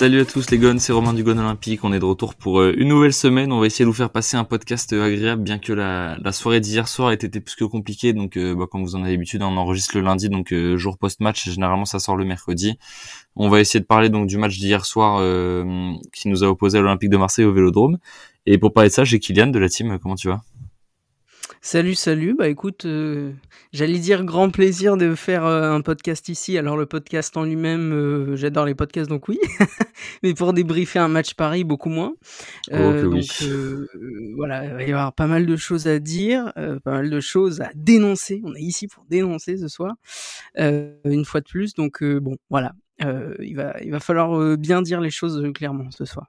Salut 0.00 0.22
à 0.22 0.24
tous 0.24 0.50
les 0.50 0.56
gones, 0.56 0.78
c'est 0.78 0.94
Romain 0.94 1.12
du 1.12 1.22
Gone 1.22 1.40
Olympique. 1.40 1.84
On 1.84 1.92
est 1.92 1.98
de 1.98 2.06
retour 2.06 2.34
pour 2.34 2.60
euh, 2.60 2.72
une 2.78 2.88
nouvelle 2.88 3.12
semaine. 3.12 3.52
On 3.52 3.60
va 3.60 3.66
essayer 3.66 3.84
de 3.84 3.90
vous 3.90 3.94
faire 3.94 4.08
passer 4.08 4.38
un 4.38 4.44
podcast 4.44 4.94
euh, 4.94 5.04
agréable, 5.04 5.42
bien 5.42 5.58
que 5.58 5.74
la, 5.74 6.16
soirée 6.32 6.60
d'hier 6.60 6.88
soir 6.88 7.10
ait 7.10 7.16
été 7.16 7.38
plus 7.38 7.54
que 7.54 7.64
compliquée. 7.64 8.14
Donc, 8.14 8.38
euh, 8.38 8.54
bah, 8.54 8.64
comme 8.66 8.82
vous 8.82 8.96
en 8.96 9.02
avez 9.02 9.10
l'habitude, 9.10 9.42
on 9.42 9.58
enregistre 9.58 9.98
le 9.98 10.02
lundi, 10.02 10.30
donc 10.30 10.54
jour 10.76 10.96
post-match. 10.96 11.50
Généralement, 11.50 11.84
ça 11.84 11.98
sort 11.98 12.16
le 12.16 12.24
mercredi. 12.24 12.78
On 13.36 13.50
va 13.50 13.60
essayer 13.60 13.80
de 13.80 13.84
parler 13.84 14.08
donc 14.08 14.26
du 14.26 14.38
match 14.38 14.56
d'hier 14.58 14.86
soir 14.86 15.20
qui 16.14 16.28
nous 16.30 16.44
a 16.44 16.46
opposé 16.46 16.78
à 16.78 16.80
l'Olympique 16.80 17.10
de 17.10 17.18
Marseille 17.18 17.44
au 17.44 17.52
Vélodrome. 17.52 17.98
Et 18.46 18.56
pour 18.56 18.72
parler 18.72 18.88
de 18.88 18.94
ça, 18.94 19.04
j'ai 19.04 19.18
Kylian 19.18 19.48
de 19.48 19.58
la 19.58 19.68
team. 19.68 19.98
Comment 19.98 20.14
tu 20.14 20.28
vas? 20.28 20.40
Salut, 21.62 21.94
salut. 21.94 22.34
Bah 22.34 22.48
écoute, 22.48 22.86
euh, 22.86 23.32
j'allais 23.74 23.98
dire 23.98 24.24
grand 24.24 24.48
plaisir 24.48 24.96
de 24.96 25.14
faire 25.14 25.44
euh, 25.44 25.70
un 25.72 25.82
podcast 25.82 26.30
ici. 26.30 26.56
Alors 26.56 26.78
le 26.78 26.86
podcast 26.86 27.36
en 27.36 27.44
lui-même, 27.44 27.92
euh, 27.92 28.34
j'adore 28.34 28.64
les 28.64 28.74
podcasts, 28.74 29.10
donc 29.10 29.28
oui. 29.28 29.38
Mais 30.22 30.32
pour 30.32 30.54
débriefer 30.54 31.00
un 31.00 31.08
match 31.08 31.34
Paris, 31.34 31.64
beaucoup 31.64 31.90
moins. 31.90 32.14
Oh, 32.72 32.76
oui. 32.78 33.02
donc 33.02 33.50
voilà, 34.36 34.64
il 34.64 34.72
va 34.72 34.82
y 34.84 34.90
avoir 34.90 35.12
pas 35.12 35.26
mal 35.26 35.44
de 35.44 35.56
choses 35.56 35.86
à 35.86 35.98
dire, 35.98 36.50
pas 36.54 36.92
mal 36.92 37.10
de 37.10 37.20
choses 37.20 37.60
à 37.60 37.70
dénoncer. 37.74 38.40
On 38.42 38.54
est 38.54 38.62
ici 38.62 38.88
pour 38.88 39.04
dénoncer 39.10 39.58
ce 39.58 39.68
soir, 39.68 39.96
une 40.56 41.24
fois 41.26 41.42
de 41.42 41.46
plus. 41.46 41.74
Donc 41.74 42.02
bon, 42.02 42.36
voilà. 42.48 42.72
il 43.00 43.54
va, 43.54 43.76
il 43.82 43.90
va 43.90 44.00
falloir 44.00 44.56
bien 44.56 44.80
dire 44.80 45.02
les 45.02 45.10
choses 45.10 45.46
clairement 45.52 45.90
ce 45.90 46.06
soir. 46.06 46.26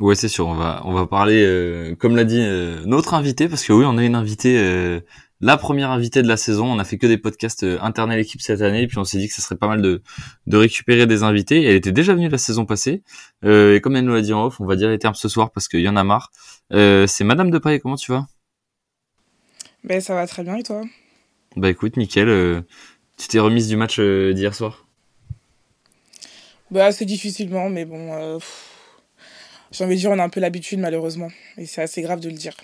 Ouais, 0.00 0.16
c'est 0.16 0.28
sûr. 0.28 0.48
On 0.48 0.54
va 0.54 0.82
on 0.84 0.92
va 0.92 1.06
parler, 1.06 1.44
euh, 1.44 1.94
comme 1.94 2.16
l'a 2.16 2.24
dit 2.24 2.40
euh, 2.40 2.82
notre 2.84 3.14
invité, 3.14 3.48
parce 3.48 3.64
que 3.64 3.72
oui, 3.72 3.84
on 3.86 3.96
a 3.96 4.02
une 4.04 4.16
invitée, 4.16 4.58
euh, 4.58 5.00
la 5.40 5.56
première 5.56 5.90
invitée 5.90 6.20
de 6.22 6.26
la 6.26 6.36
saison. 6.36 6.66
On 6.66 6.80
a 6.80 6.84
fait 6.84 6.98
que 6.98 7.06
des 7.06 7.16
podcasts 7.16 7.64
internes 7.80 8.10
à 8.10 8.16
l'équipe 8.16 8.40
cette 8.40 8.60
année, 8.60 8.82
et 8.82 8.86
puis 8.88 8.98
on 8.98 9.04
s'est 9.04 9.18
dit 9.18 9.28
que 9.28 9.34
ce 9.34 9.40
serait 9.40 9.56
pas 9.56 9.68
mal 9.68 9.82
de 9.82 10.02
de 10.48 10.56
récupérer 10.56 11.06
des 11.06 11.22
invités. 11.22 11.62
Elle 11.62 11.76
était 11.76 11.92
déjà 11.92 12.12
venue 12.14 12.28
la 12.28 12.38
saison 12.38 12.66
passée, 12.66 13.02
et 13.44 13.80
comme 13.82 13.94
elle 13.94 14.04
nous 14.04 14.14
l'a 14.14 14.22
dit 14.22 14.32
en 14.32 14.46
off, 14.46 14.60
on 14.60 14.66
va 14.66 14.74
dire 14.76 14.88
les 14.88 14.98
termes 14.98 15.14
ce 15.14 15.28
soir 15.28 15.52
parce 15.52 15.68
qu'il 15.68 15.80
y 15.80 15.88
en 15.88 15.96
a 15.96 16.02
marre. 16.02 16.32
c'est 16.70 17.24
Madame 17.24 17.50
de 17.50 17.58
Paille. 17.58 17.80
Comment 17.80 17.96
tu 17.96 18.10
vas? 18.10 18.26
Ben 19.84 20.00
ça 20.00 20.14
va 20.14 20.26
très 20.26 20.42
bien 20.42 20.56
et 20.56 20.62
toi? 20.62 20.82
Bah 21.56 21.70
écoute, 21.70 21.96
nickel. 21.96 22.64
tu 23.16 23.28
t'es 23.28 23.38
remise 23.38 23.68
du 23.68 23.76
match 23.76 24.00
d'hier 24.00 24.54
soir? 24.54 24.88
Bah 26.72 26.86
assez 26.86 27.04
difficilement, 27.04 27.68
mais 27.70 27.84
bon 27.84 28.40
j'ai 29.74 29.84
envie 29.84 29.96
de 29.96 30.00
dire, 30.00 30.10
on 30.10 30.18
a 30.18 30.24
un 30.24 30.28
peu 30.30 30.40
l'habitude 30.40 30.78
malheureusement. 30.78 31.28
Et 31.58 31.66
c'est 31.66 31.82
assez 31.82 32.00
grave 32.00 32.20
de 32.20 32.28
le 32.28 32.34
dire. 32.34 32.54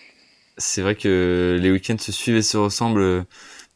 C'est 0.57 0.81
vrai 0.83 0.95
que 0.95 1.59
les 1.61 1.71
week-ends 1.71 1.99
se 1.99 2.13
suivent 2.13 2.37
et 2.37 2.43
se 2.43 2.57
ressemblent. 2.57 3.27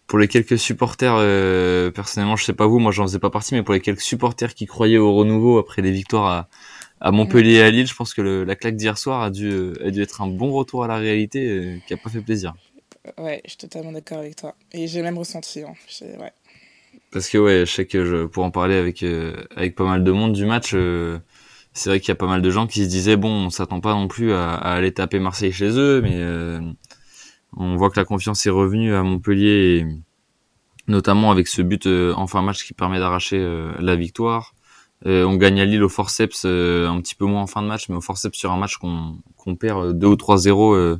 Pour 0.06 0.18
les 0.18 0.28
quelques 0.28 0.58
supporters, 0.58 1.14
euh, 1.16 1.90
personnellement, 1.90 2.36
je 2.36 2.44
sais 2.44 2.52
pas 2.52 2.66
vous, 2.66 2.78
moi 2.78 2.92
j'en 2.92 3.04
faisais 3.04 3.18
pas 3.18 3.30
partie, 3.30 3.54
mais 3.54 3.62
pour 3.62 3.72
les 3.72 3.80
quelques 3.80 4.02
supporters 4.02 4.54
qui 4.54 4.66
croyaient 4.66 4.98
au 4.98 5.14
renouveau 5.14 5.56
après 5.56 5.80
les 5.80 5.92
victoires 5.92 6.26
à, 6.26 6.48
à 7.00 7.10
Montpellier 7.10 7.54
et 7.54 7.62
à 7.62 7.70
Lille, 7.70 7.86
je 7.86 7.94
pense 7.94 8.12
que 8.12 8.20
le, 8.20 8.44
la 8.44 8.54
claque 8.54 8.76
d'hier 8.76 8.98
soir 8.98 9.22
a 9.22 9.30
dû, 9.30 9.72
a 9.82 9.90
dû 9.90 10.02
être 10.02 10.20
un 10.20 10.26
bon 10.26 10.52
retour 10.52 10.84
à 10.84 10.88
la 10.88 10.98
réalité 10.98 11.48
euh, 11.48 11.78
qui 11.86 11.94
a 11.94 11.96
pas 11.96 12.10
fait 12.10 12.20
plaisir. 12.20 12.52
Ouais, 13.16 13.40
je 13.44 13.50
suis 13.52 13.56
totalement 13.56 13.92
d'accord 13.92 14.18
avec 14.18 14.36
toi. 14.36 14.54
Et 14.72 14.86
j'ai 14.88 15.00
même 15.00 15.16
ressenti. 15.16 15.62
Hein. 15.62 15.72
Ouais. 16.20 16.32
Parce 17.10 17.30
que 17.30 17.38
ouais, 17.38 17.60
je 17.64 17.72
sais 17.72 17.86
que 17.86 18.04
je, 18.04 18.26
pour 18.26 18.44
en 18.44 18.50
parler 18.50 18.74
avec, 18.74 19.02
euh, 19.02 19.34
avec 19.56 19.74
pas 19.74 19.84
mal 19.84 20.04
de 20.04 20.12
monde 20.12 20.34
du 20.34 20.44
match, 20.44 20.72
euh, 20.74 21.18
c'est 21.74 21.90
vrai 21.90 22.00
qu'il 22.00 22.08
y 22.08 22.12
a 22.12 22.16
pas 22.16 22.28
mal 22.28 22.40
de 22.40 22.50
gens 22.50 22.66
qui 22.68 22.84
se 22.84 22.88
disaient 22.88 23.16
bon, 23.16 23.46
on 23.46 23.50
s'attend 23.50 23.80
pas 23.80 23.94
non 23.94 24.06
plus 24.08 24.32
à, 24.32 24.54
aller 24.54 24.94
taper 24.94 25.18
Marseille 25.18 25.52
chez 25.52 25.76
eux, 25.76 26.00
mais 26.00 26.14
euh, 26.14 26.60
on 27.56 27.76
voit 27.76 27.90
que 27.90 27.98
la 27.98 28.04
confiance 28.04 28.46
est 28.46 28.50
revenue 28.50 28.94
à 28.94 29.02
Montpellier, 29.02 29.84
notamment 30.86 31.32
avec 31.32 31.48
ce 31.48 31.62
but 31.62 31.86
euh, 31.86 32.14
en 32.14 32.28
fin 32.28 32.42
match 32.42 32.64
qui 32.64 32.74
permet 32.74 33.00
d'arracher 33.00 33.38
euh, 33.40 33.72
la 33.80 33.96
victoire. 33.96 34.54
on 35.04 35.34
gagne 35.34 35.60
à 35.60 35.64
Lille 35.64 35.82
au 35.82 35.88
forceps, 35.88 36.44
un 36.44 37.00
petit 37.00 37.16
peu 37.16 37.26
moins 37.26 37.42
en 37.42 37.46
fin 37.48 37.60
de 37.60 37.66
match, 37.66 37.88
mais 37.88 37.96
au 37.96 38.00
forceps 38.00 38.38
sur 38.38 38.52
un 38.52 38.56
match 38.56 38.76
qu'on 38.78 39.56
perd 39.56 39.98
2 39.98 40.06
ou 40.06 40.14
3-0. 40.14 40.98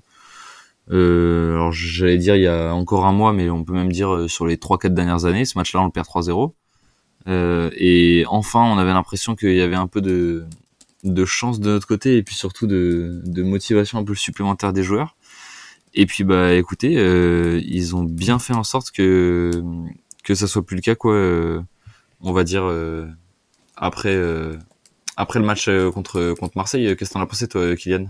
alors 0.91 1.73
j'allais 1.73 2.19
dire 2.19 2.35
il 2.35 2.43
y 2.43 2.49
a 2.49 2.75
encore 2.75 3.07
un 3.07 3.13
mois, 3.13 3.33
mais 3.33 3.49
on 3.49 3.63
peut 3.65 3.73
même 3.73 3.93
dire 3.93 4.29
sur 4.29 4.45
les 4.47 4.57
3-4 4.57 4.89
dernières 4.89 5.25
années, 5.25 5.45
ce 5.45 5.57
match-là 5.57 5.83
on 5.83 5.85
le 5.87 5.93
perd 5.93 6.07
3-0. 6.07 6.53
et 7.77 8.25
enfin, 8.29 8.63
on 8.65 8.79
avait 8.79 8.93
l'impression 8.93 9.37
qu'il 9.37 9.55
y 9.55 9.63
avait 9.63 9.77
un 9.77 9.87
peu 9.87 10.01
de, 10.01 10.47
de 11.05 11.25
chance 11.25 11.61
de 11.61 11.71
notre 11.71 11.87
côté 11.87 12.17
et 12.17 12.23
puis 12.23 12.35
surtout 12.35 12.67
de, 12.67 13.23
motivation 13.43 13.99
un 13.99 14.05
peu 14.05 14.15
supplémentaire 14.15 14.73
des 14.73 14.83
joueurs. 14.83 15.17
Et 15.95 16.07
puis 16.07 16.25
bah 16.25 16.55
écoutez, 16.55 16.97
euh, 16.99 17.61
ils 17.65 17.95
ont 17.95 18.03
bien 18.03 18.39
fait 18.39 18.55
en 18.55 18.65
sorte 18.65 18.91
que 18.91 19.51
que 20.25 20.35
ça 20.35 20.49
soit 20.49 20.65
plus 20.67 20.77
le 20.77 20.83
cas 20.83 20.95
quoi. 20.95 21.15
Euh, 21.15 21.61
on 22.21 22.33
va 22.33 22.43
dire 22.43 22.65
euh, 22.65 23.07
après 23.77 24.19
après 25.17 25.39
le 25.39 25.45
match 25.47 25.69
contre 25.93 26.35
contre 26.39 26.57
Marseille. 26.57 26.97
Qu'est-ce 26.97 27.11
que 27.11 27.15
t'en 27.15 27.21
as 27.21 27.27
pensé 27.27 27.47
toi, 27.49 27.77
Kylian? 27.77 28.07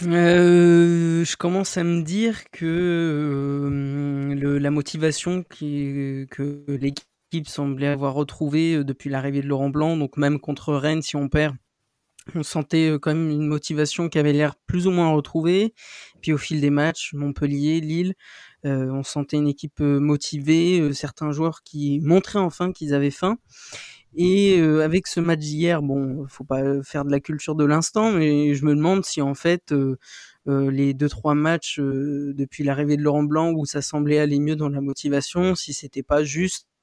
Je 0.00 1.36
commence 1.36 1.76
à 1.76 1.84
me 1.84 2.02
dire 2.02 2.50
que 2.50 3.68
la 4.60 4.70
motivation 4.70 5.44
qui, 5.44 6.26
que 6.30 6.64
l'équipe 6.68 7.04
semblait 7.46 7.86
avoir 7.86 8.14
retrouvé 8.14 8.76
euh, 8.76 8.84
depuis 8.84 9.10
l'arrivée 9.10 9.42
de 9.42 9.46
Laurent 9.46 9.70
Blanc. 9.70 9.96
Donc 9.96 10.16
même 10.16 10.40
contre 10.40 10.74
Rennes, 10.74 11.02
si 11.02 11.16
on 11.16 11.28
perd, 11.28 11.56
on 12.34 12.42
sentait 12.42 12.90
euh, 12.90 12.98
quand 12.98 13.14
même 13.14 13.30
une 13.30 13.46
motivation 13.46 14.08
qui 14.08 14.18
avait 14.18 14.32
l'air 14.32 14.56
plus 14.66 14.86
ou 14.86 14.90
moins 14.90 15.10
retrouvée. 15.10 15.74
Puis 16.20 16.32
au 16.32 16.38
fil 16.38 16.60
des 16.60 16.70
matchs, 16.70 17.12
Montpellier, 17.14 17.80
Lille, 17.80 18.14
euh, 18.64 18.90
on 18.90 19.02
sentait 19.02 19.36
une 19.36 19.48
équipe 19.48 19.80
motivée, 19.80 20.92
certains 20.92 21.30
joueurs 21.30 21.62
qui 21.62 22.00
montraient 22.02 22.38
enfin 22.38 22.72
qu'ils 22.72 22.94
avaient 22.94 23.10
faim. 23.10 23.38
Et 24.16 24.58
avec 24.58 25.06
ce 25.06 25.20
match 25.20 25.40
d'hier, 25.40 25.82
bon, 25.82 26.26
faut 26.28 26.42
pas 26.42 26.82
faire 26.82 27.04
de 27.04 27.10
la 27.10 27.20
culture 27.20 27.54
de 27.54 27.64
l'instant, 27.64 28.10
mais 28.10 28.54
je 28.54 28.64
me 28.64 28.74
demande 28.74 29.04
si 29.04 29.20
en 29.20 29.34
fait 29.34 29.72
les 30.46 30.94
deux 30.94 31.08
trois 31.08 31.34
matchs 31.34 31.78
depuis 31.78 32.64
l'arrivée 32.64 32.96
de 32.96 33.02
Laurent 33.02 33.22
Blanc 33.22 33.52
où 33.52 33.64
ça 33.66 33.82
semblait 33.82 34.18
aller 34.18 34.40
mieux 34.40 34.56
dans 34.56 34.70
la 34.70 34.80
motivation, 34.80 35.54
si 35.54 35.72
c'était 35.72 36.02
pas 36.02 36.24
juste 36.24 36.66
euh, 36.66 36.77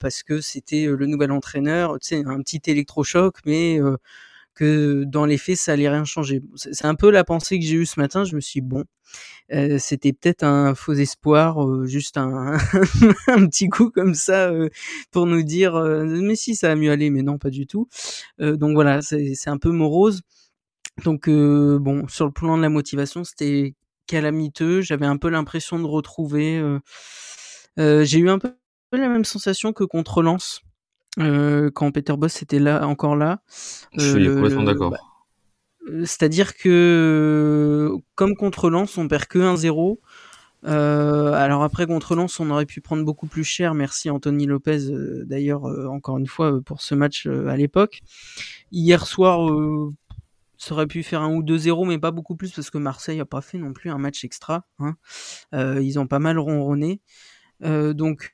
parce 0.00 0.22
que 0.22 0.40
c'était 0.40 0.86
le 0.86 1.06
nouvel 1.06 1.32
entraîneur, 1.32 1.98
tu 2.00 2.08
sais, 2.08 2.22
un 2.26 2.40
petit 2.42 2.62
électrochoc, 2.66 3.38
mais 3.44 3.78
que 4.58 5.04
dans 5.04 5.24
les 5.24 5.38
faits, 5.38 5.56
ça 5.56 5.72
allait 5.72 5.88
rien 5.88 6.04
changer. 6.04 6.42
C'est 6.56 6.84
un 6.84 6.96
peu 6.96 7.10
la 7.10 7.22
pensée 7.22 7.60
que 7.60 7.64
j'ai 7.64 7.76
eue 7.76 7.86
ce 7.86 8.00
matin. 8.00 8.24
Je 8.24 8.34
me 8.34 8.40
suis 8.40 8.60
dit, 8.60 8.66
bon, 8.66 8.84
c'était 9.78 10.12
peut-être 10.12 10.42
un 10.42 10.74
faux 10.74 10.94
espoir, 10.94 11.86
juste 11.86 12.16
un, 12.18 12.58
petit 13.46 13.68
coup 13.68 13.90
comme 13.90 14.14
ça 14.14 14.50
pour 15.12 15.26
nous 15.26 15.42
dire, 15.44 15.74
mais 16.04 16.34
si 16.34 16.56
ça 16.56 16.68
va 16.68 16.74
mieux 16.74 16.90
aller, 16.90 17.08
mais 17.10 17.22
non, 17.22 17.38
pas 17.38 17.50
du 17.50 17.66
tout. 17.66 17.88
donc 18.40 18.74
voilà, 18.74 19.00
c'est 19.00 19.48
un 19.48 19.58
peu 19.58 19.70
morose. 19.70 20.22
Donc 21.04 21.28
bon, 21.28 22.08
sur 22.08 22.26
le 22.26 22.32
plan 22.32 22.56
de 22.56 22.62
la 22.62 22.68
motivation, 22.68 23.22
c'était 23.22 23.74
calamiteux. 24.08 24.80
J'avais 24.80 25.06
un 25.06 25.18
peu 25.18 25.28
l'impression 25.28 25.78
de 25.78 25.86
retrouver. 25.86 26.60
j'ai 27.76 28.18
eu 28.18 28.28
un 28.28 28.40
peu 28.40 28.54
la 28.96 29.08
même 29.08 29.24
sensation 29.24 29.72
que 29.72 29.84
contre 29.84 30.22
Lens, 30.22 30.62
euh, 31.18 31.70
quand 31.70 31.90
Peter 31.90 32.16
Boss 32.16 32.42
était 32.42 32.58
là, 32.58 32.86
encore 32.86 33.16
là. 33.16 33.40
Je 33.96 34.12
suis 34.12 34.28
euh, 34.28 34.34
complètement 34.34 34.62
d'accord. 34.62 34.90
Bah, 34.90 34.98
c'est-à-dire 36.04 36.56
que, 36.56 37.92
comme 38.14 38.36
contre 38.36 38.70
Lens, 38.70 38.98
on 38.98 39.08
perd 39.08 39.26
que 39.26 39.38
1-0. 39.38 39.98
Euh, 40.64 41.32
alors 41.34 41.62
après 41.62 41.86
contre 41.86 42.16
Lens, 42.16 42.40
on 42.40 42.50
aurait 42.50 42.66
pu 42.66 42.80
prendre 42.80 43.04
beaucoup 43.04 43.26
plus 43.26 43.44
cher. 43.44 43.74
Merci 43.74 44.10
Anthony 44.10 44.44
Lopez 44.44 44.90
euh, 44.90 45.24
d'ailleurs 45.24 45.64
encore 45.88 46.18
une 46.18 46.26
fois 46.26 46.60
pour 46.62 46.82
ce 46.82 46.94
match 46.94 47.26
à 47.26 47.56
l'époque. 47.56 48.00
Hier 48.72 49.06
soir, 49.06 49.48
ça 50.58 50.74
aurait 50.74 50.88
pu 50.88 51.04
faire 51.04 51.22
un 51.22 51.32
ou 51.32 51.42
2-0, 51.42 51.86
mais 51.86 51.98
pas 51.98 52.10
beaucoup 52.10 52.34
plus 52.34 52.50
parce 52.50 52.70
que 52.70 52.78
Marseille 52.78 53.20
a 53.20 53.24
pas 53.24 53.40
fait 53.40 53.56
non 53.56 53.72
plus 53.72 53.90
un 53.90 53.98
match 53.98 54.24
extra. 54.24 54.66
Hein. 54.80 54.96
ils 55.52 55.98
ont 55.98 56.06
pas 56.06 56.18
mal 56.18 56.38
ronronné. 56.38 57.00
Donc 57.60 58.32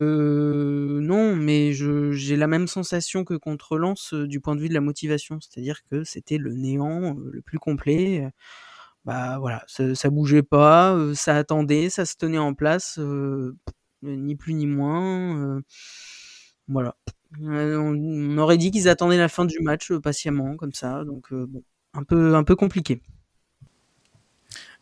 non, 0.00 1.36
mais 1.36 1.72
j'ai 1.72 2.36
la 2.36 2.46
même 2.46 2.66
sensation 2.68 3.24
que 3.24 3.34
contre 3.34 3.78
Lens 3.78 4.14
du 4.14 4.40
point 4.40 4.54
de 4.56 4.60
vue 4.60 4.68
de 4.68 4.74
la 4.74 4.80
motivation, 4.80 5.38
c'est-à-dire 5.40 5.82
que 5.90 6.04
c'était 6.04 6.38
le 6.38 6.52
néant 6.54 7.14
le 7.14 7.40
plus 7.42 7.58
complet. 7.58 8.30
Bah 9.04 9.38
voilà, 9.38 9.64
ça, 9.68 10.10
bougeait 10.10 10.42
pas, 10.42 10.96
ça 11.14 11.36
attendait, 11.36 11.90
ça 11.90 12.04
se 12.06 12.16
tenait 12.16 12.38
en 12.38 12.54
place, 12.54 12.98
ni 14.02 14.36
plus 14.36 14.54
ni 14.54 14.66
moins. 14.66 15.62
voilà. 16.68 16.96
on 17.40 18.38
aurait 18.38 18.58
dit 18.58 18.70
qu'ils 18.70 18.88
attendaient 18.88 19.16
la 19.18 19.28
fin 19.28 19.44
du 19.44 19.58
match 19.60 19.92
patiemment, 20.02 20.56
comme 20.56 20.72
ça, 20.72 21.04
donc 21.04 21.30
un 21.94 22.04
peu, 22.04 22.34
un 22.34 22.44
peu 22.44 22.56
compliqué. 22.56 23.02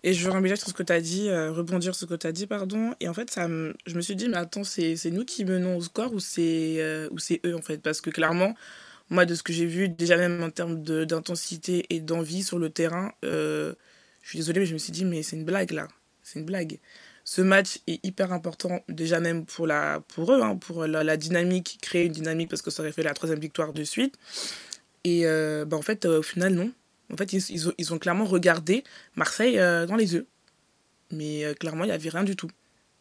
Et 0.07 0.13
je 0.13 0.23
veux 0.23 0.33
rebondir 0.33 0.59
sur 0.59 0.69
ce 0.69 0.75
que 0.75 0.83
tu 0.83 0.93
as 0.93 1.01
dit, 1.01 1.31
euh, 1.31 1.51
rebondir 1.51 1.95
sur 1.95 2.01
ce 2.03 2.05
que 2.05 2.15
tu 2.15 2.27
as 2.27 2.33
dit, 2.33 2.47
pardon. 2.47 2.95
Et 3.01 3.09
en 3.09 3.15
fait, 3.15 3.31
ça 3.31 3.49
je 3.49 3.97
me 3.97 4.03
suis 4.03 4.15
dit, 4.15 4.29
mais 4.29 4.37
attends, 4.37 4.63
c'est 4.63 5.11
nous 5.11 5.25
qui 5.25 5.47
menons 5.47 5.79
au 5.79 5.81
score 5.81 6.13
ou 6.13 6.21
c'est 6.21 6.77
euh, 6.79 7.09
eux, 7.47 7.55
en 7.57 7.63
fait? 7.63 7.79
Parce 7.79 8.03
que 8.03 8.11
clairement, 8.11 8.55
moi, 9.09 9.25
de 9.25 9.35
ce 9.35 9.43
que 9.43 9.55
j'ai 9.55 9.65
vu, 9.65 9.89
déjà 9.89 10.19
même 10.19 10.43
en 10.43 10.51
termes 10.51 10.83
d'intensité 10.83 11.87
et 11.89 12.01
d'envie 12.01 12.43
sur 12.43 12.59
le 12.59 12.69
terrain, 12.69 13.13
euh, 13.25 13.75
je 14.21 14.29
suis 14.29 14.39
désolée, 14.39 14.61
mais 14.61 14.67
je 14.67 14.75
me 14.75 14.79
suis 14.79 14.93
dit, 14.93 15.07
mais 15.07 15.23
c'est 15.23 15.37
une 15.37 15.45
blague, 15.47 15.71
là. 15.71 15.89
C'est 16.23 16.39
une 16.39 16.45
blague. 16.45 16.81
Ce 17.25 17.41
match 17.41 17.79
est 17.87 18.05
hyper 18.05 18.35
important, 18.35 18.85
déjà 18.91 19.21
même 19.21 19.47
pour, 19.47 19.67
la, 19.67 20.01
pour 20.09 20.31
eux, 20.35 20.43
hein, 20.43 20.57
pour 20.57 20.87
la, 20.87 21.17
dynamique, 21.17 21.79
créer 21.81 22.05
une 22.05 22.13
dynamique, 22.13 22.51
parce 22.51 22.61
que 22.61 22.71
ça 22.71 22.83
aurait 22.83 22.93
fait 22.93 23.03
la 23.03 23.15
troisième 23.15 23.41
victoire 23.41 23.73
de 23.73 23.85
suite. 23.85 24.17
Et 25.05 25.25
bah, 25.25 25.79
en 25.79 25.83
fait, 25.83 26.05
au 26.05 26.23
final, 26.23 26.53
non 26.53 26.73
en 27.13 27.17
fait, 27.17 27.33
ils, 27.33 27.69
ont, 27.69 27.73
ils 27.79 27.93
ont, 27.93 27.99
clairement 27.99 28.25
regardé 28.25 28.85
Marseille 29.15 29.59
euh, 29.59 29.87
dans 29.87 29.97
les 29.97 30.15
yeux. 30.15 30.27
Mais 31.11 31.45
euh, 31.45 31.55
clairement, 31.55 31.85
il 31.85 31.89
n'y 31.89 31.93
avait 31.93 32.09
rien 32.09 32.25
du 32.25 32.37
tout. 32.37 32.51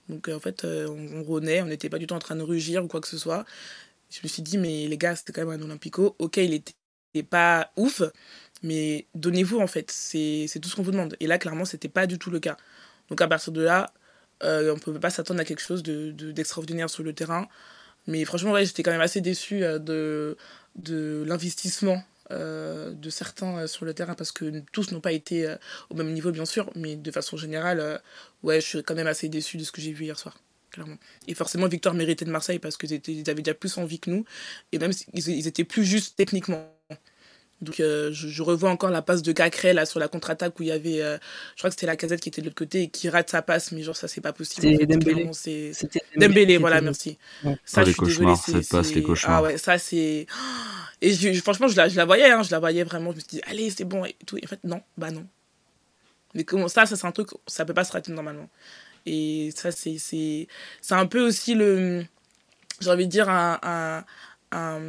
Donc, 0.09 0.27
euh, 0.27 0.35
en 0.35 0.39
fait, 0.39 0.65
on, 0.65 1.23
on 1.25 1.25
on 1.27 1.39
n'était 1.39 1.89
pas 1.89 1.97
du 1.97 2.07
tout 2.07 2.13
en 2.13 2.19
train 2.19 2.35
de 2.35 2.43
rugir 2.43 2.83
ou 2.83 2.87
quoi 2.87 3.01
que 3.01 3.07
ce 3.07 3.17
soit. 3.17 3.45
Je 4.09 4.19
me 4.23 4.27
suis 4.27 4.41
dit, 4.41 4.57
mais 4.57 4.87
les 4.87 4.97
gars, 4.97 5.15
c'était 5.15 5.33
quand 5.33 5.45
même 5.45 5.61
un 5.61 5.63
Olympico. 5.63 6.15
Ok, 6.19 6.37
il 6.37 6.53
était 6.53 6.73
pas 7.23 7.71
ouf, 7.77 8.03
mais 8.61 9.07
donnez-vous, 9.15 9.59
en 9.59 9.67
fait. 9.67 9.89
C'est 9.91 10.59
tout 10.61 10.69
ce 10.69 10.75
qu'on 10.75 10.83
vous 10.83 10.91
demande. 10.91 11.15
Et 11.19 11.27
là, 11.27 11.37
clairement, 11.37 11.65
c'était 11.65 11.89
pas 11.89 12.05
du 12.05 12.19
tout 12.19 12.29
le 12.29 12.39
cas. 12.39 12.57
Donc, 13.09 13.21
à 13.21 13.27
partir 13.27 13.53
de 13.53 13.61
là, 13.61 13.93
on 14.41 14.47
ne 14.47 14.79
peut 14.79 14.99
pas 14.99 15.09
s'attendre 15.09 15.39
à 15.39 15.45
quelque 15.45 15.61
chose 15.61 15.81
d'extraordinaire 15.83 16.87
de, 16.87 16.91
sur 16.91 17.03
le 17.03 17.13
terrain. 17.13 17.47
Mais 18.07 18.25
franchement, 18.25 18.55
j'étais 18.59 18.83
quand 18.83 18.91
même 18.91 19.01
assez 19.01 19.21
déçu 19.21 19.61
de, 19.61 20.37
de 20.75 21.23
l'investissement 21.25 22.03
de 22.33 23.09
certains 23.09 23.59
euh, 23.59 23.67
sur 23.67 23.85
le 23.85 23.93
terrain 23.93 24.15
parce 24.15 24.31
que 24.31 24.61
tous 24.71 24.91
n'ont 24.91 25.01
pas 25.01 25.11
été 25.11 25.47
euh, 25.47 25.55
au 25.89 25.95
même 25.95 26.11
niveau 26.13 26.31
bien 26.31 26.45
sûr 26.45 26.69
mais 26.75 26.95
de 26.95 27.11
façon 27.11 27.37
générale 27.37 28.01
ouais 28.43 28.61
je 28.61 28.67
suis 28.67 28.83
quand 28.83 28.95
même 28.95 29.07
assez 29.07 29.29
déçu 29.29 29.57
de 29.57 29.63
ce 29.63 29.71
que 29.71 29.81
j'ai 29.81 29.91
vu 29.91 30.05
hier 30.05 30.17
soir 30.17 30.37
clairement. 30.71 30.97
Et 31.27 31.35
forcément 31.35 31.67
Victor 31.67 31.93
méritait 31.93 32.25
de 32.25 32.31
Marseille 32.31 32.59
parce 32.59 32.77
qu'ils 32.77 33.29
avaient 33.29 33.41
déjà 33.43 33.53
plus 33.53 33.77
envie 33.77 33.99
que 33.99 34.09
nous. 34.09 34.25
Et 34.71 34.79
même 34.79 34.91
ils 35.13 35.47
étaient 35.47 35.63
plus 35.63 35.85
justes 35.85 36.15
techniquement 36.17 36.67
donc 37.63 37.75
je, 37.77 38.41
revois 38.43 38.69
encore 38.69 38.89
la 38.89 39.01
passe 39.01 39.21
de 39.21 39.31
Cacré 39.31 39.73
là 39.73 39.85
sur 39.85 39.99
la 39.99 40.07
contre-attaque 40.07 40.59
où 40.59 40.63
il 40.63 40.69
y 40.69 40.71
avait, 40.71 40.97
je 40.97 41.57
crois 41.57 41.69
que 41.69 41.75
c'était 41.75 41.87
la 41.87 41.95
casette 41.95 42.21
qui 42.21 42.29
était 42.29 42.41
de 42.41 42.47
l'autre 42.47 42.57
côté 42.57 42.83
et 42.83 42.87
qui 42.89 43.09
rate 43.09 43.29
sa 43.29 43.41
passe, 43.41 43.71
mais 43.71 43.83
genre 43.83 43.95
ça 43.95 44.07
c'est 44.07 44.21
pas 44.21 44.33
possible. 44.33 44.67
C'était 44.67 44.85
Dembélé. 44.85 45.29
C'était 45.33 46.01
Dembélé, 46.17 46.57
voilà, 46.57 46.81
merci. 46.81 47.17
Ça, 47.65 47.81
oh, 47.81 47.85
les 47.85 47.93
cauchemars, 47.93 48.37
cette 48.37 48.69
passe, 48.69 48.93
les 48.93 49.03
cauchemars. 49.03 49.37
Ah 49.37 49.43
ouais, 49.43 49.57
ça 49.57 49.77
c'est. 49.77 50.27
Et 51.01 51.13
je, 51.13 51.33
franchement, 51.41 51.67
je 51.67 51.75
la, 51.75 51.89
je 51.89 51.97
la 51.97 52.05
voyais, 52.05 52.31
hein, 52.31 52.43
je 52.43 52.51
la 52.51 52.59
voyais 52.59 52.83
vraiment. 52.83 53.11
Je 53.11 53.17
me 53.17 53.19
suis 53.21 53.29
dit, 53.29 53.41
allez, 53.45 53.69
c'est 53.69 53.83
bon 53.83 54.05
et 54.05 54.15
tout. 54.25 54.37
en 54.41 54.47
fait, 54.47 54.59
non, 54.63 54.81
bah 54.97 55.11
non. 55.11 55.25
Mais 56.33 56.43
comment 56.43 56.67
ça, 56.67 56.85
ça 56.85 56.95
c'est 56.95 57.05
un 57.05 57.11
truc, 57.11 57.29
ça 57.45 57.65
peut 57.65 57.73
pas 57.73 57.83
se 57.83 57.91
rater 57.91 58.11
normalement. 58.11 58.49
Et 59.05 59.51
ça, 59.55 59.71
c'est, 59.71 59.97
c'est, 59.97 60.47
c'est 60.81 60.95
un 60.95 61.05
peu 61.05 61.21
aussi 61.21 61.55
le, 61.55 62.05
j'ai 62.79 62.89
envie 62.89 63.05
de 63.05 63.11
dire, 63.11 63.29
un, 63.29 63.59
un, 63.63 64.05
un 64.51 64.81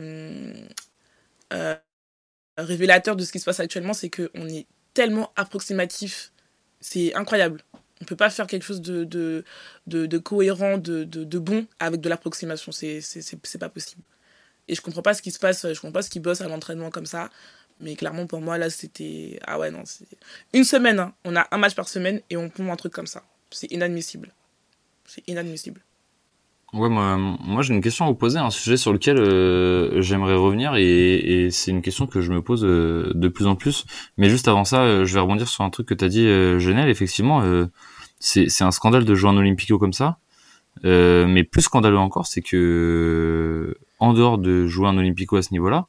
euh, 1.53 1.75
révélateur 2.56 3.17
de 3.17 3.25
ce 3.25 3.33
qui 3.33 3.39
se 3.39 3.45
passe 3.45 3.61
actuellement, 3.61 3.93
c'est 3.93 4.11
qu'on 4.11 4.49
est 4.49 4.67
tellement 4.93 5.33
approximatif. 5.37 6.33
C'est 6.81 7.15
incroyable. 7.15 7.62
On 8.01 8.05
peut 8.05 8.17
pas 8.17 8.31
faire 8.31 8.47
quelque 8.47 8.65
chose 8.65 8.81
de, 8.81 9.05
de, 9.05 9.45
de, 9.87 10.19
cohérent, 10.19 10.79
de, 10.79 11.05
de, 11.05 11.39
bon 11.39 11.67
avec 11.81 12.01
de 12.01 12.09
l'approximation. 12.09 12.73
C'est, 12.73 13.01
pas 13.59 13.69
possible. 13.69 14.03
Et 14.69 14.75
je 14.75 14.81
comprends 14.81 15.03
pas 15.03 15.15
ce 15.15 15.23
qui 15.23 15.31
se 15.31 15.39
passe, 15.39 15.62
je 15.62 15.81
comprends 15.81 15.93
pas 15.93 16.03
ce 16.03 16.11
qui 16.11 16.21
bosse 16.21 16.41
à 16.41 16.49
l'entraînement 16.49 16.91
comme 16.91 17.06
ça. 17.06 17.31
Mais 17.81 17.97
clairement, 17.97 18.27
pour 18.27 18.41
moi, 18.41 18.57
là, 18.57 18.71
c'était. 18.71 19.39
Ah 19.47 19.59
ouais, 19.59 19.71
non, 19.71 19.83
c'est. 19.85 20.07
Une 20.53 20.65
semaine, 20.65 21.00
hein. 21.00 21.15
on 21.25 21.35
a 21.35 21.47
un 21.50 21.59
match 21.59 21.75
par 21.75 21.89
semaine 21.89 22.21
et 22.31 22.37
on 22.37 22.49
pompe 22.49 22.71
un 22.71 22.77
truc 22.77 22.93
comme 22.93 23.07
ça. 23.07 23.25
C'est 23.50 23.71
inadmissible. 23.73 24.33
C'est 25.07 25.27
inadmissible. 25.29 25.81
Ouais, 26.75 26.88
moi, 26.88 27.17
moi 27.17 27.62
j'ai 27.62 27.73
une 27.73 27.81
question 27.81 28.05
à 28.05 28.09
vous 28.09 28.17
poser, 28.17 28.41
un 28.41 28.50
sujet 28.50 28.76
sur 28.76 28.93
lequel 28.93 29.17
euh, 29.19 30.03
j'aimerais 30.03 30.35
revenir 30.35 30.75
et, 30.75 31.44
et 31.44 31.50
c'est 31.53 31.71
une 31.71 31.82
question 31.82 32.09
que 32.09 32.21
je 32.21 32.32
me 32.32 32.43
pose 32.43 32.65
euh, 32.65 33.12
de 33.15 33.29
plus 33.29 33.47
en 33.47 33.55
plus. 33.55 33.87
Mais 34.17 34.29
juste 34.29 34.49
avant 34.49 34.65
ça, 34.65 34.82
euh, 34.82 35.05
je 35.05 35.15
vais 35.15 35.21
rebondir 35.21 35.47
sur 35.47 35.62
un 35.62 35.71
truc 35.71 35.87
que 35.87 35.94
tu 35.94 36.05
as 36.05 36.09
dit, 36.09 36.26
Genel. 36.59 36.88
Effectivement, 36.88 37.44
c'est 38.19 38.62
un 38.62 38.73
scandale 38.73 39.05
de 39.05 39.15
jouer 39.15 39.31
un 39.31 39.37
Olympico 39.37 39.79
comme 39.79 39.93
ça. 39.93 40.19
mais 40.82 41.44
plus 41.44 41.62
scandaleux 41.62 41.99
encore, 41.99 42.26
c'est 42.26 42.43
que 42.43 43.76
en 44.00 44.12
dehors 44.12 44.38
de 44.38 44.67
jouer 44.67 44.88
un 44.88 44.99
Olympico 44.99 45.37
à 45.37 45.43
ce 45.43 45.53
niveau-là, 45.53 45.87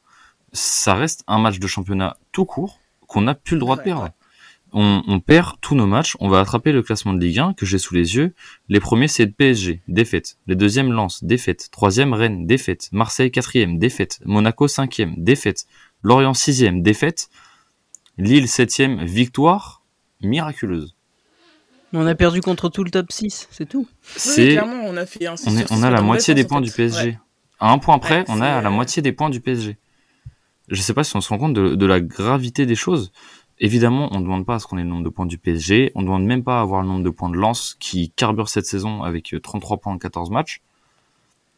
ça 0.54 0.94
reste 0.94 1.24
un 1.28 1.40
match 1.40 1.58
de 1.58 1.66
championnat 1.68 2.18
tout 2.32 2.46
court 2.46 2.80
qu'on 3.08 3.22
n'a 3.22 3.34
plus 3.34 3.56
le 3.56 3.60
droit 3.62 3.76
de 3.76 3.82
perdre. 3.82 4.10
On, 4.74 5.22
perd 5.22 5.54
tous 5.62 5.74
nos 5.74 5.88
matchs, 5.88 6.18
on 6.20 6.28
va 6.28 6.42
attraper 6.42 6.74
le 6.74 6.82
classement 6.82 7.14
de 7.14 7.20
Ligue 7.20 7.40
1 7.40 7.54
que 7.54 7.66
j'ai 7.66 7.78
sous 7.78 7.94
les 7.94 8.16
yeux. 8.16 8.34
Les 8.68 8.82
premiers, 8.82 9.08
c'est 9.08 9.26
PSG, 9.28 9.82
défaite. 9.88 10.38
Les 10.48 10.56
deuxièmes, 10.56 10.92
Lens, 10.92 11.24
défaite. 11.24 11.70
Troisième, 11.72 12.14
Rennes, 12.14 12.46
défaite. 12.46 12.90
Marseille, 12.92 13.32
quatrième, 13.32 13.80
défaite. 13.80 14.20
Monaco, 14.26 14.68
cinquième, 14.68 15.14
défaite. 15.18 15.66
Lorient, 16.04 16.34
sixième, 16.34 16.82
défaite. 16.82 17.30
Lille, 18.18 18.50
septième, 18.50 19.06
victoire 19.06 19.86
miraculeuse. 20.22 20.96
On 21.94 22.06
a 22.06 22.16
perdu 22.16 22.42
contre 22.42 22.68
tout 22.70 22.84
le 22.84 22.92
top 22.92 23.12
6, 23.12 23.48
c'est 23.52 23.68
tout. 23.68 23.88
C'est 24.02 24.60
on 24.60 24.98
a 24.98 25.06
fait 25.06 25.28
on, 25.72 25.84
a 25.84 25.90
la 25.90 26.02
moitié 26.02 26.34
des 26.34 26.44
points 26.44 26.62
du 26.62 26.72
PSG. 26.72 27.18
À 27.60 27.72
un 27.72 27.78
point 27.78 27.98
près, 28.00 28.26
on 28.28 28.42
est 28.42 28.46
à 28.46 28.62
la 28.62 28.70
moitié 28.70 29.02
des 29.02 29.14
points 29.14 29.30
du 29.30 29.40
PSG. 29.40 29.78
Je 30.68 30.82
sais 30.82 30.94
pas 30.94 31.04
si 31.04 31.16
on 31.16 31.22
se 31.22 31.30
rend 31.30 31.38
compte 31.38 31.54
de, 31.54 31.86
la 31.86 32.02
gravité 32.02 32.66
des 32.66 32.76
choses. 32.76 33.12
Évidemment, 33.60 34.10
on 34.12 34.20
ne 34.20 34.24
demande 34.24 34.46
pas 34.46 34.56
à 34.56 34.60
ce 34.60 34.68
qu'on 34.68 34.78
ait 34.78 34.84
le 34.84 34.90
nombre 34.90 35.04
de 35.04 35.10
points 35.10 35.26
du 35.26 35.38
PSG. 35.38 35.92
On 35.96 36.02
ne 36.02 36.06
demande 36.06 36.26
même 36.26 36.44
pas 36.44 36.60
à 36.60 36.62
avoir 36.62 36.82
le 36.82 36.88
nombre 36.88 37.04
de 37.04 37.10
points 37.10 37.30
de 37.30 37.38
lance 37.38 37.76
qui 37.80 38.12
carbure 38.12 38.50
cette 38.50 38.66
saison 38.66 39.04
avec 39.04 39.34
33 39.42 39.78
points 39.78 39.94
en 39.94 39.98
14 39.98 40.30
matchs. 40.30 40.62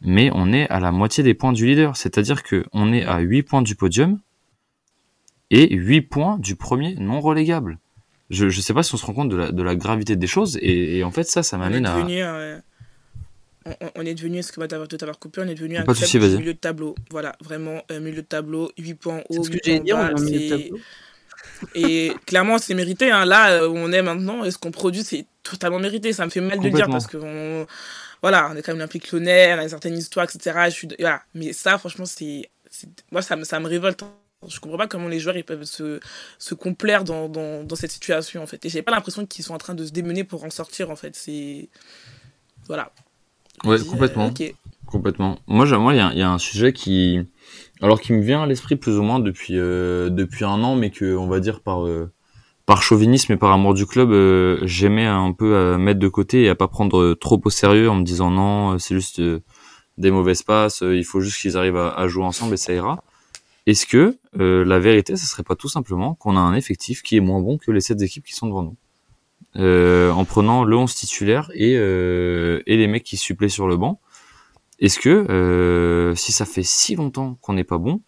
Mais 0.02 0.30
on 0.34 0.54
est 0.54 0.70
à 0.70 0.80
la 0.80 0.92
moitié 0.92 1.24
des 1.24 1.34
points 1.34 1.54
du 1.54 1.66
leader. 1.66 1.98
C'est-à-dire 1.98 2.44
que 2.44 2.66
on 2.72 2.94
est 2.94 3.04
à 3.04 3.20
8 3.20 3.44
points 3.44 3.62
du 3.64 3.76
podium 3.76 4.20
et 5.50 5.74
8 5.74 6.02
points 6.02 6.38
du 6.38 6.56
premier 6.56 6.96
non 6.96 7.20
relégable. 7.20 7.80
Je 8.30 8.46
ne 8.46 8.52
sais 8.52 8.74
pas 8.74 8.84
si 8.84 8.94
on 8.94 8.98
se 8.98 9.06
rend 9.06 9.14
compte 9.14 9.30
de 9.30 9.64
la, 9.64 9.76
gravité 9.76 10.16
des 10.16 10.28
choses. 10.28 10.60
Et, 10.62 11.04
en 11.04 11.12
fait, 11.12 11.24
ça, 11.24 11.44
ça 11.44 11.58
m'amène 11.58 11.86
à 11.86 11.98
on, 13.96 14.02
est 14.02 14.14
devenu, 14.14 14.42
ce 14.44 14.52
que 14.52 14.60
va 14.62 14.68
t'avoir 14.68 15.20
coupé, 15.20 15.42
on 15.42 15.48
est 15.48 15.56
devenu 15.56 15.78
un 15.78 15.84
club 15.84 16.40
milieu 16.40 16.54
de 16.54 16.58
tableau. 16.58 16.96
Voilà, 17.12 17.36
vraiment, 17.42 17.82
un 17.90 18.00
milieu 18.00 18.22
de 18.22 18.28
tableau, 18.28 18.72
8 18.78 18.94
points 18.94 19.24
haut, 19.30 19.44
8 19.44 19.84
points 19.84 20.10
bas. 20.10 20.58
Et 21.76 22.14
clairement, 22.26 22.58
c'est 22.58 22.74
mérité. 22.74 23.12
Hein. 23.12 23.26
Là 23.26 23.68
où 23.68 23.78
on 23.78 23.92
est 23.92 24.02
maintenant, 24.02 24.44
et 24.44 24.52
ce 24.52 24.58
qu'on 24.58 24.72
produit, 24.72 25.04
c'est 25.04 25.26
totalement 25.44 25.80
mérité. 25.80 26.14
Ça 26.14 26.26
me 26.26 26.30
fait 26.30 26.42
mal 26.42 26.60
de 26.60 26.70
dire 26.70 26.88
parce 26.90 27.08
que 27.08 27.66
voilà, 28.22 28.50
on 28.52 28.56
est 28.56 28.62
quand 28.62 28.72
même 28.72 28.80
l'implique 28.80 29.12
Lyonnais, 29.12 29.54
on 29.54 29.60
a 29.60 29.70
certaines 29.70 29.98
histoires, 29.98 30.26
etc. 30.26 30.60
Je 30.66 30.72
suis, 30.72 30.88
voilà. 31.00 31.22
Mais 31.34 31.54
ça, 31.54 31.78
franchement, 31.78 32.06
c'est, 32.06 32.50
moi, 33.12 33.22
ça 33.22 33.36
me, 33.36 33.44
ça 33.44 33.60
me 33.60 33.68
révolte. 33.68 34.04
Je 34.48 34.60
comprends 34.60 34.78
pas 34.78 34.88
comment 34.88 35.08
les 35.08 35.20
joueurs 35.20 35.38
ils 35.38 35.44
peuvent 35.44 35.64
se, 35.64 36.00
se 36.38 36.54
complaire 36.54 37.04
dans, 37.04 37.28
dans, 37.28 37.64
dans 37.64 37.76
cette 37.76 37.92
situation 37.92 38.44
en 38.44 38.46
fait. 38.46 38.64
Et 38.66 38.70
j'ai 38.70 38.84
pas 38.84 38.92
l'impression 38.92 39.26
qu'ils 39.26 39.44
sont 39.44 39.56
en 39.56 39.58
train 39.58 39.74
de 39.74 39.84
se 39.84 39.92
démener 39.92 40.24
pour 40.24 40.44
en 40.44 40.52
sortir 40.52 40.92
en 40.92 40.96
fait. 40.96 41.16
C'est 41.16 41.70
voilà. 42.68 42.92
Ouais, 43.64 43.80
complètement. 43.80 44.32
Complètement. 44.86 45.40
Moi, 45.48 45.66
moi, 45.78 45.94
il 45.94 46.18
y 46.18 46.22
a, 46.22 46.30
un 46.30 46.38
sujet 46.38 46.72
qui, 46.72 47.26
alors 47.82 48.02
qui 48.02 48.14
me 48.14 48.22
vient 48.22 48.44
à 48.44 48.46
l'esprit 48.46 48.76
plus 48.76 48.98
ou 48.98 49.04
moins 49.04 49.20
depuis 49.20 49.58
euh, 49.58 50.10
depuis 50.10 50.46
un 50.46 50.64
an, 50.64 50.76
mais 50.76 50.90
que 50.90 51.16
on 51.16 51.28
va 51.28 51.40
dire 51.40 51.62
par 51.62 51.86
euh, 51.86 52.12
par 52.66 52.84
chauvinisme 52.84 53.34
et 53.34 53.38
par 53.38 53.52
amour 53.52 53.74
du 53.74 53.86
club, 53.86 54.12
euh, 54.12 54.60
j'aimais 54.64 55.06
un 55.06 55.32
peu 55.32 55.56
à 55.56 55.78
mettre 55.78 56.00
de 56.00 56.08
côté 56.08 56.44
et 56.44 56.50
à 56.50 56.56
pas 56.56 56.68
prendre 56.68 57.14
trop 57.14 57.42
au 57.44 57.50
sérieux 57.50 57.90
en 57.90 57.96
me 57.96 58.04
disant 58.04 58.30
non, 58.32 58.78
c'est 58.80 58.96
juste 58.96 59.22
des 59.98 60.12
mauvaises 60.12 60.44
passes, 60.44 60.82
il 60.82 61.06
faut 61.06 61.22
juste 61.22 61.42
qu'ils 61.42 61.58
arrivent 61.58 61.78
à, 61.78 62.08
jouer 62.08 62.26
ensemble 62.26 62.54
et 62.56 62.58
ça 62.58 62.74
ira. 62.74 63.04
Est-ce 63.68 63.86
que 63.86 64.18
la 64.34 64.80
vérité, 64.80 65.16
ce 65.16 65.26
serait 65.26 65.44
pas 65.44 65.56
tout 65.56 65.70
simplement 65.70 66.16
qu'on 66.16 66.38
a 66.38 66.40
un 66.40 66.54
effectif 66.56 67.02
qui 67.04 67.18
est 67.18 67.22
moins 67.22 67.42
bon 67.42 67.58
que 67.58 67.72
les 67.72 67.82
sept 67.82 68.02
équipes 68.02 68.26
qui 68.26 68.34
sont 68.34 68.48
devant 68.48 68.64
nous? 68.64 68.76
Euh, 69.56 70.12
en 70.12 70.24
prenant 70.24 70.64
le 70.64 70.76
11 70.76 70.94
titulaire 70.94 71.50
et, 71.56 71.76
euh, 71.78 72.62
et 72.68 72.78
les 72.78 72.86
mecs 72.86 73.04
qui 73.04 73.18
suppléent 73.18 73.50
sur 73.50 73.68
le 73.68 73.76
banc. 73.76 74.00
Est-ce 74.80 75.00
que 75.00 75.10
euh, 75.10 76.16
si 76.16 76.32
ça 76.32 76.46
fait 76.46 76.64
si 76.64 76.96
longtemps 76.96 77.38
qu'on 77.42 77.54
n'est 77.54 77.64
pas 77.64 77.78
bon, 77.78 78.02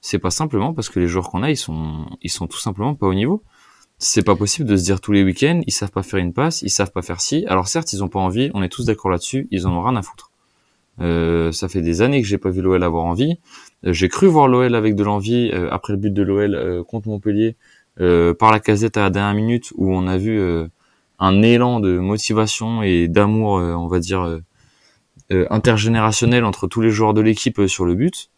c'est 0.00 0.18
pas 0.18 0.30
simplement 0.30 0.74
parce 0.74 0.88
que 0.88 1.00
les 1.00 1.06
joueurs 1.08 1.30
qu'on 1.30 1.42
a 1.42 1.50
ils 1.50 1.56
sont 1.56 2.06
ils 2.22 2.30
sont 2.30 2.46
tout 2.46 2.58
simplement 2.58 2.94
pas 2.94 3.06
au 3.06 3.14
niveau. 3.14 3.42
c'est 3.98 4.24
pas 4.24 4.36
possible 4.36 4.68
de 4.68 4.76
se 4.76 4.84
dire 4.84 5.00
tous 5.00 5.12
les 5.12 5.24
week-ends, 5.24 5.60
ils 5.66 5.72
savent 5.72 5.90
pas 5.92 6.02
faire 6.02 6.20
une 6.20 6.32
passe, 6.32 6.62
ils 6.62 6.70
savent 6.70 6.92
pas 6.92 7.02
faire 7.02 7.20
ci. 7.20 7.44
Alors 7.48 7.68
certes, 7.68 7.92
ils 7.92 8.02
ont 8.04 8.08
pas 8.08 8.20
envie, 8.20 8.50
on 8.54 8.62
est 8.62 8.68
tous 8.70 8.84
d'accord 8.86 9.10
là-dessus, 9.10 9.48
ils 9.50 9.66
en 9.66 9.72
ont 9.72 9.82
rien 9.82 9.96
à 9.96 10.02
foutre. 10.02 10.30
Euh, 11.00 11.50
ça 11.52 11.68
fait 11.68 11.82
des 11.82 12.02
années 12.02 12.20
que 12.20 12.28
j'ai 12.28 12.38
pas 12.38 12.50
vu 12.50 12.62
l'OL 12.62 12.82
avoir 12.82 13.04
envie. 13.04 13.38
Euh, 13.86 13.92
j'ai 13.92 14.08
cru 14.08 14.26
voir 14.26 14.48
l'OL 14.48 14.74
avec 14.74 14.94
de 14.94 15.04
l'envie 15.04 15.50
euh, 15.54 15.68
après 15.70 15.92
le 15.94 15.98
but 15.98 16.12
de 16.12 16.22
l'OL 16.22 16.84
contre 16.84 17.08
Montpellier 17.08 17.56
par 18.38 18.50
la 18.50 18.60
casette 18.60 18.96
à 18.96 19.02
la 19.02 19.10
dernière 19.10 19.34
minute 19.34 19.72
où 19.76 19.92
on 19.92 20.06
a 20.06 20.16
vu 20.16 20.40
un 21.18 21.42
élan 21.42 21.80
de 21.80 21.98
motivation 21.98 22.82
et 22.82 23.08
d'amour, 23.08 23.50
on 23.50 23.88
va 23.88 23.98
dire 23.98 24.40
intergénérationnel 25.50 26.44
entre 26.44 26.66
tous 26.66 26.80
les 26.80 26.90
joueurs 26.90 27.14
de 27.14 27.20
l'équipe 27.20 27.66
sur 27.66 27.84
le 27.84 27.94
but. 27.94 28.30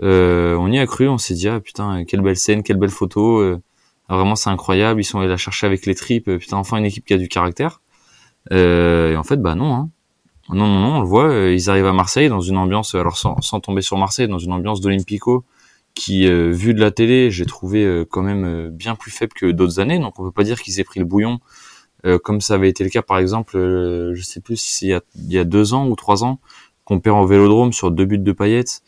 on 0.00 0.70
y 0.70 0.78
a 0.78 0.86
cru, 0.86 1.08
on 1.08 1.18
s'est 1.18 1.34
dit 1.34 1.48
ah 1.48 1.60
putain 1.60 2.04
quelle 2.04 2.20
belle 2.20 2.36
scène, 2.36 2.62
quelle 2.62 2.76
belle 2.76 2.90
photo. 2.90 3.58
vraiment 4.08 4.36
c'est 4.36 4.50
incroyable, 4.50 5.00
ils 5.00 5.04
sont 5.04 5.18
allés 5.18 5.28
la 5.28 5.36
chercher 5.36 5.66
avec 5.66 5.86
les 5.86 5.94
tripes. 5.94 6.30
Putain 6.38 6.56
enfin 6.58 6.76
une 6.76 6.84
équipe 6.84 7.06
qui 7.06 7.14
a 7.14 7.18
du 7.18 7.28
caractère. 7.28 7.80
et 8.50 9.14
en 9.16 9.24
fait 9.24 9.40
bah 9.40 9.54
non. 9.54 9.74
Hein 9.74 9.90
non, 10.50 10.66
non, 10.68 10.80
non, 10.80 10.96
on 10.98 11.00
le 11.00 11.06
voit, 11.06 11.28
euh, 11.28 11.52
ils 11.52 11.68
arrivent 11.70 11.86
à 11.86 11.92
Marseille 11.92 12.28
dans 12.28 12.40
une 12.40 12.56
ambiance, 12.56 12.94
alors 12.94 13.16
sans, 13.16 13.40
sans 13.40 13.58
tomber 13.60 13.82
sur 13.82 13.98
Marseille, 13.98 14.28
dans 14.28 14.38
une 14.38 14.52
ambiance 14.52 14.80
d'Olympico 14.80 15.44
qui, 15.94 16.28
euh, 16.28 16.50
vu 16.52 16.74
de 16.74 16.80
la 16.80 16.90
télé, 16.90 17.30
j'ai 17.30 17.46
trouvé 17.46 17.84
euh, 17.84 18.04
quand 18.08 18.22
même 18.22 18.68
bien 18.68 18.94
plus 18.94 19.10
faible 19.10 19.32
que 19.32 19.50
d'autres 19.50 19.80
années. 19.80 19.98
Donc 19.98 20.18
on 20.20 20.24
peut 20.24 20.30
pas 20.30 20.44
dire 20.44 20.60
qu'ils 20.60 20.78
aient 20.78 20.84
pris 20.84 21.00
le 21.00 21.06
bouillon, 21.06 21.40
comme 22.22 22.40
ça 22.40 22.54
avait 22.54 22.68
été 22.68 22.84
le 22.84 22.90
cas 22.90 23.02
par 23.02 23.18
exemple, 23.18 23.56
je 23.56 24.22
sais 24.22 24.40
plus 24.40 24.56
si 24.56 24.72
c'est 24.74 24.86
il, 24.86 25.00
il, 25.16 25.32
y 25.32 25.38
a 25.38 25.44
deux 25.44 25.74
ans 25.74 25.88
ou 25.88 25.96
trois 25.96 26.24
ans, 26.24 26.38
qu'on 26.84 27.00
perd 27.00 27.18
au 27.18 27.26
Vélodrome 27.26 27.72
sur 27.72 27.90
deux 27.90 28.04
buts 28.04 28.18
de 28.18 28.32
paillettes, 28.32 28.82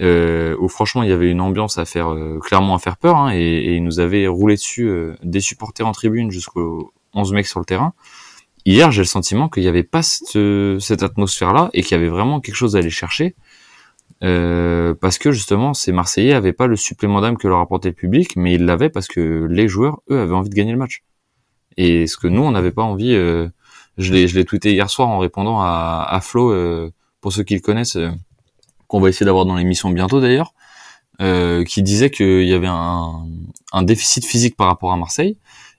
où 0.00 0.68
franchement 0.68 1.02
il 1.02 1.08
y 1.08 1.12
avait 1.12 1.30
une 1.30 1.40
ambiance 1.40 1.78
à 1.78 1.84
faire, 1.84 2.14
clairement 2.40 2.74
à 2.74 2.78
faire 2.78 2.96
peur, 2.96 3.16
hein, 3.16 3.32
et, 3.32 3.40
et, 3.40 3.74
ils 3.74 3.84
nous 3.84 4.00
avaient 4.00 4.26
roulé 4.26 4.54
dessus 4.54 4.90
des 5.22 5.40
supporters 5.40 5.86
en 5.86 5.92
tribune 5.92 6.30
jusqu'aux 6.30 6.92
11 7.14 7.32
mecs 7.32 7.46
sur 7.46 7.58
le 7.60 7.66
terrain 7.66 7.92
hier, 8.64 8.90
j'ai 8.90 9.02
le 9.02 9.06
sentiment 9.06 9.48
qu'il 9.48 9.62
n'y 9.62 9.68
avait 9.68 9.82
pas 9.82 10.02
cette, 10.02 11.02
atmosphère-là 11.02 11.70
et 11.72 11.82
qu'il 11.82 11.96
y 11.96 12.00
avait 12.00 12.08
vraiment 12.08 12.40
quelque 12.40 12.54
chose 12.54 12.76
à 12.76 12.80
aller 12.80 12.90
chercher. 12.90 13.34
Euh, 14.22 14.94
parce 15.00 15.18
que 15.18 15.32
justement, 15.32 15.72
ces 15.72 15.92
Marseillais 15.92 16.32
n'avaient 16.32 16.52
pas 16.52 16.66
le 16.66 16.76
supplément 16.76 17.20
d'âme 17.20 17.38
que 17.38 17.48
leur 17.48 17.60
apportait 17.60 17.88
le 17.88 17.94
public, 17.94 18.36
mais 18.36 18.54
ils 18.54 18.64
l'avaient 18.64 18.90
parce 18.90 19.08
que 19.08 19.46
les 19.48 19.68
joueurs, 19.68 20.00
eux, 20.10 20.20
avaient 20.20 20.34
envie 20.34 20.50
de 20.50 20.54
gagner 20.54 20.72
le 20.72 20.78
match. 20.78 21.02
Et 21.76 22.06
ce 22.06 22.16
que 22.16 22.26
nous, 22.26 22.42
on 22.42 22.50
n'avait 22.50 22.72
pas 22.72 22.82
envie. 22.82 23.14
Euh, 23.14 23.48
je 23.98 24.12
l'ai, 24.12 24.28
je 24.28 24.38
l'ai 24.38 24.44
tweeté 24.44 24.72
hier 24.72 24.88
soir 24.88 25.08
en 25.08 25.18
répondant 25.18 25.60
à, 25.60 26.06
à 26.08 26.20
Flo, 26.20 26.52
euh, 26.52 26.90
pour 27.20 27.32
ceux 27.32 27.42
qui 27.42 27.54
le 27.54 27.60
connaissent, 27.60 27.96
euh, 27.96 28.10
qu'on 28.86 29.00
va 29.00 29.08
essayer 29.08 29.26
d'avoir 29.26 29.44
dans 29.44 29.56
l'émission 29.56 29.90
bientôt 29.90 30.20
d'ailleurs, 30.20 30.54
euh, 31.20 31.64
qui 31.64 31.82
disait 31.82 32.10
qu'il 32.10 32.46
y 32.46 32.54
avait 32.54 32.68
un, 32.68 33.26
un 33.72 33.82
déficit 33.82 34.24
physique 34.24 34.56
par 34.56 34.68
rapport 34.68 34.92
à 34.92 34.96
Marseille 34.96 35.36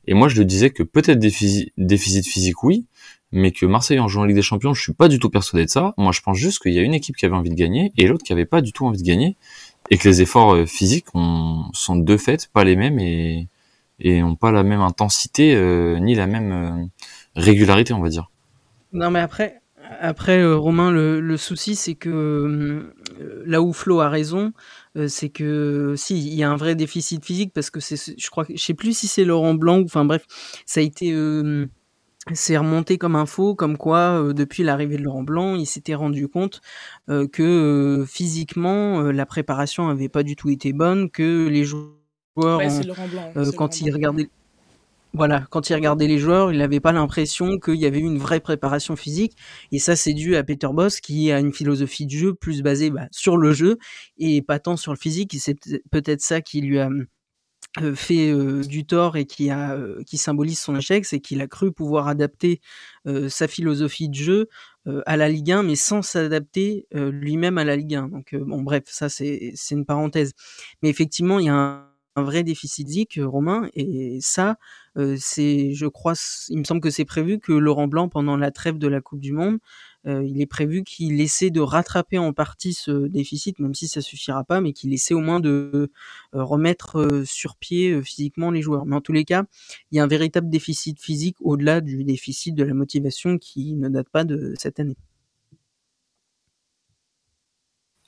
et 0.08 0.14
moi, 0.14 0.28
je 0.28 0.38
le 0.38 0.46
disais 0.46 0.72
que 0.72 0.84
peut-être 0.84 1.20
déficit, 1.20 1.72
déficit 1.78 2.28
physique, 2.28 2.64
oui, 2.64 2.86
mais 3.32 3.52
que 3.52 3.66
Marseille 3.66 4.00
en 4.00 4.08
jouant 4.08 4.24
en 4.24 4.26
Ligue 4.26 4.36
des 4.36 4.42
Champions, 4.42 4.74
je 4.74 4.82
suis 4.82 4.94
pas 4.94 5.08
du 5.08 5.20
tout 5.20 5.30
persuadé 5.30 5.66
de 5.66 5.70
ça. 5.70 5.94
Moi, 5.98 6.12
je 6.12 6.22
pense 6.22 6.38
juste 6.38 6.62
qu'il 6.62 6.74
y 6.74 6.80
a 6.80 6.82
une 6.82 6.94
équipe 6.94 7.16
qui 7.16 7.26
avait 7.26 7.36
envie 7.36 7.50
de 7.50 7.56
gagner 7.56 7.94
et 7.98 8.08
l'autre 8.08 8.24
qui 8.24 8.34
avait 8.34 8.46
pas 8.46 8.62
du 8.62 8.74
tout 8.74 8.86
envie 8.86 9.02
de 9.02 9.08
gagner, 9.08 9.38
et 9.90 9.98
que 9.98 10.08
les 10.08 10.22
efforts 10.22 10.54
euh, 10.54 10.66
physiques 10.66 11.08
ont, 11.14 11.66
sont 11.74 11.96
de 11.96 12.18
fait 12.18 12.50
pas 12.54 12.64
les 12.64 12.76
mêmes 12.76 13.00
et 13.00 13.48
et 14.02 14.22
n'ont 14.22 14.36
pas 14.36 14.52
la 14.52 14.64
même 14.64 14.82
intensité 14.82 15.56
euh, 15.56 16.00
ni 16.00 16.16
la 16.16 16.28
même 16.28 16.52
euh, 16.52 16.86
régularité, 17.36 17.94
on 17.94 18.02
va 18.02 18.10
dire. 18.10 18.32
Non, 18.94 19.12
mais 19.12 19.20
après, 19.20 19.62
après 20.00 20.44
Romain, 20.54 20.92
le, 20.92 21.38
souci, 21.38 21.76
c'est 21.76 21.96
que 21.96 22.94
là 23.46 23.62
où 23.62 23.72
Flo 23.72 24.02
a 24.02 24.10
raison, 24.10 24.52
c'est 25.08 25.30
que 25.30 25.94
si 25.96 26.18
il 26.18 26.34
y 26.34 26.44
a 26.44 26.50
un 26.50 26.58
vrai 26.58 26.76
déficit 26.76 27.24
physique 27.24 27.54
parce 27.54 27.70
que 27.70 27.80
c'est, 27.80 28.20
je 28.20 28.30
crois, 28.30 28.46
je 28.50 28.62
sais 28.62 28.74
plus 28.74 28.98
si 28.98 29.08
c'est 29.08 29.24
Laurent 29.24 29.54
Blanc 29.54 29.80
ou 29.80 29.86
enfin 29.86 30.04
bref, 30.04 30.26
ça 30.66 30.82
a 30.82 30.84
été 30.84 31.16
c'est 32.34 32.58
remonté 32.58 32.98
comme 32.98 33.16
info, 33.16 33.56
comme 33.56 33.78
quoi 33.78 34.34
depuis 34.34 34.64
l'arrivée 34.64 34.98
de 34.98 35.04
Laurent 35.04 35.24
Blanc, 35.24 35.56
il 35.56 35.66
s'était 35.66 35.96
rendu 35.96 36.28
compte 36.28 36.60
que 37.08 38.04
physiquement 38.08 39.04
la 39.04 39.26
préparation 39.26 39.88
avait 39.88 40.10
pas 40.10 40.24
du 40.24 40.36
tout 40.36 40.50
été 40.50 40.74
bonne, 40.74 41.10
que 41.10 41.48
les 41.48 41.64
joueurs 41.64 42.01
quand 42.36 43.82
ils 43.82 43.92
regardaient 43.92 44.30
voilà, 45.14 45.46
quand 45.50 45.70
il 45.70 45.74
regardait 45.74 46.08
les 46.08 46.20
joueurs, 46.20 46.54
il 46.54 46.60
n'avait 46.60 46.80
pas 46.80 46.94
l'impression 46.94 47.60
qu'il 47.60 47.76
y 47.76 47.86
avait 47.86 48.00
eu 48.00 48.04
une 48.04 48.18
vraie 48.18 48.40
préparation 48.40 48.96
physique. 48.96 49.36
Et 49.74 49.80
ça, 49.80 49.98
c'est 49.98 50.14
dû 50.14 50.38
à 50.38 50.44
Peter 50.44 50.70
Boss 50.72 51.02
qui 51.02 51.32
a 51.34 51.40
une 51.40 51.52
philosophie 51.52 52.06
de 52.06 52.12
jeu 52.12 52.34
plus 52.34 52.62
basée 52.62 52.92
bah, 52.92 53.08
sur 53.12 53.36
le 53.36 53.52
jeu 53.52 53.78
et 54.18 54.42
pas 54.42 54.60
tant 54.60 54.78
sur 54.78 54.94
le 54.94 54.98
physique. 54.98 55.34
Et 55.36 55.40
c'est 55.40 55.58
peut-être 55.92 56.22
ça 56.22 56.40
qui 56.40 56.62
lui 56.62 56.80
a 56.80 56.90
euh, 57.82 57.96
fait 57.96 58.32
euh, 58.32 58.64
du 58.64 58.86
tort 58.86 59.18
et 59.18 59.26
qui 59.26 59.50
a 59.50 59.74
euh, 59.76 60.02
qui 60.04 60.18
symbolise 60.18 60.60
son 60.60 60.76
échec, 60.76 61.06
c'est 61.06 61.20
qu'il 61.20 61.42
a 61.42 61.48
cru 61.48 61.72
pouvoir 61.72 62.08
adapter 62.08 62.62
sa 63.30 63.48
philosophie 63.48 64.10
de 64.10 64.16
jeu 64.16 64.50
à 65.06 65.18
la 65.18 65.28
Ligue 65.30 65.52
1, 65.52 65.64
mais 65.64 65.76
sans 65.76 66.02
s'adapter 66.02 66.88
lui-même 66.94 67.58
à 67.58 67.64
la 67.64 67.76
Ligue 67.76 67.96
1. 67.96 68.08
Donc 68.10 68.36
bon, 68.36 68.62
bref, 68.62 68.84
ça 68.88 69.10
c'est 69.10 69.54
c'est 69.56 69.76
une 69.76 69.86
parenthèse. 69.86 70.34
Mais 70.82 70.90
effectivement, 70.90 71.40
il 71.40 71.46
y 71.48 71.50
a 71.50 71.56
un 71.56 71.91
un 72.16 72.24
vrai 72.24 72.44
déficit 72.44 72.88
physique, 72.88 73.20
Romain, 73.22 73.70
et 73.74 74.20
ça, 74.22 74.58
c'est, 75.18 75.74
je 75.74 75.86
crois, 75.88 76.14
il 76.50 76.58
me 76.58 76.64
semble 76.64 76.82
que 76.82 76.90
c'est 76.90 77.06
prévu 77.06 77.40
que 77.40 77.54
Laurent 77.54 77.88
Blanc, 77.88 78.10
pendant 78.10 78.36
la 78.36 78.52
trêve 78.52 78.78
de 78.78 78.88
la 78.88 79.02
Coupe 79.02 79.22
du 79.22 79.32
Monde, 79.32 79.60
il 80.06 80.42
est 80.42 80.48
prévu 80.48 80.84
qu'il 80.84 81.22
essaie 81.22 81.52
de 81.52 81.62
rattraper 81.62 82.18
en 82.18 82.34
partie 82.34 82.74
ce 82.74 83.08
déficit, 83.08 83.60
même 83.60 83.74
si 83.74 83.88
ça 83.88 84.02
suffira 84.02 84.44
pas, 84.44 84.60
mais 84.60 84.74
qu'il 84.74 84.92
essaie 84.94 85.14
au 85.14 85.20
moins 85.20 85.40
de 85.40 85.92
remettre 86.34 87.24
sur 87.26 87.56
pied 87.56 88.02
physiquement 88.02 88.52
les 88.52 88.62
joueurs. 88.62 88.86
Mais 88.86 88.96
en 88.96 89.02
tous 89.02 89.14
les 89.14 89.26
cas, 89.26 89.46
il 89.92 89.98
y 89.98 90.00
a 90.00 90.04
un 90.04 90.08
véritable 90.08 90.50
déficit 90.50 91.00
physique 91.00 91.38
au-delà 91.40 91.82
du 91.82 92.04
déficit 92.04 92.56
de 92.56 92.64
la 92.64 92.74
motivation 92.74 93.38
qui 93.38 93.76
ne 93.76 93.90
date 93.90 94.10
pas 94.10 94.24
de 94.24 94.54
cette 94.58 94.80
année. 94.80 94.98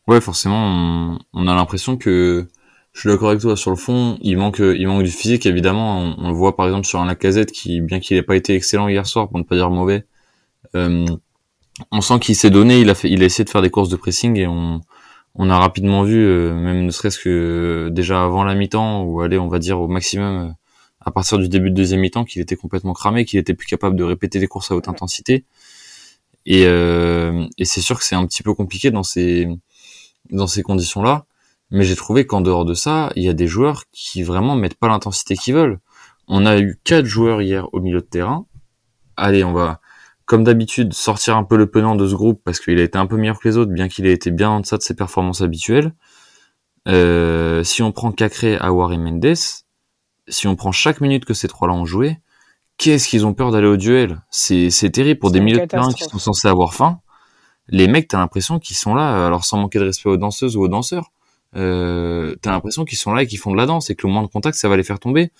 Ouais, 0.07 0.19
forcément, 0.19 1.17
on 1.31 1.47
a 1.47 1.55
l'impression 1.55 1.95
que 1.95 2.49
je 2.93 2.99
suis 2.99 3.09
d'accord 3.09 3.29
avec 3.29 3.41
toi 3.41 3.57
sur 3.57 3.71
le 3.71 3.75
fond. 3.75 4.17
Il 4.21 4.37
manque, 4.37 4.59
il 4.59 4.87
manque 4.87 5.03
du 5.03 5.11
physique 5.11 5.45
évidemment. 5.45 6.15
On, 6.17 6.29
le 6.29 6.33
voit 6.33 6.55
par 6.55 6.67
exemple 6.67 6.85
sur 6.85 6.99
un 6.99 7.05
Lacazette 7.05 7.51
qui, 7.51 7.81
bien 7.81 7.99
qu'il 7.99 8.17
n'ait 8.17 8.23
pas 8.23 8.35
été 8.35 8.55
excellent 8.55 8.87
hier 8.87 9.05
soir, 9.07 9.29
pour 9.29 9.39
ne 9.39 9.43
pas 9.43 9.55
dire 9.55 9.69
mauvais, 9.69 10.05
euh, 10.75 11.05
on 11.91 12.01
sent 12.01 12.19
qu'il 12.19 12.35
s'est 12.35 12.51
donné. 12.51 12.81
Il 12.81 12.89
a 12.89 12.95
fait, 12.95 13.09
il 13.09 13.23
a 13.23 13.25
essayé 13.25 13.45
de 13.45 13.49
faire 13.49 13.61
des 13.61 13.71
courses 13.71 13.89
de 13.89 13.95
pressing 13.95 14.37
et 14.37 14.47
on, 14.47 14.81
on 15.35 15.49
a 15.49 15.57
rapidement 15.57 16.03
vu, 16.03 16.23
euh, 16.23 16.53
même 16.53 16.85
ne 16.85 16.91
serait-ce 16.91 17.19
que 17.19 17.89
déjà 17.91 18.23
avant 18.23 18.43
la 18.43 18.55
mi-temps 18.55 19.03
ou 19.03 19.21
aller, 19.21 19.37
on 19.37 19.47
va 19.47 19.59
dire 19.59 19.79
au 19.79 19.87
maximum 19.87 20.49
euh, 20.49 20.53
à 21.01 21.11
partir 21.11 21.37
du 21.39 21.49
début 21.49 21.71
de 21.71 21.75
deuxième 21.75 22.01
mi-temps, 22.01 22.25
qu'il 22.25 22.41
était 22.41 22.55
complètement 22.55 22.93
cramé, 22.93 23.25
qu'il 23.25 23.39
était 23.39 23.53
plus 23.55 23.67
capable 23.67 23.95
de 23.95 24.03
répéter 24.03 24.39
des 24.39 24.47
courses 24.47 24.71
à 24.71 24.75
haute 24.75 24.87
intensité. 24.87 25.45
Et, 26.45 26.65
euh, 26.67 27.47
et 27.57 27.65
c'est 27.65 27.81
sûr 27.81 27.97
que 27.97 28.05
c'est 28.05 28.15
un 28.15 28.25
petit 28.27 28.43
peu 28.43 28.53
compliqué 28.53 28.91
dans 28.91 29.03
ces 29.03 29.47
dans 30.31 30.47
ces 30.47 30.63
conditions-là. 30.63 31.25
Mais 31.73 31.83
j'ai 31.85 31.95
trouvé 31.95 32.27
qu'en 32.27 32.41
dehors 32.41 32.65
de 32.65 32.75
ça, 32.75 33.11
il 33.15 33.23
y 33.23 33.29
a 33.29 33.33
des 33.33 33.47
joueurs 33.47 33.85
qui 33.91 34.21
vraiment 34.21 34.55
mettent 34.55 34.75
pas 34.75 34.87
l'intensité 34.87 35.35
qu'ils 35.35 35.55
veulent. 35.55 35.79
On 36.27 36.45
a 36.45 36.59
eu 36.59 36.79
quatre 36.83 37.07
joueurs 37.07 37.41
hier 37.41 37.67
au 37.73 37.81
milieu 37.81 37.99
de 37.99 38.05
terrain. 38.05 38.45
Allez, 39.17 39.43
on 39.43 39.53
va, 39.53 39.81
comme 40.25 40.43
d'habitude, 40.43 40.93
sortir 40.93 41.35
un 41.35 41.43
peu 41.43 41.57
le 41.57 41.65
penant 41.65 41.95
de 41.95 42.07
ce 42.07 42.13
groupe 42.13 42.41
parce 42.45 42.59
qu'il 42.59 42.77
a 42.77 42.83
été 42.83 42.99
un 42.99 43.07
peu 43.07 43.17
meilleur 43.17 43.39
que 43.39 43.47
les 43.47 43.57
autres, 43.57 43.71
bien 43.71 43.87
qu'il 43.87 44.05
ait 44.05 44.13
été 44.13 44.29
bien 44.29 44.51
en 44.51 44.59
deçà 44.59 44.77
de 44.77 44.83
ses 44.83 44.93
performances 44.93 45.41
habituelles. 45.41 45.95
Euh, 46.87 47.63
si 47.63 47.81
on 47.81 47.91
prend 47.91 48.11
Cacré, 48.11 48.55
Awar 48.59 48.93
et 48.93 48.99
Mendes, 48.99 49.33
si 50.27 50.47
on 50.47 50.55
prend 50.55 50.71
chaque 50.71 51.01
minute 51.01 51.25
que 51.25 51.33
ces 51.33 51.47
trois-là 51.47 51.73
ont 51.73 51.85
joué, 51.85 52.19
qu'est-ce 52.77 53.07
qu'ils 53.07 53.25
ont 53.25 53.33
peur 53.33 53.49
d'aller 53.49 53.67
au 53.67 53.77
duel? 53.77 54.21
C'est 54.29 54.91
terrible 54.91 55.19
pour 55.19 55.31
des 55.31 55.39
milieux 55.39 55.61
de 55.61 55.65
terrain 55.65 55.91
qui 55.91 56.03
sont 56.03 56.19
censés 56.19 56.47
avoir 56.47 56.75
faim. 56.75 56.99
Les 57.67 57.87
mecs, 57.87 58.09
t'as 58.09 58.19
l'impression 58.19 58.59
qu'ils 58.59 58.77
sont 58.77 58.93
là, 58.93 59.25
alors 59.25 59.43
sans 59.43 59.57
manquer 59.57 59.79
de 59.79 59.85
respect 59.85 60.09
aux 60.09 60.17
danseuses 60.17 60.55
ou 60.55 60.61
aux 60.61 60.67
danseurs 60.67 61.12
euh, 61.55 62.35
t'as 62.41 62.51
l'impression 62.51 62.85
qu'ils 62.85 62.97
sont 62.97 63.13
là 63.13 63.23
et 63.23 63.27
qu'ils 63.27 63.39
font 63.39 63.51
de 63.51 63.57
la 63.57 63.65
danse 63.65 63.89
et 63.89 63.95
que 63.95 64.07
le 64.07 64.13
moins 64.13 64.23
de 64.23 64.27
contact 64.27 64.57
ça 64.57 64.69
va 64.69 64.77
les 64.77 64.83
faire 64.83 64.99
tomber. 64.99 65.31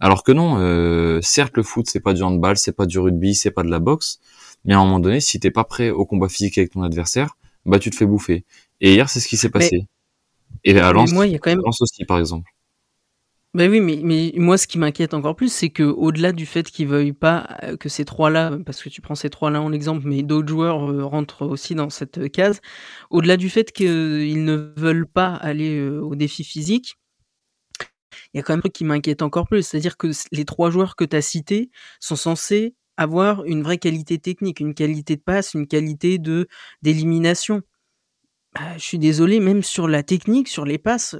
Alors 0.00 0.22
que 0.22 0.32
non, 0.32 0.58
euh, 0.58 1.20
certes 1.22 1.56
le 1.56 1.62
foot 1.62 1.86
c'est 1.88 2.00
pas 2.00 2.12
du 2.12 2.22
handball, 2.22 2.56
c'est 2.56 2.72
pas 2.72 2.86
du 2.86 2.98
rugby, 2.98 3.34
c'est 3.34 3.50
pas 3.50 3.62
de 3.62 3.70
la 3.70 3.78
boxe, 3.78 4.20
mais 4.64 4.74
à 4.74 4.78
un 4.78 4.84
moment 4.84 5.00
donné 5.00 5.20
si 5.20 5.40
t'es 5.40 5.50
pas 5.50 5.64
prêt 5.64 5.90
au 5.90 6.04
combat 6.04 6.28
physique 6.28 6.58
avec 6.58 6.72
ton 6.72 6.82
adversaire, 6.82 7.36
bah 7.64 7.78
tu 7.78 7.90
te 7.90 7.96
fais 7.96 8.06
bouffer. 8.06 8.44
Et 8.80 8.94
hier 8.94 9.08
c'est 9.08 9.20
ce 9.20 9.28
qui 9.28 9.36
s'est 9.36 9.50
passé. 9.50 9.86
et 10.64 10.78
à 10.78 10.92
Lens, 10.92 11.12
moi, 11.12 11.26
il 11.26 11.32
y 11.32 11.36
a 11.36 11.38
quand 11.38 11.50
même... 11.50 11.62
Lens 11.64 11.80
aussi 11.80 12.04
par 12.04 12.18
exemple. 12.18 12.50
Ben 13.56 13.70
oui, 13.70 13.80
mais, 13.80 14.00
mais 14.02 14.34
moi, 14.36 14.58
ce 14.58 14.66
qui 14.66 14.76
m'inquiète 14.76 15.14
encore 15.14 15.34
plus, 15.34 15.50
c'est 15.50 15.70
que 15.70 15.82
au-delà 15.82 16.32
du 16.32 16.44
fait 16.44 16.70
qu'ils 16.70 16.88
veuillent 16.88 17.14
pas 17.14 17.56
euh, 17.62 17.78
que 17.78 17.88
ces 17.88 18.04
trois-là, 18.04 18.58
parce 18.66 18.82
que 18.82 18.90
tu 18.90 19.00
prends 19.00 19.14
ces 19.14 19.30
trois-là 19.30 19.62
en 19.62 19.72
exemple, 19.72 20.06
mais 20.06 20.22
d'autres 20.22 20.48
joueurs 20.48 20.90
euh, 20.90 21.06
rentrent 21.06 21.46
aussi 21.46 21.74
dans 21.74 21.88
cette 21.88 22.30
case, 22.30 22.60
au-delà 23.08 23.38
du 23.38 23.48
fait 23.48 23.72
qu'ils 23.72 24.44
ne 24.44 24.74
veulent 24.76 25.06
pas 25.06 25.32
aller 25.36 25.78
euh, 25.78 26.02
au 26.02 26.14
défi 26.16 26.44
physique, 26.44 26.98
il 28.34 28.36
y 28.36 28.40
a 28.40 28.42
quand 28.42 28.52
même 28.52 28.58
un 28.58 28.60
truc 28.60 28.74
qui 28.74 28.84
m'inquiète 28.84 29.22
encore 29.22 29.48
plus, 29.48 29.62
c'est-à-dire 29.62 29.96
que 29.96 30.08
les 30.32 30.44
trois 30.44 30.68
joueurs 30.70 30.94
que 30.94 31.06
tu 31.06 31.16
as 31.16 31.22
cités 31.22 31.70
sont 31.98 32.16
censés 32.16 32.74
avoir 32.98 33.42
une 33.46 33.62
vraie 33.62 33.78
qualité 33.78 34.18
technique, 34.18 34.60
une 34.60 34.74
qualité 34.74 35.16
de 35.16 35.22
passe, 35.22 35.54
une 35.54 35.66
qualité 35.66 36.18
de 36.18 36.46
d'élimination. 36.82 37.62
Ah, 38.58 38.78
je 38.78 38.82
suis 38.84 38.98
désolé, 38.98 39.38
même 39.38 39.62
sur 39.62 39.86
la 39.86 40.02
technique, 40.02 40.48
sur 40.48 40.64
les 40.64 40.78
passes, 40.78 41.14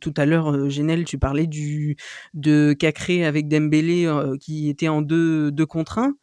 tout 0.00 0.14
à 0.16 0.24
l'heure, 0.24 0.52
euh, 0.54 0.68
Genel, 0.68 1.04
tu 1.04 1.18
parlais 1.18 1.48
du 1.48 1.96
de 2.34 2.74
Cacré 2.78 3.24
avec 3.24 3.48
Dembélé 3.48 4.06
euh, 4.06 4.36
qui 4.36 4.68
était 4.68 4.86
en 4.88 5.02
2 5.02 5.50
2 5.50 5.66
contre 5.66 5.98
1. 5.98 6.14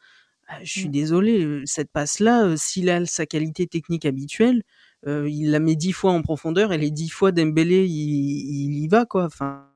Ah, 0.47 0.59
je 0.63 0.71
suis 0.71 0.87
mmh. 0.89 0.91
désolé, 0.91 1.43
euh, 1.45 1.63
cette 1.65 1.91
passe-là, 1.91 2.55
s'il 2.57 2.89
a 2.89 3.05
sa 3.05 3.25
qualité 3.25 3.67
technique 3.67 4.05
habituelle, 4.05 4.63
il 5.05 5.51
la 5.51 5.59
met 5.59 5.75
10 5.75 5.93
fois 5.93 6.11
en 6.11 6.21
profondeur 6.21 6.73
et 6.73 6.77
les 6.77 6.91
10 6.91 7.09
fois 7.09 7.31
Dembélé, 7.31 7.85
il, 7.85 8.73
il 8.73 8.77
y 8.83 8.87
va 8.87 9.05
quoi. 9.05 9.25
Enfin, 9.25 9.67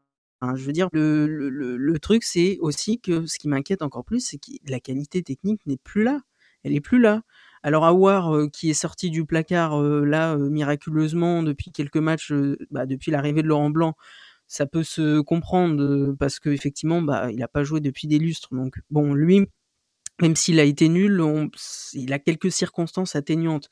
je 0.55 0.63
veux 0.63 0.73
dire, 0.73 0.89
le, 0.93 1.27
le, 1.27 1.77
le 1.77 1.99
truc, 1.99 2.23
c'est 2.23 2.57
aussi 2.61 2.99
que 3.01 3.25
ce 3.27 3.37
qui 3.39 3.47
m'inquiète 3.49 3.81
encore 3.81 4.05
plus, 4.05 4.21
c'est 4.25 4.37
que 4.37 4.51
la 4.69 4.79
qualité 4.79 5.21
technique 5.23 5.61
n'est 5.67 5.77
plus 5.77 6.03
là. 6.03 6.21
Elle 6.63 6.73
est 6.75 6.81
plus 6.81 6.99
là. 6.99 7.23
Alors 7.63 7.85
Awar 7.85 8.35
euh, 8.35 8.47
qui 8.47 8.69
est 8.71 8.75
sorti 8.75 9.09
du 9.11 9.25
placard 9.25 9.79
euh, 9.79 10.03
là 10.03 10.33
euh, 10.33 10.49
miraculeusement 10.49 11.43
depuis 11.43 11.71
quelques 11.71 11.97
matchs, 11.97 12.33
bah, 12.71 12.85
depuis 12.85 13.11
l'arrivée 13.11 13.43
de 13.43 13.47
Laurent 13.47 13.69
Blanc, 13.69 13.95
ça 14.47 14.65
peut 14.65 14.83
se 14.83 15.21
comprendre 15.21 16.13
parce 16.19 16.39
qu'effectivement 16.39 17.01
bah, 17.01 17.31
il 17.31 17.37
n'a 17.37 17.47
pas 17.47 17.63
joué 17.63 17.79
depuis 17.79 18.07
des 18.07 18.19
lustres. 18.19 18.49
Donc 18.51 18.79
bon, 18.89 19.13
lui, 19.13 19.47
même 20.21 20.35
s'il 20.35 20.59
a 20.59 20.63
été 20.63 20.89
nul, 20.89 21.23
il 21.93 22.13
a 22.13 22.19
quelques 22.19 22.51
circonstances 22.51 23.15
atténuantes. 23.15 23.69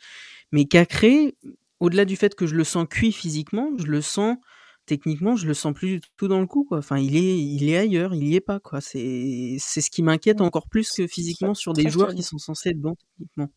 Mais 0.51 0.65
Cacré, 0.65 1.35
au-delà 1.79 2.05
du 2.05 2.15
fait 2.15 2.35
que 2.35 2.47
je 2.47 2.55
le 2.55 2.63
sens 2.63 2.87
cuit 2.89 3.11
physiquement, 3.11 3.71
je 3.77 3.87
le 3.87 4.01
sens 4.01 4.37
techniquement, 4.85 5.35
je 5.35 5.47
le 5.47 5.53
sens 5.53 5.73
plus 5.73 6.01
tout 6.17 6.27
dans 6.27 6.39
le 6.41 6.47
coup. 6.47 6.65
Quoi. 6.65 6.79
Enfin, 6.79 6.97
il 6.97 7.15
est, 7.15 7.39
il 7.39 7.69
est 7.69 7.77
ailleurs, 7.77 8.13
il 8.15 8.27
y 8.27 8.35
est 8.35 8.41
pas. 8.41 8.59
Quoi. 8.59 8.81
C'est, 8.81 9.57
c'est 9.59 9.81
ce 9.81 9.91
qui 9.91 10.03
m'inquiète 10.03 10.41
encore 10.41 10.67
plus 10.67 10.91
que 10.91 11.07
physiquement 11.07 11.53
sur 11.53 11.73
des 11.73 11.89
joueurs 11.89 12.13
qui 12.15 12.23
sont 12.23 12.39
censés 12.39 12.69
être 12.69 12.81
bons 12.81 12.95
techniquement. 12.95 13.49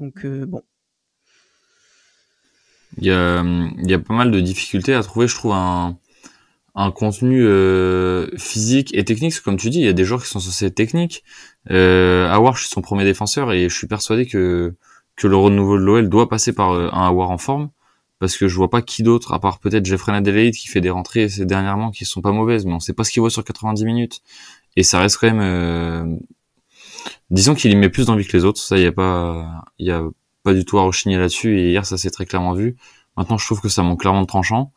Donc 0.00 0.24
euh, 0.24 0.46
bon. 0.46 0.62
Il 2.98 3.06
y, 3.06 3.10
a, 3.10 3.42
il 3.42 3.90
y 3.90 3.94
a 3.94 3.98
pas 3.98 4.14
mal 4.14 4.30
de 4.30 4.38
difficultés 4.38 4.94
à 4.94 5.02
trouver, 5.02 5.26
je 5.26 5.34
trouve, 5.34 5.52
un, 5.52 5.98
un 6.74 6.90
contenu 6.90 7.44
euh, 7.44 8.28
physique 8.36 8.94
et 8.94 9.04
technique. 9.04 9.40
Comme 9.40 9.56
tu 9.56 9.70
dis, 9.70 9.78
il 9.78 9.84
y 9.84 9.88
a 9.88 9.92
des 9.92 10.04
joueurs 10.04 10.22
qui 10.22 10.28
sont 10.28 10.40
censés 10.40 10.66
être 10.66 10.74
techniques. 10.74 11.24
Euh, 11.70 12.28
Awar, 12.28 12.56
je 12.56 12.62
suis 12.62 12.70
son 12.70 12.82
premier 12.82 13.04
défenseur 13.04 13.52
et 13.52 13.68
je 13.68 13.74
suis 13.74 13.86
persuadé 13.86 14.26
que, 14.26 14.74
que 15.16 15.26
le 15.26 15.36
renouveau 15.36 15.78
de 15.78 15.82
l'OL 15.82 16.08
doit 16.08 16.28
passer 16.28 16.52
par 16.52 16.72
euh, 16.72 16.88
un 16.92 17.06
Awar 17.06 17.30
en 17.30 17.38
forme. 17.38 17.70
Parce 18.20 18.36
que 18.36 18.48
je 18.48 18.56
vois 18.56 18.70
pas 18.70 18.80
qui 18.80 19.02
d'autre, 19.02 19.32
à 19.32 19.40
part 19.40 19.58
peut-être 19.58 19.84
Jeffrey 19.84 20.12
Adelaide 20.12 20.54
qui 20.54 20.68
fait 20.68 20.80
des 20.80 20.90
rentrées 20.90 21.28
ces 21.28 21.44
dernièrement 21.46 21.90
qui 21.90 22.04
sont 22.04 22.22
pas 22.22 22.32
mauvaises, 22.32 22.64
mais 22.64 22.72
on 22.72 22.80
sait 22.80 22.92
pas 22.92 23.04
ce 23.04 23.10
qu'il 23.10 23.20
voit 23.20 23.30
sur 23.30 23.44
90 23.44 23.84
minutes. 23.84 24.22
Et 24.76 24.82
ça 24.82 24.98
reste 25.00 25.18
quand 25.18 25.26
même 25.26 25.40
euh, 25.40 26.16
disons 27.30 27.54
qu'il 27.54 27.70
y 27.72 27.76
met 27.76 27.88
plus 27.88 28.06
d'envie 28.06 28.26
que 28.26 28.36
les 28.36 28.44
autres. 28.44 28.60
Ça, 28.60 28.76
il 28.76 28.82
y 28.82 28.86
a 28.86 28.92
pas, 28.92 29.64
il 29.78 29.86
y 29.86 29.90
a 29.90 30.02
pas 30.42 30.54
du 30.54 30.64
tout 30.64 30.78
à 30.78 30.82
rechigner 30.82 31.16
là-dessus. 31.16 31.58
Et 31.58 31.70
hier, 31.70 31.86
ça 31.86 31.98
s'est 31.98 32.10
très 32.10 32.26
clairement 32.26 32.54
vu. 32.54 32.76
Maintenant, 33.16 33.38
je 33.38 33.44
trouve 33.46 33.60
que 33.60 33.68
ça 33.68 33.82
manque 33.82 34.00
clairement 34.00 34.22
de 34.22 34.26
tranchant. 34.26 34.72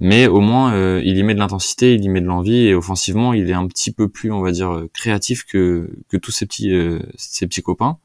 Mais 0.00 0.28
au 0.28 0.40
moins, 0.40 0.74
euh, 0.74 1.02
il 1.04 1.18
y 1.18 1.22
met 1.24 1.34
de 1.34 1.40
l'intensité, 1.40 1.94
il 1.94 2.04
y 2.04 2.08
met 2.08 2.20
de 2.20 2.26
l'envie, 2.26 2.66
et 2.66 2.74
offensivement, 2.74 3.32
il 3.32 3.50
est 3.50 3.54
un 3.54 3.66
petit 3.66 3.90
peu 3.92 4.08
plus, 4.08 4.30
on 4.30 4.40
va 4.40 4.52
dire, 4.52 4.72
euh, 4.72 4.90
créatif 4.94 5.44
que, 5.44 5.90
que 6.08 6.16
tous 6.16 6.30
ses 6.30 6.46
petits, 6.46 6.72
euh, 6.72 7.00
ses 7.16 7.48
petits 7.48 7.62
copains. 7.62 7.98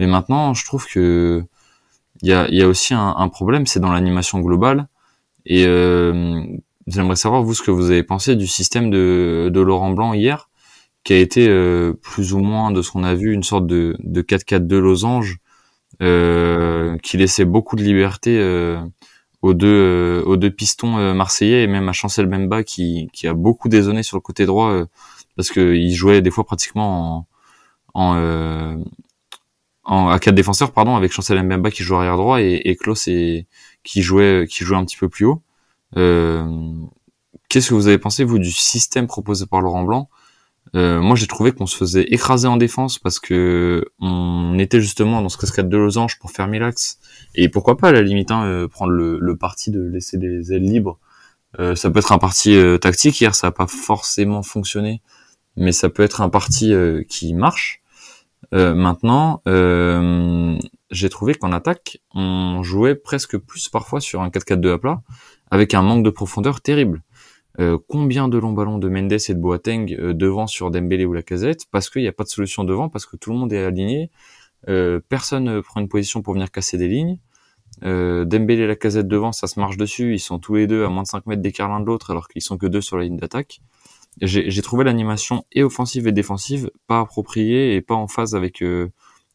Mais 0.00 0.08
maintenant, 0.08 0.52
je 0.54 0.64
trouve 0.64 0.86
que 0.86 1.44
il 2.22 2.28
y 2.28 2.32
a, 2.32 2.48
y 2.50 2.62
a 2.62 2.68
aussi 2.68 2.94
un, 2.94 3.14
un 3.16 3.28
problème, 3.28 3.66
c'est 3.66 3.80
dans 3.80 3.92
l'animation 3.92 4.40
globale. 4.40 4.88
Et 5.46 5.64
j'aimerais 6.86 7.16
savoir 7.16 7.42
vous 7.42 7.54
ce 7.54 7.62
que 7.62 7.70
vous 7.70 7.90
avez 7.90 8.02
pensé 8.02 8.36
du 8.36 8.46
système 8.46 8.90
de, 8.90 9.50
de 9.52 9.60
Laurent 9.60 9.90
Blanc 9.90 10.12
hier, 10.14 10.48
qui 11.04 11.12
a 11.12 11.18
été 11.18 11.48
euh, 11.48 11.92
plus 11.94 12.32
ou 12.32 12.38
moins 12.38 12.70
de 12.70 12.82
ce 12.82 12.90
qu'on 12.90 13.04
a 13.04 13.14
vu 13.14 13.32
une 13.32 13.42
sorte 13.42 13.66
de, 13.66 13.96
de 14.00 14.22
4-4-2 14.22 14.78
losange 14.78 15.38
euh, 16.00 16.96
qui 16.98 17.16
laissait 17.16 17.44
beaucoup 17.44 17.76
de 17.76 17.82
liberté 17.82 18.38
euh, 18.38 18.80
aux 19.42 19.54
deux 19.54 19.66
euh, 19.68 20.22
aux 20.24 20.36
deux 20.36 20.50
pistons 20.50 21.14
marseillais 21.14 21.64
et 21.64 21.66
même 21.66 21.88
à 21.88 21.92
Chancel 21.92 22.26
Bemba 22.26 22.64
qui, 22.64 23.08
qui 23.12 23.26
a 23.28 23.34
beaucoup 23.34 23.68
désonné 23.68 24.02
sur 24.02 24.16
le 24.16 24.20
côté 24.20 24.46
droit 24.46 24.74
parce 25.36 25.50
que 25.50 25.74
il 25.74 25.94
jouait 25.94 26.22
des 26.22 26.30
fois 26.30 26.44
pratiquement 26.44 27.28
en, 27.94 28.14
en, 28.14 28.84
en 29.84 30.08
à 30.08 30.18
quatre 30.18 30.34
défenseurs 30.34 30.72
pardon 30.72 30.96
avec 30.96 31.12
Chancel 31.12 31.42
Mbemba 31.42 31.70
qui 31.70 31.82
joue 31.82 31.96
arrière 31.96 32.16
droit 32.16 32.40
et, 32.40 32.62
et 32.64 32.76
Klaus 32.76 33.06
et, 33.08 33.46
qui 33.84 34.02
jouait 34.02 34.46
qui 34.48 34.64
jouait 34.64 34.76
un 34.76 34.84
petit 34.84 34.96
peu 34.96 35.08
plus 35.08 35.26
haut. 35.26 35.42
Qu'est-ce 37.48 37.68
que 37.68 37.74
vous 37.74 37.86
avez 37.86 37.98
pensé 37.98 38.24
vous 38.24 38.38
du 38.38 38.50
système 38.50 39.06
proposé 39.06 39.46
par 39.46 39.60
Laurent 39.60 39.84
Blanc? 39.84 40.08
Euh, 40.74 41.00
moi, 41.00 41.16
j'ai 41.16 41.26
trouvé 41.26 41.52
qu'on 41.52 41.66
se 41.66 41.76
faisait 41.76 42.04
écraser 42.04 42.48
en 42.48 42.56
défense 42.56 42.98
parce 42.98 43.20
que 43.20 43.84
on 44.00 44.58
était 44.58 44.80
justement 44.80 45.20
dans 45.20 45.28
ce 45.28 45.36
cascade 45.36 45.68
de 45.68 45.76
losange 45.76 46.18
pour 46.18 46.30
faire 46.30 46.48
Milax. 46.48 46.98
Et 47.34 47.48
pourquoi 47.48 47.76
pas, 47.76 47.88
à 47.88 47.92
la 47.92 48.02
limite, 48.02 48.30
hein, 48.30 48.44
euh, 48.44 48.68
prendre 48.68 48.92
le, 48.92 49.18
le, 49.20 49.36
parti 49.36 49.70
de 49.70 49.82
laisser 49.82 50.16
les 50.16 50.52
ailes 50.52 50.62
libres. 50.62 50.98
Euh, 51.60 51.74
ça 51.74 51.90
peut 51.90 51.98
être 51.98 52.12
un 52.12 52.18
parti 52.18 52.54
euh, 52.54 52.78
tactique. 52.78 53.20
Hier, 53.20 53.34
ça 53.34 53.48
n'a 53.48 53.52
pas 53.52 53.66
forcément 53.66 54.42
fonctionné, 54.42 55.02
mais 55.56 55.72
ça 55.72 55.90
peut 55.90 56.02
être 56.02 56.22
un 56.22 56.30
parti 56.30 56.72
qui 57.08 57.34
marche. 57.34 57.82
maintenant, 58.52 59.42
j'ai 60.90 61.08
trouvé 61.08 61.34
qu'en 61.34 61.52
attaque, 61.52 61.98
on 62.14 62.62
jouait 62.62 62.94
presque 62.94 63.36
plus 63.36 63.68
parfois 63.68 64.00
sur 64.00 64.22
un 64.22 64.28
4-4-2 64.28 64.72
à 64.72 64.78
plat, 64.78 65.02
avec 65.50 65.74
un 65.74 65.82
manque 65.82 66.04
de 66.04 66.10
profondeur 66.10 66.62
terrible. 66.62 67.02
Euh, 67.60 67.78
combien 67.86 68.28
de 68.28 68.38
longs 68.38 68.52
ballons 68.52 68.78
de 68.78 68.88
Mendes 68.88 69.12
et 69.12 69.34
de 69.34 69.38
Boateng 69.38 69.94
euh, 69.98 70.14
devant 70.14 70.46
sur 70.46 70.70
Dembélé 70.70 71.04
ou 71.04 71.12
la 71.12 71.22
casette 71.22 71.66
parce 71.70 71.90
qu'il 71.90 72.00
n'y 72.00 72.08
a 72.08 72.12
pas 72.12 72.24
de 72.24 72.28
solution 72.28 72.64
devant, 72.64 72.88
parce 72.88 73.04
que 73.04 73.16
tout 73.16 73.30
le 73.30 73.36
monde 73.36 73.52
est 73.52 73.62
aligné, 73.62 74.10
euh, 74.68 75.00
personne 75.08 75.62
prend 75.62 75.80
une 75.80 75.88
position 75.88 76.22
pour 76.22 76.32
venir 76.32 76.50
casser 76.50 76.78
des 76.78 76.88
lignes. 76.88 77.18
Dembélé 77.82 78.62
et 78.62 78.66
la 78.66 78.76
casette 78.76 79.08
devant, 79.08 79.32
ça 79.32 79.46
se 79.46 79.58
marche 79.58 79.76
dessus, 79.76 80.14
ils 80.14 80.20
sont 80.20 80.38
tous 80.38 80.54
les 80.54 80.66
deux 80.66 80.84
à 80.84 80.88
moins 80.88 81.02
de 81.02 81.08
5 81.08 81.26
mètres 81.26 81.42
d'écart 81.42 81.68
l'un 81.68 81.80
de 81.80 81.86
l'autre 81.86 82.10
alors 82.10 82.28
qu'ils 82.28 82.42
sont 82.42 82.56
que 82.56 82.66
deux 82.66 82.82
sur 82.82 82.96
la 82.96 83.04
ligne 83.04 83.16
d'attaque. 83.16 83.60
J'ai 84.20 84.62
trouvé 84.62 84.84
l'animation 84.84 85.44
et 85.52 85.62
offensive 85.62 86.06
et 86.06 86.12
défensive 86.12 86.70
pas 86.86 87.00
appropriée 87.00 87.74
et 87.74 87.80
pas 87.80 87.94
en 87.94 88.08
phase 88.08 88.34
avec, 88.34 88.62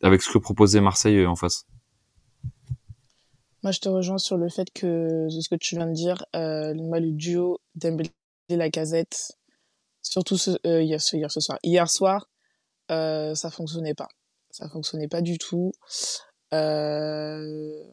avec 0.04 0.22
ce 0.22 0.32
que 0.32 0.38
proposait 0.38 0.82
Marseille 0.82 1.26
en 1.26 1.36
face. 1.36 1.66
Moi, 3.64 3.72
je 3.72 3.80
te 3.80 3.90
rejoins 3.90 4.18
sur 4.20 4.38
le 4.38 4.50
fait 4.50 4.72
que, 4.72 5.28
ce 5.30 5.50
que 5.50 5.56
tu 5.56 5.76
viens 5.76 5.88
de 5.88 5.94
dire, 5.94 6.26
euh, 6.36 6.74
moi, 6.76 7.00
le 7.00 7.12
duo 7.12 7.60
Dembélé 7.76 8.12
la 8.50 8.70
casette, 8.70 9.38
surtout 10.02 10.38
euh, 10.66 10.82
hier, 10.82 11.00
hier, 11.14 11.32
ce 11.32 11.40
soir, 11.40 11.60
hier 11.64 11.90
soir, 11.90 12.30
euh, 12.92 13.36
ça 13.36 13.50
fonctionnait 13.50 13.96
pas. 13.96 14.08
Ça 14.52 14.70
fonctionnait 14.70 15.08
pas 15.10 15.22
du 15.22 15.38
tout. 15.38 15.72
Euh, 16.54 17.84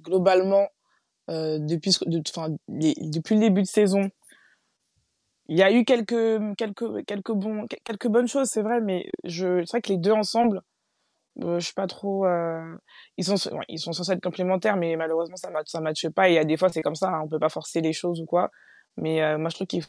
globalement, 0.00 0.68
depuis, 1.28 1.96
de, 2.06 2.22
depuis 2.68 3.34
le 3.34 3.40
début 3.40 3.62
de 3.62 3.66
saison, 3.66 4.10
il 5.48 5.58
y 5.58 5.62
a 5.62 5.72
eu 5.72 5.84
quelques, 5.84 6.56
quelques, 6.56 7.04
quelques, 7.06 7.32
bons, 7.32 7.66
quelques 7.84 8.08
bonnes 8.08 8.28
choses, 8.28 8.48
c'est 8.48 8.62
vrai, 8.62 8.80
mais 8.80 9.10
c'est 9.26 9.70
vrai 9.70 9.82
que 9.82 9.92
les 9.92 9.98
deux 9.98 10.12
ensemble, 10.12 10.62
je 11.40 11.58
suis 11.60 11.74
pas 11.74 11.86
trop. 11.86 12.26
Euh... 12.26 12.76
Ils 13.16 13.24
sont, 13.24 13.34
ouais, 13.54 13.64
ils 13.68 13.78
sont 13.78 13.92
censés 13.92 14.12
être 14.12 14.22
complémentaires, 14.22 14.76
mais 14.76 14.96
malheureusement 14.96 15.36
ça 15.36 15.50
matche, 15.50 15.68
ça 15.68 15.80
matche 15.80 16.08
pas. 16.10 16.28
Et 16.28 16.38
a 16.38 16.44
des 16.44 16.56
fois 16.56 16.68
c'est 16.68 16.82
comme 16.82 16.94
ça, 16.94 17.08
hein, 17.08 17.22
on 17.24 17.28
peut 17.28 17.38
pas 17.38 17.48
forcer 17.48 17.80
les 17.80 17.92
choses 17.92 18.20
ou 18.20 18.26
quoi. 18.26 18.50
Mais 18.96 19.22
euh, 19.22 19.38
moi 19.38 19.50
je 19.50 19.56
trouve 19.56 19.66
qu'il, 19.66 19.82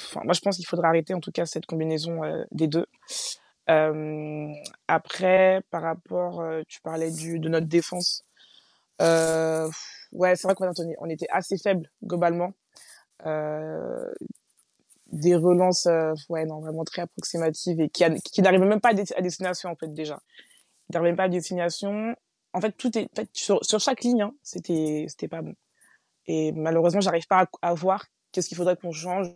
enfin, 0.00 0.22
moi 0.24 0.32
je 0.34 0.40
pense 0.40 0.56
qu'il 0.56 0.66
faudrait 0.66 0.88
arrêter 0.88 1.14
en 1.14 1.20
tout 1.20 1.32
cas 1.32 1.46
cette 1.46 1.66
combinaison 1.66 2.24
euh, 2.24 2.44
des 2.50 2.66
deux. 2.66 2.86
Euh, 3.70 4.48
après, 4.88 5.62
par 5.70 5.82
rapport, 5.82 6.42
tu 6.68 6.80
parlais 6.80 7.10
du 7.10 7.38
de 7.38 7.48
notre 7.48 7.66
défense. 7.66 8.24
ouais, 9.00 10.36
c'est 10.36 10.48
vrai 10.48 10.54
qu'on 10.54 10.72
on 11.00 11.10
était 11.10 11.28
assez 11.30 11.58
faible 11.58 11.90
globalement. 12.02 12.52
des 15.12 15.36
relances, 15.36 15.86
ouais, 16.28 16.46
non, 16.46 16.60
vraiment 16.60 16.84
très 16.84 17.02
approximatives 17.02 17.80
et 17.80 17.88
qui, 17.90 18.04
qui 18.24 18.42
n'arrivent 18.42 18.60
même 18.62 18.80
pas 18.80 18.90
à, 18.90 19.18
à 19.18 19.20
destination 19.20 19.70
en 19.70 19.76
fait 19.76 19.92
déjà 19.92 20.18
n'arrivait 20.92 21.16
pas 21.16 21.24
à 21.24 21.28
destination. 21.28 22.14
En 22.52 22.60
fait, 22.60 22.72
tout 22.72 22.96
est, 22.98 23.04
en 23.04 23.16
fait, 23.16 23.28
sur, 23.32 23.64
sur 23.64 23.80
chaque 23.80 24.02
ligne, 24.02 24.22
hein, 24.22 24.34
c'était, 24.42 25.06
c'était 25.08 25.28
pas 25.28 25.42
bon. 25.42 25.54
Et 26.26 26.52
malheureusement, 26.52 27.00
j'arrive 27.00 27.26
pas 27.26 27.42
à, 27.62 27.68
à 27.70 27.74
voir 27.74 28.06
qu'est-ce 28.32 28.48
qu'il 28.48 28.56
faudrait 28.56 28.76
qu'on 28.76 28.92
change. 28.92 29.28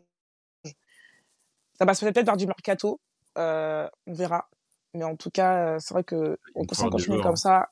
Ça 1.78 1.86
passe 1.86 2.00
peut-être 2.00 2.26
par 2.26 2.36
du 2.36 2.46
mercato, 2.46 3.00
euh, 3.38 3.88
on 4.06 4.12
verra. 4.12 4.48
Mais 4.94 5.04
en 5.04 5.16
tout 5.16 5.30
cas, 5.30 5.74
euh, 5.74 5.78
c'est 5.78 5.94
vrai 5.94 6.04
que 6.04 6.38
on, 6.54 6.66
si 6.70 6.82
on 6.82 6.90
continue 6.90 7.20
comme 7.20 7.36
ça, 7.36 7.70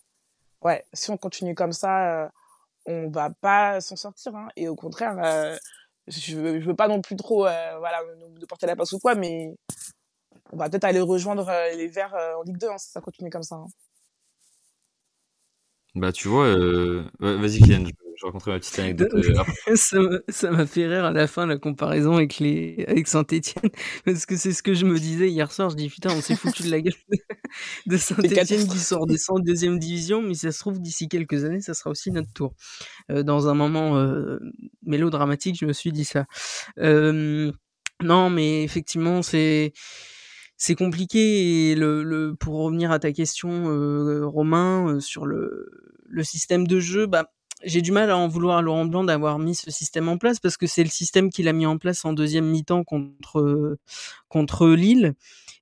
ouais, 0.62 0.84
si 0.92 1.10
on 1.10 1.16
continue 1.16 1.54
comme 1.54 1.72
ça, 1.72 2.24
euh, 2.24 2.28
on 2.86 3.10
va 3.10 3.30
pas 3.30 3.80
s'en 3.80 3.96
sortir. 3.96 4.34
Hein. 4.34 4.48
Et 4.56 4.68
au 4.68 4.74
contraire, 4.74 5.16
euh, 5.22 5.56
je, 6.06 6.60
je 6.60 6.66
veux 6.66 6.74
pas 6.74 6.88
non 6.88 7.02
plus 7.02 7.16
trop, 7.16 7.40
voilà, 7.40 8.00
nous, 8.18 8.46
porter 8.46 8.66
la 8.66 8.74
passe 8.74 8.92
ou 8.92 8.98
quoi, 8.98 9.14
mais 9.14 9.54
on 10.52 10.56
va 10.56 10.68
peut-être 10.68 10.84
aller 10.84 11.00
rejoindre 11.00 11.48
euh, 11.48 11.74
les 11.76 11.88
Verts 11.88 12.14
euh, 12.14 12.34
en 12.36 12.42
Ligue 12.42 12.58
2 12.58 12.68
hein, 12.68 12.78
si 12.78 12.90
ça 12.90 13.00
continue 13.00 13.30
comme 13.30 13.42
ça. 13.42 13.56
Hein. 13.56 13.66
Bah, 15.94 16.12
tu 16.12 16.28
vois, 16.28 16.46
euh... 16.46 17.04
vas-y, 17.18 17.58
Kylian, 17.58 17.84
je, 17.84 17.92
je 18.20 18.26
raconterai 18.26 18.52
ma 18.52 18.58
petite 18.58 18.78
anecdote. 18.78 19.12
Euh, 19.14 20.20
ça 20.28 20.50
m'a 20.50 20.66
fait 20.66 20.86
rire 20.86 21.04
à 21.04 21.10
la 21.10 21.26
fin 21.26 21.46
la 21.46 21.56
comparaison 21.56 22.14
avec, 22.16 22.38
les... 22.38 22.84
avec 22.86 23.08
Saint-Etienne, 23.08 23.70
parce 24.04 24.26
que 24.26 24.36
c'est 24.36 24.52
ce 24.52 24.62
que 24.62 24.74
je 24.74 24.84
me 24.84 24.98
disais 24.98 25.30
hier 25.30 25.50
soir. 25.50 25.70
Je 25.70 25.76
dis 25.76 25.88
putain, 25.88 26.10
on 26.14 26.20
s'est 26.20 26.36
foutu 26.36 26.64
de 26.64 26.70
la 26.70 26.80
gueule 26.80 26.94
de 27.86 27.96
Saint-Etienne 27.96 28.68
qui 28.68 28.78
sort 28.78 29.06
des 29.06 29.16
en 29.28 29.38
deuxième 29.38 29.78
division, 29.78 30.22
mais 30.22 30.34
ça 30.34 30.52
se 30.52 30.58
trouve 30.58 30.80
d'ici 30.80 31.08
quelques 31.08 31.44
années, 31.44 31.60
ça 31.60 31.74
sera 31.74 31.90
aussi 31.90 32.10
notre 32.10 32.32
tour. 32.32 32.54
Euh, 33.10 33.22
dans 33.22 33.48
un 33.48 33.54
moment 33.54 33.96
euh, 33.96 34.38
mélodramatique, 34.82 35.56
je 35.58 35.66
me 35.66 35.72
suis 35.72 35.92
dit 35.92 36.04
ça. 36.04 36.26
Euh, 36.78 37.50
non, 38.02 38.30
mais 38.30 38.62
effectivement, 38.64 39.22
c'est 39.22 39.72
c'est 40.60 40.76
compliqué. 40.76 41.70
Et 41.70 41.74
le, 41.74 42.04
le, 42.04 42.36
pour 42.36 42.56
revenir 42.62 42.92
à 42.92 43.00
ta 43.00 43.10
question, 43.10 43.68
euh, 43.68 44.24
Romain, 44.26 44.86
euh, 44.88 45.00
sur 45.00 45.26
le, 45.26 45.96
le 46.08 46.22
système 46.22 46.68
de 46.68 46.78
jeu, 46.78 47.06
bah, 47.06 47.32
j'ai 47.64 47.82
du 47.82 47.90
mal 47.90 48.10
à 48.10 48.16
en 48.16 48.28
vouloir 48.28 48.58
à 48.58 48.62
Laurent 48.62 48.84
Blanc 48.84 49.02
d'avoir 49.02 49.38
mis 49.38 49.54
ce 49.54 49.70
système 49.70 50.08
en 50.08 50.18
place 50.18 50.38
parce 50.38 50.56
que 50.56 50.66
c'est 50.66 50.84
le 50.84 50.90
système 50.90 51.30
qu'il 51.30 51.48
a 51.48 51.52
mis 51.52 51.66
en 51.66 51.78
place 51.78 52.04
en 52.04 52.12
deuxième 52.12 52.46
mi-temps 52.46 52.84
contre 52.84 53.78
contre 54.28 54.68
Lille 54.68 55.14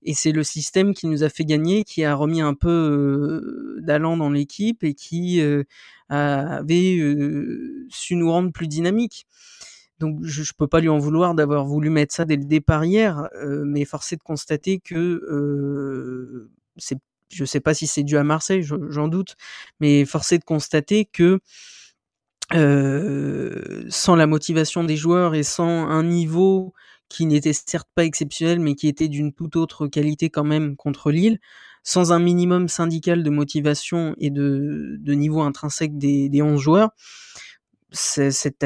et 0.02 0.14
c'est 0.14 0.32
le 0.32 0.44
système 0.44 0.94
qui 0.94 1.06
nous 1.06 1.24
a 1.24 1.28
fait 1.28 1.44
gagner, 1.44 1.84
qui 1.84 2.04
a 2.04 2.14
remis 2.14 2.40
un 2.40 2.54
peu 2.54 2.68
euh, 2.68 3.80
d'allant 3.82 4.16
dans 4.16 4.30
l'équipe 4.30 4.84
et 4.84 4.94
qui 4.94 5.40
euh, 5.40 5.64
avait 6.08 6.96
euh, 6.98 7.86
su 7.90 8.14
nous 8.14 8.30
rendre 8.30 8.52
plus 8.52 8.68
dynamiques. 8.68 9.26
Donc 9.98 10.18
je, 10.22 10.42
je 10.42 10.52
peux 10.56 10.66
pas 10.68 10.80
lui 10.80 10.88
en 10.88 10.98
vouloir 10.98 11.34
d'avoir 11.34 11.64
voulu 11.64 11.90
mettre 11.90 12.14
ça 12.14 12.24
dès 12.24 12.36
le 12.36 12.44
départ 12.44 12.84
hier, 12.84 13.28
euh, 13.34 13.64
mais 13.66 13.84
force 13.84 14.12
est 14.12 14.16
de 14.16 14.22
constater 14.22 14.78
que 14.78 14.94
euh, 14.94 16.50
c'est, 16.76 16.98
je 17.30 17.44
sais 17.44 17.60
pas 17.60 17.74
si 17.74 17.86
c'est 17.86 18.04
dû 18.04 18.16
à 18.16 18.24
Marseille, 18.24 18.62
j'en 18.62 19.08
doute, 19.08 19.36
mais 19.80 20.04
force 20.04 20.32
est 20.32 20.38
de 20.38 20.44
constater 20.44 21.04
que 21.04 21.40
euh, 22.54 23.84
sans 23.90 24.16
la 24.16 24.26
motivation 24.26 24.84
des 24.84 24.96
joueurs 24.96 25.34
et 25.34 25.42
sans 25.42 25.88
un 25.88 26.02
niveau 26.02 26.72
qui 27.08 27.26
n'était 27.26 27.52
certes 27.52 27.88
pas 27.94 28.04
exceptionnel, 28.04 28.60
mais 28.60 28.74
qui 28.74 28.88
était 28.88 29.08
d'une 29.08 29.32
toute 29.32 29.56
autre 29.56 29.86
qualité 29.86 30.30
quand 30.30 30.44
même 30.44 30.76
contre 30.76 31.10
Lille, 31.10 31.40
sans 31.82 32.12
un 32.12 32.18
minimum 32.18 32.68
syndical 32.68 33.22
de 33.22 33.30
motivation 33.30 34.14
et 34.18 34.30
de, 34.30 34.96
de 34.98 35.12
niveau 35.14 35.40
intrinsèque 35.40 35.96
des, 35.98 36.28
des 36.28 36.42
11 36.42 36.60
joueurs, 36.60 36.90
cette, 37.90 38.64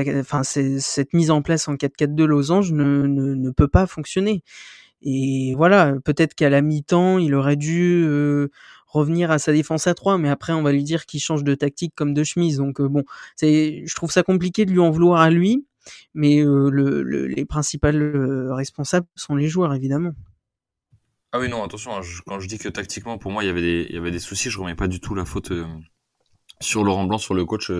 cette 0.80 1.12
mise 1.14 1.30
en 1.30 1.42
place 1.42 1.68
en 1.68 1.74
4-4-2 1.74 2.24
losange 2.24 2.72
ne, 2.72 3.06
ne, 3.06 3.50
peut 3.50 3.68
pas 3.68 3.86
fonctionner. 3.86 4.42
Et 5.02 5.54
voilà, 5.56 5.94
peut-être 6.04 6.34
qu'à 6.34 6.50
la 6.50 6.62
mi-temps, 6.62 7.18
il 7.18 7.34
aurait 7.34 7.56
dû 7.56 8.04
euh, 8.04 8.50
revenir 8.92 9.30
à 9.30 9.38
sa 9.38 9.52
défense 9.52 9.86
à 9.86 9.94
3, 9.94 10.18
mais 10.18 10.28
après, 10.28 10.52
on 10.52 10.62
va 10.62 10.72
lui 10.72 10.84
dire 10.84 11.06
qu'il 11.06 11.20
change 11.20 11.44
de 11.44 11.54
tactique 11.54 11.94
comme 11.94 12.14
de 12.14 12.24
chemise. 12.24 12.58
Donc 12.58 12.80
euh, 12.80 12.88
bon, 12.88 13.04
je 13.40 13.94
trouve 13.94 14.10
ça 14.10 14.22
compliqué 14.22 14.64
de 14.64 14.70
lui 14.70 14.80
en 14.80 14.90
vouloir 14.90 15.20
à 15.20 15.30
lui, 15.30 15.66
mais 16.14 16.40
euh, 16.44 16.68
le, 16.70 17.02
le, 17.02 17.26
les 17.26 17.44
principaux 17.44 17.88
euh, 17.88 18.54
responsables 18.54 19.06
sont 19.16 19.34
les 19.34 19.48
joueurs, 19.48 19.74
évidemment. 19.74 20.12
Ah 21.32 21.40
oui, 21.40 21.48
non, 21.48 21.64
attention, 21.64 21.96
hein, 21.96 22.02
quand 22.26 22.40
je 22.40 22.48
dis 22.48 22.58
que 22.58 22.68
tactiquement, 22.68 23.16
pour 23.16 23.32
moi, 23.32 23.42
il 23.42 23.46
y 23.46 23.50
avait 23.50 23.62
des, 23.62 23.86
il 23.88 23.94
y 23.94 23.98
avait 23.98 24.10
des 24.10 24.18
soucis, 24.18 24.50
je 24.50 24.58
remets 24.58 24.74
pas 24.74 24.88
du 24.88 25.00
tout 25.00 25.14
la 25.14 25.24
faute 25.24 25.52
sur 26.60 26.84
Laurent 26.84 27.04
Blanc, 27.04 27.18
sur 27.18 27.32
le 27.32 27.46
coach. 27.46 27.72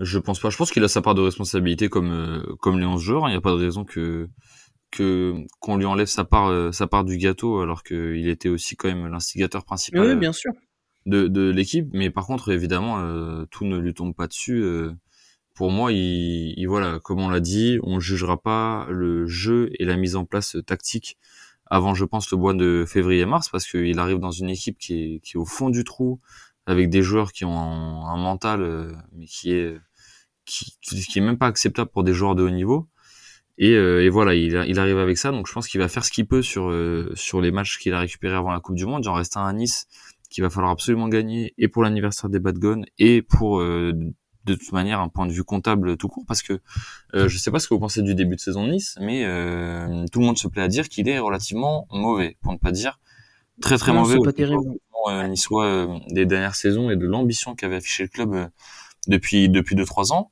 Euh, 0.00 0.04
je 0.04 0.18
pense 0.18 0.40
pas. 0.40 0.50
Je 0.50 0.56
pense 0.56 0.70
qu'il 0.70 0.84
a 0.84 0.88
sa 0.88 1.02
part 1.02 1.14
de 1.14 1.22
responsabilité 1.22 1.88
comme, 1.88 2.10
euh, 2.10 2.42
comme 2.60 2.78
les 2.78 2.86
11 2.86 3.00
joueurs. 3.00 3.28
Il 3.28 3.32
n'y 3.32 3.36
a 3.36 3.40
pas 3.40 3.52
de 3.52 3.56
raison 3.56 3.84
que, 3.84 4.28
que, 4.90 5.34
qu'on 5.60 5.76
lui 5.76 5.86
enlève 5.86 6.06
sa 6.06 6.24
part, 6.24 6.72
sa 6.74 6.86
part 6.86 7.04
du 7.04 7.16
gâteau, 7.18 7.60
alors 7.60 7.82
qu'il 7.82 8.28
était 8.28 8.48
aussi 8.48 8.76
quand 8.76 8.88
même 8.88 9.06
l'instigateur 9.06 9.64
principal. 9.64 10.06
Oui, 10.06 10.16
bien 10.16 10.32
sûr. 10.32 10.52
De, 11.06 11.26
de 11.26 11.50
l'équipe. 11.50 11.88
Mais 11.92 12.10
par 12.10 12.26
contre, 12.26 12.52
évidemment, 12.52 13.44
tout 13.50 13.64
ne 13.64 13.78
lui 13.78 13.94
tombe 13.94 14.14
pas 14.14 14.26
dessus 14.26 14.62
pour 15.58 15.72
moi, 15.72 15.90
il, 15.90 16.54
il, 16.56 16.66
voilà, 16.66 17.00
comme 17.00 17.18
on 17.18 17.28
l'a 17.28 17.40
dit, 17.40 17.80
on 17.82 17.98
jugera 17.98 18.40
pas 18.40 18.86
le 18.90 19.26
jeu 19.26 19.70
et 19.80 19.84
la 19.84 19.96
mise 19.96 20.14
en 20.14 20.24
place 20.24 20.56
tactique 20.64 21.18
avant, 21.70 21.94
je 21.94 22.04
pense, 22.04 22.30
le 22.30 22.38
mois 22.38 22.54
de 22.54 22.84
février-mars, 22.86 23.48
parce 23.50 23.66
qu'il 23.66 23.98
arrive 23.98 24.18
dans 24.18 24.30
une 24.30 24.48
équipe 24.48 24.78
qui 24.78 24.94
est, 24.94 25.20
qui 25.20 25.36
est 25.36 25.40
au 25.40 25.44
fond 25.44 25.70
du 25.70 25.84
trou, 25.84 26.20
avec 26.66 26.90
des 26.90 27.02
joueurs 27.02 27.32
qui 27.32 27.44
ont 27.44 27.58
un, 27.58 28.06
un 28.06 28.16
mental, 28.16 28.62
euh, 28.62 28.92
mais 29.12 29.26
qui 29.26 29.52
est, 29.52 29.76
qui, 30.48 30.76
qui 30.80 31.18
est 31.18 31.22
même 31.22 31.38
pas 31.38 31.46
acceptable 31.46 31.90
pour 31.90 32.04
des 32.04 32.12
joueurs 32.12 32.34
de 32.34 32.42
haut 32.42 32.50
niveau. 32.50 32.88
Et, 33.58 33.74
euh, 33.74 34.04
et 34.04 34.08
voilà, 34.08 34.34
il, 34.34 34.64
il, 34.68 34.78
arrive 34.78 34.98
avec 34.98 35.18
ça, 35.18 35.32
donc 35.32 35.48
je 35.48 35.52
pense 35.52 35.66
qu'il 35.66 35.80
va 35.80 35.88
faire 35.88 36.04
ce 36.04 36.12
qu'il 36.12 36.26
peut 36.26 36.42
sur 36.42 36.70
euh, 36.70 37.10
sur 37.14 37.40
les 37.40 37.50
matchs 37.50 37.78
qu'il 37.78 37.92
a 37.92 37.98
récupérés 37.98 38.36
avant 38.36 38.52
la 38.52 38.60
Coupe 38.60 38.76
du 38.76 38.86
Monde. 38.86 39.04
Il 39.04 39.08
en 39.08 39.14
reste 39.14 39.36
un 39.36 39.44
à 39.44 39.52
Nice 39.52 39.88
qu'il 40.30 40.44
va 40.44 40.50
falloir 40.50 40.70
absolument 40.70 41.08
gagner, 41.08 41.54
et 41.58 41.68
pour 41.68 41.82
l'anniversaire 41.82 42.30
des 42.30 42.38
Bad 42.38 42.58
Guns, 42.58 42.82
et 42.98 43.22
pour 43.22 43.60
de 44.48 44.54
toute 44.54 44.72
manière 44.72 45.00
un 45.00 45.08
point 45.08 45.26
de 45.26 45.32
vue 45.32 45.44
comptable 45.44 45.96
tout 45.96 46.08
court 46.08 46.24
parce 46.26 46.42
que 46.42 46.54
euh, 47.14 47.28
je 47.28 47.38
sais 47.38 47.50
pas 47.50 47.58
ce 47.58 47.68
que 47.68 47.74
vous 47.74 47.80
pensez 47.80 48.02
du 48.02 48.14
début 48.14 48.34
de 48.34 48.40
saison 48.40 48.66
de 48.66 48.72
Nice 48.72 48.96
mais 49.00 49.24
euh, 49.24 50.06
tout 50.10 50.20
le 50.20 50.26
monde 50.26 50.38
se 50.38 50.48
plaît 50.48 50.62
à 50.62 50.68
dire 50.68 50.88
qu'il 50.88 51.08
est 51.08 51.18
relativement 51.18 51.86
mauvais 51.90 52.36
pour 52.42 52.52
ne 52.52 52.58
pas 52.58 52.72
dire 52.72 52.98
très 53.60 53.78
très 53.78 53.92
non, 53.92 54.00
mauvais 54.00 54.16
pas 54.24 54.32
terrible. 54.32 54.78
Euh, 55.08 55.26
niçois 55.28 55.66
euh, 55.66 55.98
des 56.10 56.26
dernières 56.26 56.54
saisons 56.54 56.90
et 56.90 56.96
de 56.96 57.06
l'ambition 57.06 57.54
qu'avait 57.54 57.76
affiché 57.76 58.02
le 58.04 58.08
club 58.08 58.34
euh, 58.34 58.46
depuis 59.06 59.48
depuis 59.48 59.76
deux 59.76 59.84
trois 59.84 60.12
ans 60.12 60.30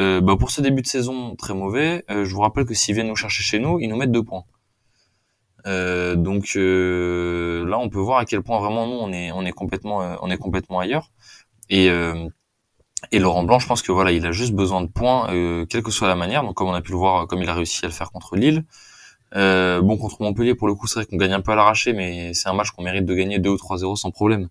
euh, 0.00 0.20
bah 0.20 0.36
pour 0.38 0.50
ce 0.50 0.60
début 0.60 0.82
de 0.82 0.86
saison 0.86 1.34
très 1.36 1.54
mauvais 1.54 2.04
je 2.08 2.32
vous 2.34 2.40
rappelle 2.40 2.64
que 2.64 2.74
s'ils 2.74 2.94
viennent 2.94 3.08
nous 3.08 3.16
chercher 3.16 3.42
chez 3.42 3.58
nous 3.58 3.80
ils 3.80 3.88
nous 3.88 3.96
mettent 3.96 4.12
deux 4.12 4.24
points 4.24 4.44
donc 5.64 6.54
là 6.54 7.78
on 7.78 7.88
peut 7.90 7.98
voir 7.98 8.18
à 8.18 8.24
quel 8.24 8.42
point 8.42 8.58
vraiment 8.58 8.86
nous 8.86 8.98
on 9.00 9.12
est 9.12 9.32
on 9.32 9.44
est 9.44 9.52
complètement 9.52 10.16
on 10.22 10.30
est 10.30 10.38
complètement 10.38 10.80
ailleurs 10.80 11.10
et 11.68 11.90
et 13.12 13.18
Laurent 13.18 13.44
Blanc, 13.44 13.58
je 13.58 13.66
pense 13.66 13.82
que 13.82 13.92
voilà, 13.92 14.10
il 14.12 14.26
a 14.26 14.32
juste 14.32 14.52
besoin 14.52 14.80
de 14.82 14.88
points, 14.88 15.30
euh, 15.32 15.66
quelle 15.66 15.82
que 15.82 15.90
soit 15.90 16.08
la 16.08 16.16
manière. 16.16 16.42
Donc 16.42 16.54
comme 16.54 16.68
on 16.68 16.74
a 16.74 16.80
pu 16.80 16.92
le 16.92 16.98
voir, 16.98 17.26
comme 17.26 17.42
il 17.42 17.48
a 17.48 17.54
réussi 17.54 17.84
à 17.84 17.88
le 17.88 17.94
faire 17.94 18.10
contre 18.10 18.36
Lille. 18.36 18.64
Euh, 19.36 19.82
bon 19.82 19.96
contre 19.98 20.22
Montpellier, 20.22 20.54
pour 20.54 20.68
le 20.68 20.74
coup, 20.74 20.86
c'est 20.86 21.00
vrai 21.00 21.06
qu'on 21.06 21.16
gagne 21.16 21.32
un 21.32 21.40
peu 21.40 21.52
à 21.52 21.56
l'arraché, 21.56 21.92
mais 21.92 22.34
c'est 22.34 22.48
un 22.48 22.54
match 22.54 22.70
qu'on 22.70 22.82
mérite 22.82 23.04
de 23.04 23.14
gagner 23.14 23.38
2 23.38 23.50
ou 23.50 23.56
3-0 23.56 23.96
sans 23.96 24.10
problème. 24.10 24.48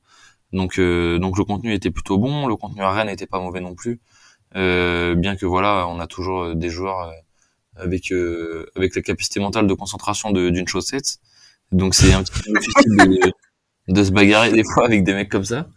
Donc 0.54 0.80
euh, 0.80 1.20
donc 1.20 1.38
le 1.38 1.44
contenu 1.44 1.74
était 1.74 1.92
plutôt 1.92 2.18
bon, 2.18 2.48
le 2.48 2.56
contenu 2.56 2.82
à 2.82 2.92
Rennes 2.92 3.08
n'était 3.08 3.28
pas 3.28 3.40
mauvais 3.40 3.60
non 3.60 3.76
plus. 3.76 4.00
Euh, 4.56 5.16
bien 5.16 5.36
que 5.36 5.46
voilà, 5.46 5.88
on 5.90 6.00
a 6.00 6.08
toujours 6.08 6.56
des 6.56 6.70
joueurs 6.70 7.02
euh, 7.02 7.12
avec 7.76 8.12
euh, 8.12 8.66
avec 8.76 8.96
la 8.96 9.02
capacité 9.02 9.40
mentale 9.40 9.68
de 9.68 9.74
concentration 9.74 10.32
d'une 10.32 10.68
chaussette. 10.68 11.18
Donc 11.72 11.96
c'est 11.96 12.14
un 12.14 12.24
petit 12.24 12.32
peu 12.42 12.60
difficile 12.60 12.98
de, 12.98 13.94
de 13.94 14.04
se 14.04 14.12
bagarrer 14.12 14.52
des 14.52 14.64
fois 14.64 14.86
avec 14.86 15.04
des 15.04 15.14
mecs 15.14 15.30
comme 15.30 15.46
ça. 15.46 15.68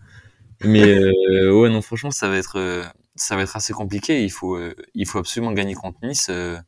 Mais 0.65 0.83
euh, 0.85 1.53
ouais, 1.53 1.71
non, 1.71 1.81
franchement, 1.83 2.11
ça 2.11 2.29
va 2.29 2.37
être, 2.37 2.59
euh, 2.59 2.85
ça 3.15 3.37
va 3.37 3.43
être 3.43 3.57
assez 3.57 3.73
compliqué. 3.73 4.23
Il 4.25 4.31
faut, 4.31 4.57
euh, 4.57 4.75
il 4.95 5.07
faut 5.07 5.19
absolument 5.19 5.53
gagner 5.53 5.75
contre 5.75 5.99
Nice, 6.03 6.29
euh, 6.31 6.59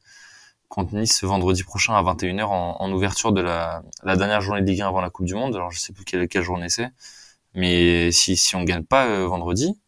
contre 0.69 0.95
Nice 0.95 1.23
vendredi 1.25 1.63
prochain 1.63 1.95
à 1.95 2.03
21h 2.03 2.45
en, 2.45 2.77
en 2.81 2.93
ouverture 2.93 3.33
de 3.33 3.43
la, 3.43 3.83
la, 4.03 4.17
dernière 4.17 4.41
journée 4.41 4.63
de 4.63 4.67
Ligue 4.67 4.81
1 4.83 4.89
avant 4.89 5.03
la 5.03 5.11
Coupe 5.11 5.27
du 5.27 5.35
Monde. 5.35 5.55
Alors, 5.57 5.71
je 5.71 5.79
sais 5.79 5.93
plus 5.93 6.05
quelle, 6.05 6.29
quelle 6.29 6.43
journée 6.43 6.71
c'est. 6.71 6.89
Mais 7.55 8.11
si, 8.13 8.37
si 8.37 8.57
on 8.57 8.65
gagne 8.65 8.85
pas 8.85 9.07
euh, 9.09 9.27
vendredi, 9.27 9.79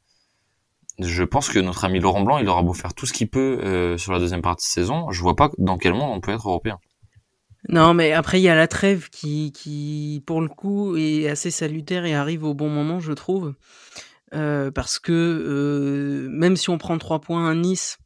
je 0.99 1.25
pense 1.25 1.49
que 1.49 1.59
notre 1.59 1.85
ami 1.85 2.01
Laurent 2.01 2.23
Blanc, 2.23 2.39
il 2.39 2.49
aura 2.49 2.63
beau 2.63 2.73
faire 2.73 2.95
tout 2.95 3.07
ce 3.07 3.13
qu'il 3.13 3.29
peut 3.29 3.59
euh, 3.63 3.99
sur 3.99 4.13
la 4.13 4.19
deuxième 4.19 4.43
partie 4.43 4.67
de 4.67 4.73
saison. 4.73 5.11
Je 5.11 5.21
vois 5.21 5.37
pas 5.37 5.51
dans 5.59 5.79
quel 5.79 5.95
monde 5.95 6.11
on 6.15 6.21
peut 6.21 6.33
être 6.33 6.49
européen. 6.49 6.79
Non, 7.69 7.95
mais 7.95 8.13
après, 8.13 8.41
il 8.41 8.45
y 8.45 8.49
a 8.49 8.55
la 8.55 8.69
trêve 8.69 9.09
qui, 9.09 10.23
pour 10.27 10.41
le 10.41 10.49
coup, 10.49 10.97
est 10.97 11.29
assez 11.29 11.51
salutaire 11.51 12.05
et 12.05 12.15
arrive 12.15 12.45
au 12.45 12.55
bon 12.55 12.69
moment, 12.69 13.01
je 13.01 13.13
trouve. 13.13 13.55
Euh, 14.35 14.71
parce 14.71 14.99
que 14.99 15.13
euh, 15.13 16.29
même 16.31 16.57
si 16.57 16.69
on 16.69 16.79
prend 16.79 16.99
trois 16.99 17.21
points 17.21 17.49
à 17.49 17.55
Nice, 17.55 17.99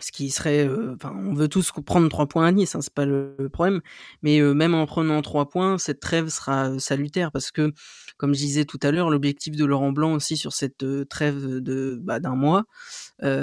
ce 0.00 0.12
qui 0.12 0.30
serait, 0.30 0.68
enfin, 0.94 1.10
euh, 1.10 1.28
on 1.30 1.34
veut 1.34 1.48
tous 1.48 1.70
prendre 1.84 2.08
trois 2.08 2.26
points 2.26 2.46
à 2.46 2.52
Nice, 2.52 2.74
hein, 2.74 2.80
c'est 2.80 2.92
pas 2.92 3.06
le, 3.06 3.36
problème, 3.52 3.80
mais 4.22 4.40
euh, 4.40 4.54
même 4.54 4.74
en 4.74 4.86
prenant 4.86 5.22
trois 5.22 5.48
points, 5.48 5.78
cette 5.78 6.00
trêve 6.00 6.28
sera 6.28 6.78
salutaire 6.78 7.30
parce 7.30 7.50
que, 7.50 7.72
comme 8.16 8.34
je 8.34 8.40
disais 8.40 8.64
tout 8.64 8.80
à 8.82 8.90
l'heure, 8.90 9.10
l'objectif 9.10 9.56
de 9.56 9.64
Laurent 9.64 9.92
Blanc 9.92 10.14
aussi 10.14 10.36
sur 10.36 10.52
cette 10.52 10.82
euh, 10.82 11.04
trêve 11.04 11.60
de 11.60 11.98
bah, 12.02 12.20
d'un 12.20 12.34
mois, 12.34 12.64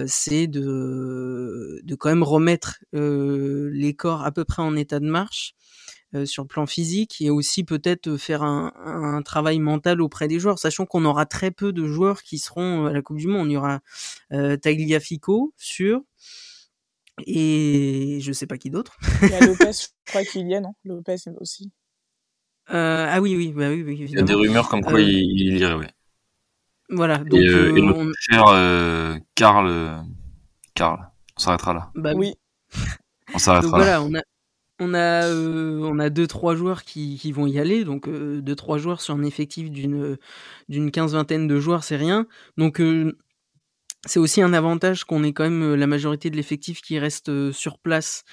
c'est 0.05 0.47
de, 0.47 1.81
de 1.83 1.95
quand 1.95 2.09
même 2.09 2.23
remettre 2.23 2.79
les 2.93 3.95
corps 3.95 4.23
à 4.23 4.31
peu 4.31 4.45
près 4.45 4.61
en 4.61 4.75
état 4.75 4.99
de 4.99 5.07
marche 5.07 5.55
euh, 6.13 6.26
sur 6.26 6.43
le 6.43 6.47
plan 6.47 6.65
physique 6.65 7.21
et 7.21 7.30
aussi 7.30 7.63
peut-être 7.63 8.17
faire 8.17 8.43
un, 8.43 8.74
un, 8.86 9.21
travail 9.21 9.60
mental 9.60 10.02
auprès 10.02 10.28
des 10.28 10.39
joueurs, 10.39 10.60
sachant 10.60 10.86
qu'on 10.86 11.06
aura 11.06 11.26
très 11.26 11.52
peu 11.52 11.71
de 11.71 11.88
joueurs 11.88 12.21
qui 12.21 12.38
seront 12.38 12.88
à 12.88 12.91
la 12.91 13.02
Coupe 13.02 13.15
du 13.15 13.28
Monde. 13.28 13.47
Il 13.47 13.54
y 13.54 13.58
aura 13.58 13.80
euh, 14.34 14.58
Tagliafico 14.58 15.54
sûr 15.56 16.02
et 17.26 18.19
je 18.21 18.34
sais 18.34 18.45
pas 18.45 18.58
qui 18.58 18.69
d'autre. 18.69 18.97
Il 19.21 19.30
y 19.30 19.34
a 19.36 19.39
Lopez, 19.39 19.71
je 19.71 19.88
crois 20.06 20.26
qu'il 20.26 20.50
y 20.50 20.54
est, 20.54 20.60
non? 20.60 20.74
Lopez 20.84 21.15
aussi. 21.39 21.71
Euh, 22.71 23.08
ah 23.10 23.21
oui, 23.21 23.38
oui, 23.38 23.54
bah 23.54 23.69
oui, 23.69 23.82
oui 23.82 23.97
Il 24.02 24.12
y 24.12 24.19
a 24.19 24.21
des 24.21 24.34
rumeurs 24.34 24.67
comme 24.67 24.82
quoi 24.82 25.00
il, 25.00 25.10
il 25.10 25.58
irait, 25.58 25.76
ouais. 25.76 25.91
Voilà. 26.89 27.19
Donc, 27.19 27.39
et, 27.39 27.47
euh, 27.47 27.93
on... 27.93 28.12
cher 28.19 28.43
Karl, 29.36 30.04
Karl, 30.74 31.10
on 31.38 31.39
s'arrêtera 31.39 31.74
là. 31.74 31.91
Bah 31.95 32.12
oui. 32.15 32.36
On 33.34 33.38
s'arrêtera 33.38 33.78
là. 33.80 33.84
Voilà, 33.86 34.04
on 34.04 34.13
a, 34.13 34.21
on 34.81 34.95
a, 34.95 35.27
euh, 35.27 35.79
on 35.83 35.99
a 35.99 36.09
deux 36.09 36.25
trois 36.27 36.55
joueurs 36.55 36.83
qui, 36.83 37.17
qui 37.19 37.31
vont 37.31 37.45
y 37.45 37.59
aller, 37.59 37.85
donc 37.85 38.07
euh, 38.07 38.41
deux 38.41 38.55
trois 38.55 38.79
joueurs 38.79 38.99
sur 38.99 39.13
un 39.15 39.23
effectif 39.23 39.69
d'une 39.69 40.17
d'une 40.69 40.91
quinze 40.91 41.13
vingtaine 41.13 41.47
de 41.47 41.59
joueurs, 41.59 41.83
c'est 41.83 41.97
rien. 41.97 42.25
Donc 42.57 42.81
euh, 42.81 43.15
c'est 44.07 44.19
aussi 44.19 44.41
un 44.41 44.53
avantage 44.53 45.03
qu'on 45.03 45.23
ait 45.23 45.33
quand 45.33 45.43
même 45.43 45.75
la 45.75 45.85
majorité 45.85 46.31
de 46.31 46.35
l'effectif 46.35 46.81
qui 46.81 46.97
reste 46.97 47.51
sur 47.51 47.77
place 47.77 48.23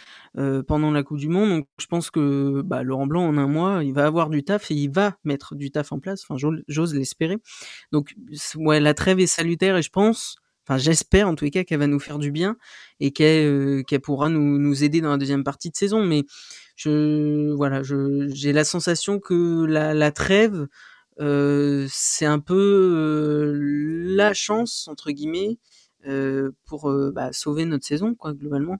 pendant 0.66 0.90
la 0.90 1.02
Coupe 1.02 1.18
du 1.18 1.28
Monde. 1.28 1.50
Donc 1.50 1.68
je 1.78 1.87
pense 1.87 2.11
que 2.11 2.62
bah, 2.62 2.82
Laurent 2.82 3.06
Blanc 3.06 3.26
en 3.28 3.37
un 3.37 3.46
mois, 3.46 3.84
il 3.84 3.92
va 3.92 4.06
avoir 4.06 4.30
du 4.30 4.42
taf 4.42 4.70
et 4.70 4.74
il 4.74 4.90
va 4.90 5.16
mettre 5.24 5.54
du 5.56 5.70
taf 5.70 5.92
en 5.92 6.00
place. 6.00 6.24
Enfin, 6.26 6.37
j'ose 6.68 6.94
l'espérer. 6.94 7.37
Donc 7.92 8.14
ouais, 8.56 8.80
la 8.80 8.94
trêve 8.94 9.20
est 9.20 9.26
salutaire 9.26 9.76
et 9.76 9.82
je 9.82 9.90
pense 9.90 10.37
Enfin, 10.68 10.76
j'espère 10.76 11.28
en 11.28 11.35
tous 11.35 11.46
les 11.46 11.50
cas 11.50 11.64
qu'elle 11.64 11.78
va 11.78 11.87
nous 11.87 11.98
faire 11.98 12.18
du 12.18 12.31
bien 12.31 12.59
et 13.00 13.11
qu'elle 13.11 13.46
euh, 13.46 13.98
pourra 14.02 14.28
nous, 14.28 14.85
aider 14.85 15.00
dans 15.00 15.11
la 15.11 15.16
deuxième 15.16 15.42
partie 15.42 15.70
de 15.70 15.76
saison. 15.76 16.04
Mais 16.04 16.24
je 16.76 17.52
voilà, 17.54 17.83
j'ai 17.83 18.52
la 18.52 18.64
sensation 18.64 19.18
que 19.18 19.64
la, 19.64 20.12
trêve 20.12 20.66
euh, 21.20 21.87
c'est 21.90 22.26
un 22.26 22.38
peu 22.38 22.54
euh, 22.54 24.14
la 24.14 24.35
chance 24.35 24.88
entre 24.88 25.11
guillemets 25.11 25.59
pour 26.66 26.92
bah, 27.12 27.33
sauver 27.33 27.64
notre 27.64 27.87
saison 27.87 28.14
quoi 28.14 28.35
globalement. 28.35 28.76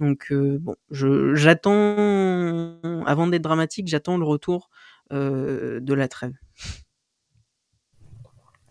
Donc 0.00 0.32
bon, 0.32 0.74
j'attends 0.90 2.80
avant 3.04 3.26
d'être 3.26 3.42
dramatique, 3.42 3.88
j'attends 3.88 4.16
le 4.16 4.24
retour 4.24 4.70
de 5.10 5.94
la 5.94 6.08
trêve. 6.08 6.32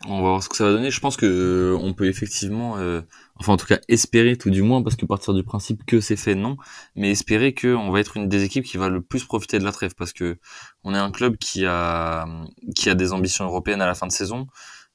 On 0.07 0.17
va 0.17 0.29
voir 0.29 0.43
ce 0.43 0.49
que 0.49 0.55
ça 0.55 0.65
va 0.65 0.71
donner. 0.71 0.91
Je 0.91 0.99
pense 0.99 1.17
que 1.17 1.25
euh, 1.25 1.77
on 1.81 1.93
peut 1.93 2.07
effectivement, 2.07 2.77
euh, 2.77 3.01
enfin 3.35 3.53
en 3.53 3.57
tout 3.57 3.65
cas 3.65 3.79
espérer 3.87 4.37
tout 4.37 4.51
du 4.51 4.61
moins, 4.61 4.83
parce 4.83 4.95
que 4.95 5.05
partir 5.05 5.33
du 5.33 5.43
principe 5.43 5.83
que 5.85 5.99
c'est 5.99 6.15
fait, 6.15 6.35
non, 6.35 6.57
mais 6.95 7.09
espérer 7.11 7.53
que 7.53 7.73
on 7.75 7.91
va 7.91 7.99
être 7.99 8.17
une 8.17 8.29
des 8.29 8.43
équipes 8.43 8.65
qui 8.65 8.77
va 8.77 8.89
le 8.89 9.01
plus 9.01 9.23
profiter 9.25 9.57
de 9.57 9.63
la 9.63 9.71
trêve, 9.71 9.95
parce 9.95 10.13
que 10.13 10.37
on 10.83 10.93
est 10.93 10.97
un 10.97 11.11
club 11.11 11.37
qui 11.37 11.65
a 11.65 12.27
qui 12.75 12.89
a 12.89 12.95
des 12.95 13.13
ambitions 13.13 13.45
européennes 13.45 13.81
à 13.81 13.87
la 13.87 13.95
fin 13.95 14.07
de 14.07 14.11
saison. 14.11 14.47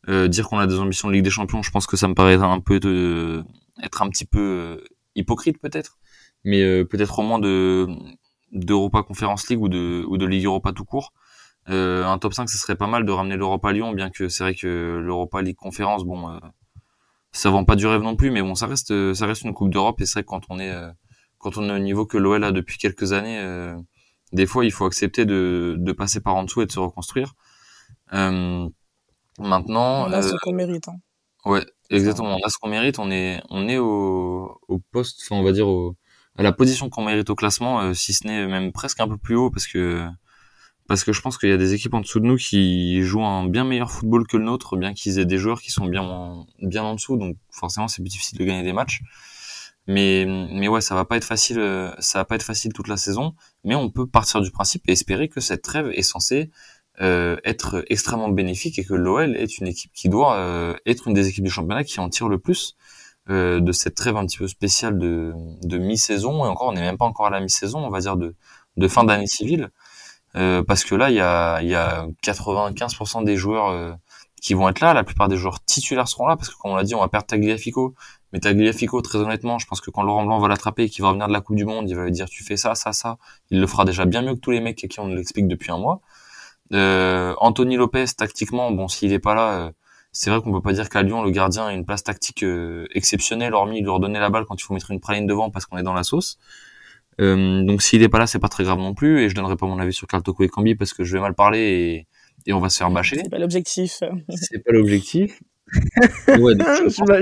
Euh, 0.08 0.28
dire 0.28 0.48
qu'on 0.48 0.58
a 0.58 0.66
des 0.66 0.78
ambitions 0.78 1.08
de 1.08 1.14
Ligue 1.14 1.24
des 1.24 1.30
Champions, 1.30 1.62
je 1.62 1.70
pense 1.70 1.86
que 1.86 1.96
ça 1.96 2.08
me 2.08 2.14
paraît 2.14 2.36
un 2.36 2.60
peu 2.60 2.76
être 3.82 4.02
un 4.02 4.10
petit 4.10 4.24
peu 4.26 4.82
hypocrite 5.16 5.58
peut-être, 5.60 5.98
mais 6.44 6.84
peut-être 6.84 7.18
au 7.18 7.22
moins 7.22 7.38
de 7.38 7.88
d'Europa 8.52 9.02
Conference 9.02 9.48
League 9.48 9.60
ou 9.60 9.68
de 9.68 10.04
ou 10.08 10.18
de 10.18 10.26
Ligue 10.26 10.46
Europa 10.46 10.72
tout 10.72 10.84
court. 10.84 11.12
Euh, 11.68 12.04
un 12.04 12.18
top 12.18 12.32
5, 12.32 12.48
ce 12.48 12.58
serait 12.58 12.76
pas 12.76 12.86
mal 12.86 13.04
de 13.04 13.12
ramener 13.12 13.36
l'Europa 13.36 13.72
Lyon, 13.72 13.92
bien 13.92 14.10
que 14.10 14.28
c'est 14.28 14.42
vrai 14.42 14.54
que 14.54 14.98
l'Europa 15.02 15.42
League 15.42 15.56
conférence, 15.56 16.04
bon, 16.04 16.30
euh, 16.30 16.38
ça 17.32 17.50
vend 17.50 17.64
pas 17.64 17.76
du 17.76 17.86
rêve 17.86 18.02
non 18.02 18.16
plus, 18.16 18.30
mais 18.30 18.42
bon, 18.42 18.54
ça 18.54 18.66
reste, 18.66 19.14
ça 19.14 19.26
reste 19.26 19.42
une 19.42 19.52
Coupe 19.52 19.70
d'Europe 19.70 20.00
et 20.00 20.06
c'est 20.06 20.14
vrai 20.14 20.22
que 20.22 20.28
quand 20.28 20.42
on 20.48 20.58
est, 20.58 20.70
euh, 20.70 20.90
quand 21.38 21.58
on 21.58 21.68
est 21.68 21.72
au 21.72 21.78
niveau 21.78 22.06
que 22.06 22.16
l'OL 22.16 22.42
a 22.44 22.52
depuis 22.52 22.78
quelques 22.78 23.12
années, 23.12 23.38
euh, 23.38 23.76
des 24.32 24.46
fois, 24.46 24.64
il 24.64 24.72
faut 24.72 24.86
accepter 24.86 25.26
de, 25.26 25.76
de 25.78 25.92
passer 25.92 26.20
par 26.20 26.34
en 26.34 26.44
dessous 26.44 26.62
et 26.62 26.66
de 26.66 26.72
se 26.72 26.80
reconstruire. 26.80 27.34
maintenant, 28.12 29.10
on 29.38 30.12
a 30.12 30.22
ce 30.22 30.34
qu'on 30.42 30.52
mérite. 30.52 30.88
Hein. 30.88 30.96
Ouais, 31.44 31.64
exactement. 31.90 32.36
On 32.36 32.46
a 32.46 32.48
ce 32.48 32.58
qu'on 32.58 32.68
mérite. 32.68 32.98
On 32.98 33.10
est, 33.10 33.42
on 33.50 33.68
est 33.68 33.78
au, 33.78 34.60
au 34.68 34.78
poste, 34.92 35.22
enfin, 35.24 35.40
on 35.40 35.44
va 35.44 35.52
dire 35.52 35.68
au, 35.68 35.96
à 36.36 36.42
la 36.42 36.52
position 36.52 36.90
qu'on 36.90 37.04
mérite 37.04 37.30
au 37.30 37.34
classement, 37.34 37.92
si 37.94 38.12
ce 38.12 38.26
n'est 38.26 38.46
même 38.46 38.72
presque 38.72 39.00
un 39.00 39.08
peu 39.08 39.16
plus 39.16 39.36
haut, 39.36 39.50
parce 39.50 39.66
que 39.66 40.06
parce 40.90 41.04
que 41.04 41.12
je 41.12 41.20
pense 41.20 41.38
qu'il 41.38 41.48
y 41.48 41.52
a 41.52 41.56
des 41.56 41.72
équipes 41.72 41.94
en 41.94 42.00
dessous 42.00 42.18
de 42.18 42.26
nous 42.26 42.34
qui 42.34 43.00
jouent 43.04 43.24
un 43.24 43.46
bien 43.46 43.62
meilleur 43.62 43.92
football 43.92 44.26
que 44.26 44.36
le 44.36 44.42
nôtre, 44.42 44.76
bien 44.76 44.92
qu'ils 44.92 45.20
aient 45.20 45.24
des 45.24 45.38
joueurs 45.38 45.60
qui 45.62 45.70
sont 45.70 45.86
bien 45.86 46.02
en, 46.02 46.48
bien 46.60 46.82
en 46.82 46.96
dessous, 46.96 47.16
donc 47.16 47.36
forcément 47.52 47.86
c'est 47.86 48.02
plus 48.02 48.08
difficile 48.10 48.40
de 48.40 48.44
gagner 48.44 48.64
des 48.64 48.72
matchs. 48.72 49.00
Mais 49.86 50.26
mais 50.26 50.66
ouais, 50.66 50.80
ça 50.80 50.96
va 50.96 51.04
pas 51.04 51.16
être 51.16 51.24
facile, 51.24 51.60
ça 52.00 52.18
va 52.18 52.24
pas 52.24 52.34
être 52.34 52.42
facile 52.42 52.72
toute 52.72 52.88
la 52.88 52.96
saison, 52.96 53.34
mais 53.62 53.76
on 53.76 53.88
peut 53.88 54.08
partir 54.08 54.40
du 54.40 54.50
principe 54.50 54.82
et 54.88 54.92
espérer 54.92 55.28
que 55.28 55.40
cette 55.40 55.62
trêve 55.62 55.92
est 55.94 56.02
censée 56.02 56.50
euh, 57.00 57.36
être 57.44 57.84
extrêmement 57.88 58.28
bénéfique 58.28 58.76
et 58.80 58.84
que 58.84 58.94
l'OL 58.94 59.36
est 59.36 59.58
une 59.58 59.68
équipe 59.68 59.92
qui 59.94 60.08
doit 60.08 60.34
euh, 60.38 60.74
être 60.86 61.06
une 61.06 61.14
des 61.14 61.28
équipes 61.28 61.44
du 61.44 61.50
championnat 61.50 61.84
qui 61.84 62.00
en 62.00 62.08
tire 62.08 62.28
le 62.28 62.40
plus 62.40 62.76
euh, 63.28 63.60
de 63.60 63.70
cette 63.70 63.94
trêve 63.94 64.16
un 64.16 64.26
petit 64.26 64.38
peu 64.38 64.48
spéciale 64.48 64.98
de, 64.98 65.34
de 65.62 65.78
mi-saison 65.78 66.44
et 66.44 66.48
encore 66.48 66.70
on 66.70 66.72
n'est 66.72 66.80
même 66.80 66.98
pas 66.98 67.04
encore 67.04 67.26
à 67.26 67.30
la 67.30 67.40
mi-saison, 67.40 67.78
on 67.78 67.90
va 67.90 68.00
dire 68.00 68.16
de 68.16 68.34
de 68.76 68.88
fin 68.88 69.04
d'année 69.04 69.26
civile. 69.26 69.70
Euh, 70.36 70.62
parce 70.62 70.84
que 70.84 70.94
là, 70.94 71.10
il 71.10 71.16
y 71.16 71.20
a, 71.20 71.60
y 71.62 71.74
a 71.74 72.06
95% 72.24 73.24
des 73.24 73.36
joueurs 73.36 73.68
euh, 73.68 73.92
qui 74.40 74.54
vont 74.54 74.68
être 74.68 74.80
là. 74.80 74.94
La 74.94 75.04
plupart 75.04 75.28
des 75.28 75.36
joueurs 75.36 75.64
titulaires 75.64 76.08
seront 76.08 76.26
là, 76.26 76.36
parce 76.36 76.48
que 76.50 76.56
comme 76.56 76.72
on 76.72 76.76
l'a 76.76 76.84
dit, 76.84 76.94
on 76.94 77.00
va 77.00 77.08
perdre 77.08 77.26
Tagliafico. 77.26 77.94
Mais 78.32 78.38
Tagliafico, 78.38 79.00
très 79.02 79.18
honnêtement, 79.18 79.58
je 79.58 79.66
pense 79.66 79.80
que 79.80 79.90
quand 79.90 80.02
Laurent 80.02 80.24
Blanc 80.24 80.38
va 80.38 80.48
l'attraper 80.48 80.84
et 80.84 80.88
qu'il 80.88 81.02
va 81.02 81.08
revenir 81.08 81.26
de 81.26 81.32
la 81.32 81.40
Coupe 81.40 81.56
du 81.56 81.64
Monde, 81.64 81.88
il 81.88 81.96
va 81.96 82.04
lui 82.04 82.12
dire 82.12 82.28
tu 82.28 82.44
fais 82.44 82.56
ça, 82.56 82.74
ça, 82.74 82.92
ça. 82.92 83.18
Il 83.50 83.60
le 83.60 83.66
fera 83.66 83.84
déjà 83.84 84.04
bien 84.04 84.22
mieux 84.22 84.34
que 84.34 84.40
tous 84.40 84.52
les 84.52 84.60
mecs 84.60 84.82
à 84.84 84.88
qui 84.88 85.00
on 85.00 85.08
l'explique 85.08 85.48
depuis 85.48 85.72
un 85.72 85.78
mois. 85.78 86.00
Euh, 86.72 87.34
Anthony 87.38 87.76
Lopez, 87.76 88.06
tactiquement, 88.16 88.70
bon, 88.70 88.86
s'il 88.86 89.12
est 89.12 89.18
pas 89.18 89.34
là, 89.34 89.52
euh, 89.54 89.70
c'est 90.12 90.30
vrai 90.30 90.40
qu'on 90.40 90.52
peut 90.52 90.62
pas 90.62 90.72
dire 90.72 90.88
qu'à 90.88 91.02
Lyon, 91.02 91.22
le 91.22 91.30
gardien 91.30 91.66
a 91.66 91.72
une 91.72 91.84
place 91.84 92.04
tactique 92.04 92.44
exceptionnelle, 92.94 93.54
hormis 93.54 93.80
lui 93.80 93.88
redonner 93.90 94.18
la 94.20 94.30
balle 94.30 94.44
quand 94.44 94.56
il 94.60 94.62
faut 94.62 94.74
mettre 94.74 94.90
une 94.90 95.00
praline 95.00 95.26
devant 95.26 95.50
parce 95.50 95.66
qu'on 95.66 95.78
est 95.78 95.82
dans 95.82 95.94
la 95.94 96.02
sauce. 96.04 96.38
Euh, 97.20 97.62
donc 97.64 97.82
s'il 97.82 98.02
est 98.02 98.08
pas 98.08 98.18
là, 98.18 98.26
c'est 98.26 98.38
pas 98.38 98.48
très 98.48 98.64
grave 98.64 98.78
non 98.78 98.94
plus, 98.94 99.20
et 99.20 99.28
je 99.28 99.34
donnerai 99.34 99.56
pas 99.56 99.66
mon 99.66 99.78
avis 99.78 99.92
sur 99.92 100.06
Carl 100.06 100.22
Toko 100.22 100.42
et 100.42 100.48
Cambi 100.48 100.74
parce 100.74 100.92
que 100.92 101.04
je 101.04 101.12
vais 101.14 101.20
mal 101.20 101.34
parler 101.34 101.60
et, 101.60 102.06
et 102.46 102.52
on 102.52 102.60
va 102.60 102.68
se 102.68 102.78
faire 102.78 102.90
bâcher. 102.90 103.16
C'est 103.22 103.30
pas 103.30 103.38
l'objectif. 103.38 104.02
C'est 104.30 104.64
pas 104.64 104.72
l'objectif. 104.72 105.40
ouais, 106.28 106.54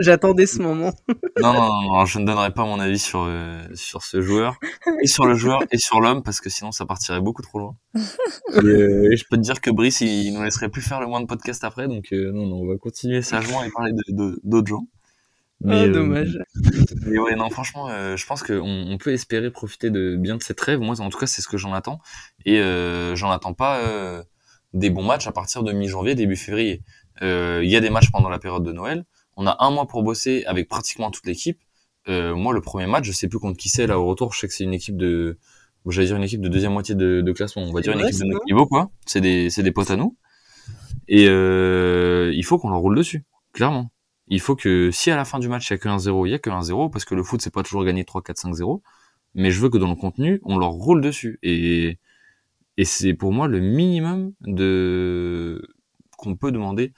J'attendais 0.00 0.46
ce 0.46 0.62
moment. 0.62 0.92
non, 1.40 1.52
non, 1.52 1.82
non, 1.82 2.04
je 2.04 2.18
ne 2.18 2.24
donnerai 2.24 2.52
pas 2.52 2.64
mon 2.64 2.80
avis 2.80 2.98
sur 2.98 3.24
euh, 3.28 3.62
sur 3.74 4.02
ce 4.02 4.20
joueur 4.20 4.58
et 5.02 5.06
sur 5.06 5.26
le 5.26 5.34
joueur 5.34 5.62
et 5.70 5.78
sur 5.78 6.00
l'homme 6.00 6.22
parce 6.22 6.40
que 6.40 6.48
sinon 6.48 6.72
ça 6.72 6.86
partirait 6.86 7.20
beaucoup 7.20 7.42
trop 7.42 7.58
loin. 7.58 7.76
Et, 7.94 8.64
euh, 8.64 9.14
je 9.14 9.24
peux 9.28 9.36
te 9.36 9.42
dire 9.42 9.60
que 9.60 9.70
Brice 9.70 10.00
il, 10.00 10.32
nous 10.32 10.42
laisserait 10.42 10.70
plus 10.70 10.82
faire 10.82 11.00
le 11.00 11.06
moins 11.06 11.20
de 11.20 11.26
podcast 11.26 11.62
après, 11.64 11.88
donc 11.88 12.12
euh, 12.12 12.32
non, 12.32 12.46
non, 12.46 12.56
on 12.56 12.66
va 12.66 12.76
continuer 12.76 13.22
sagement 13.22 13.62
et 13.64 13.70
parler 13.70 13.92
d'autres 14.08 14.38
de, 14.42 14.66
gens. 14.66 14.86
Mais, 15.60 15.84
ah, 15.84 15.88
dommage. 15.88 16.38
mais 17.06 17.18
ouais, 17.18 17.34
non, 17.34 17.50
franchement, 17.50 17.88
euh, 17.88 18.16
je 18.16 18.24
pense 18.26 18.42
qu'on 18.44 18.62
on 18.62 18.96
peut 18.96 19.12
espérer 19.12 19.50
profiter 19.50 19.90
de 19.90 20.16
bien 20.16 20.36
de 20.36 20.42
cette 20.42 20.60
rêve. 20.60 20.78
Moi, 20.78 21.00
en 21.00 21.08
tout 21.10 21.18
cas, 21.18 21.26
c'est 21.26 21.42
ce 21.42 21.48
que 21.48 21.56
j'en 21.56 21.72
attends. 21.72 22.00
Et 22.44 22.60
euh, 22.60 23.16
j'en 23.16 23.30
attends 23.30 23.54
pas 23.54 23.78
euh, 23.78 24.22
des 24.72 24.90
bons 24.90 25.02
matchs 25.02 25.26
à 25.26 25.32
partir 25.32 25.64
de 25.64 25.72
mi-janvier, 25.72 26.14
début 26.14 26.36
février. 26.36 26.82
Il 27.20 27.68
y 27.68 27.74
a 27.74 27.80
des 27.80 27.90
matchs 27.90 28.10
pendant 28.12 28.28
la 28.28 28.38
période 28.38 28.62
de 28.62 28.72
Noël. 28.72 29.04
On 29.36 29.46
a 29.46 29.56
un 29.60 29.70
mois 29.70 29.86
pour 29.86 30.04
bosser 30.04 30.44
avec 30.46 30.68
pratiquement 30.68 31.10
toute 31.10 31.26
l'équipe. 31.26 31.58
moi, 32.06 32.52
le 32.54 32.60
premier 32.60 32.86
match, 32.86 33.04
je 33.04 33.12
sais 33.12 33.26
plus 33.26 33.40
contre 33.40 33.58
qui 33.58 33.68
c'est 33.68 33.88
là 33.88 33.98
au 33.98 34.06
retour. 34.06 34.32
Je 34.32 34.38
sais 34.38 34.46
que 34.46 34.54
c'est 34.54 34.64
une 34.64 34.74
équipe 34.74 34.96
de, 34.96 35.38
j'allais 35.88 36.06
dire 36.06 36.16
une 36.16 36.22
équipe 36.22 36.40
de 36.40 36.48
deuxième 36.48 36.72
moitié 36.72 36.94
de, 36.94 37.20
de 37.20 37.32
classement. 37.32 37.62
On 37.62 37.72
va 37.72 37.80
dire 37.80 37.94
une 37.94 38.06
équipe 38.06 38.20
de 38.20 38.26
notre 38.26 38.44
niveau, 38.46 38.66
quoi. 38.66 38.90
C'est 39.06 39.20
des, 39.20 39.50
c'est 39.50 39.64
des 39.64 39.72
potes 39.72 39.90
à 39.90 39.96
nous. 39.96 40.16
Et 41.08 41.24
il 41.24 42.44
faut 42.44 42.58
qu'on 42.58 42.70
leur 42.70 42.78
roule 42.78 42.96
dessus, 42.96 43.24
clairement 43.52 43.90
il 44.30 44.40
faut 44.40 44.56
que 44.56 44.90
si 44.90 45.10
à 45.10 45.16
la 45.16 45.24
fin 45.24 45.38
du 45.38 45.48
match 45.48 45.70
il 45.70 45.74
y 45.74 45.76
a 45.76 45.78
que 45.78 45.88
1-0, 45.88 46.26
il 46.26 46.30
y 46.30 46.34
a 46.34 46.38
que 46.38 46.50
1-0 46.50 46.90
parce 46.90 47.04
que 47.04 47.14
le 47.14 47.22
foot 47.22 47.40
c'est 47.42 47.52
pas 47.52 47.62
toujours 47.62 47.84
gagner 47.84 48.04
3 48.04 48.22
4 48.22 48.36
5 48.38 48.54
0, 48.54 48.82
mais 49.34 49.50
je 49.50 49.60
veux 49.60 49.70
que 49.70 49.78
dans 49.78 49.88
le 49.88 49.96
contenu, 49.96 50.40
on 50.44 50.58
leur 50.58 50.70
roule 50.70 51.00
dessus. 51.00 51.38
Et 51.42 51.98
et 52.76 52.84
c'est 52.84 53.14
pour 53.14 53.32
moi 53.32 53.48
le 53.48 53.60
minimum 53.60 54.32
de 54.42 55.62
qu'on 56.16 56.36
peut 56.36 56.50
demander 56.52 56.92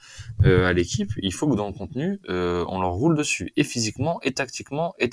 euh, 0.45 0.67
à 0.67 0.73
l'équipe, 0.73 1.11
il 1.17 1.33
faut 1.33 1.47
que 1.47 1.55
dans 1.55 1.67
le 1.67 1.73
contenu, 1.73 2.19
euh, 2.29 2.65
on 2.69 2.81
leur 2.81 2.91
roule 2.93 3.15
dessus. 3.15 3.51
Et 3.55 3.63
physiquement 3.63 4.19
et 4.23 4.33
tactiquement 4.33 4.93
et, 4.99 5.09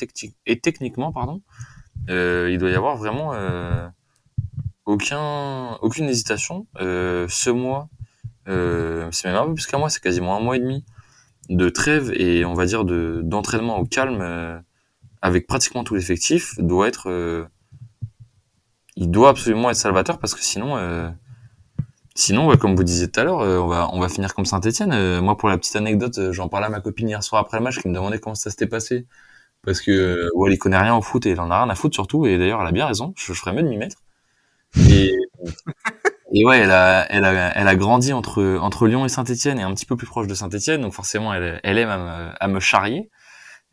et 0.47 0.61
techniquement 0.61 1.13
pardon. 1.13 1.43
Euh, 2.11 2.49
il 2.51 2.59
doit 2.59 2.71
y 2.71 2.75
avoir 2.75 2.97
vraiment 2.97 3.35
euh, 3.35 3.87
aucun 4.87 5.75
aucune 5.83 6.09
hésitation. 6.09 6.67
Euh, 6.81 7.27
ce 7.29 7.51
mois 7.51 7.89
c'est 8.47 9.27
même 9.27 9.37
un 9.37 9.47
peu 9.47 9.55
plus 9.55 9.67
qu'un 9.67 9.79
mois, 9.79 9.91
c'est 9.91 10.03
quasiment 10.03 10.35
un 10.35 10.41
mois 10.41 10.57
et 10.57 10.61
demi 10.61 10.83
de 11.49 11.69
trêve 11.69 12.13
et 12.15 12.45
on 12.45 12.55
va 12.55 12.67
dire 12.67 12.85
de 12.85 13.21
d'entraînement 13.25 13.79
au 13.79 13.87
calme 13.87 14.19
euh, 14.21 14.59
avec 15.23 15.47
pratiquement 15.47 15.85
tout 15.85 15.95
l'effectif 15.95 16.59
doit 16.59 16.89
être 16.89 17.11
euh, 17.11 17.47
il 18.97 19.11
doit 19.11 19.31
absolument 19.31 19.71
être 19.71 19.77
salvateur 19.77 20.19
parce 20.19 20.35
que 20.35 20.43
sinon 20.43 20.77
euh, 20.77 21.09
sinon 22.15 22.55
comme 22.57 22.77
vous 22.77 22.85
disiez 22.85 23.09
tout 23.09 23.21
à 23.21 23.25
l'heure 23.25 23.39
on 23.39 23.67
va 23.67 23.89
on 23.93 24.01
va 24.01 24.09
finir 24.09 24.35
comme 24.35 24.45
Saint-Étienne. 24.45 25.21
Moi 25.21 25.37
pour 25.37 25.49
la 25.49 25.57
petite 25.57 25.77
anecdote 25.77 26.33
j'en 26.33 26.49
parlais 26.49 26.67
à 26.67 26.71
ma 26.71 26.81
copine 26.81 27.09
hier 27.09 27.23
soir 27.23 27.41
après 27.41 27.59
le 27.59 27.65
match 27.65 27.79
qui 27.79 27.89
me 27.89 27.95
demandait 27.95 28.19
comment 28.19 28.35
ça 28.35 28.51
s'était 28.51 28.67
passé. 28.67 29.07
Parce 29.65 29.81
que 29.81 30.31
ouais, 30.35 30.53
il 30.53 30.59
connaît 30.59 30.79
rien 30.79 30.97
au 30.97 31.03
foot 31.03 31.27
et 31.27 31.31
il 31.31 31.41
en 31.41 31.51
a 31.51 31.63
rien 31.63 31.71
à 31.71 31.75
foutre 31.75 31.95
surtout. 31.95 32.27
Et 32.27 32.39
d'ailleurs 32.39 32.61
elle 32.61 32.69
a 32.69 32.73
bien 32.73 32.87
raison 32.87 33.15
je, 33.17 33.33
ferais 33.33 33.53
mieux 33.53 33.63
de 33.63 33.69
m'y 33.69 33.77
mettre. 33.79 34.03
Et 34.91 35.17
et 36.33 36.45
ouais, 36.45 36.59
elle 36.59 36.71
a, 36.71 37.07
elle 37.11 37.25
a, 37.25 37.57
elle 37.57 37.69
a 37.69 37.77
grandi 37.77 38.13
entre 38.13 38.59
entre 38.61 38.87
Lyon 38.87 39.05
et 39.05 39.09
Saint-Étienne 39.09 39.59
et 39.59 39.63
un 39.63 39.75
petit 39.75 39.87
peu 39.87 39.97
plus 39.97 40.07
proche 40.07 40.27
de 40.27 40.35
Saint-Étienne, 40.35 40.83
donc 40.83 40.93
forcément 40.93 41.33
elle, 41.35 41.61
elle 41.63 41.79
aime 41.79 41.89
à 41.91 41.99
me, 41.99 42.33
à 42.41 42.49
me 42.49 42.61
charrier. 42.61 43.11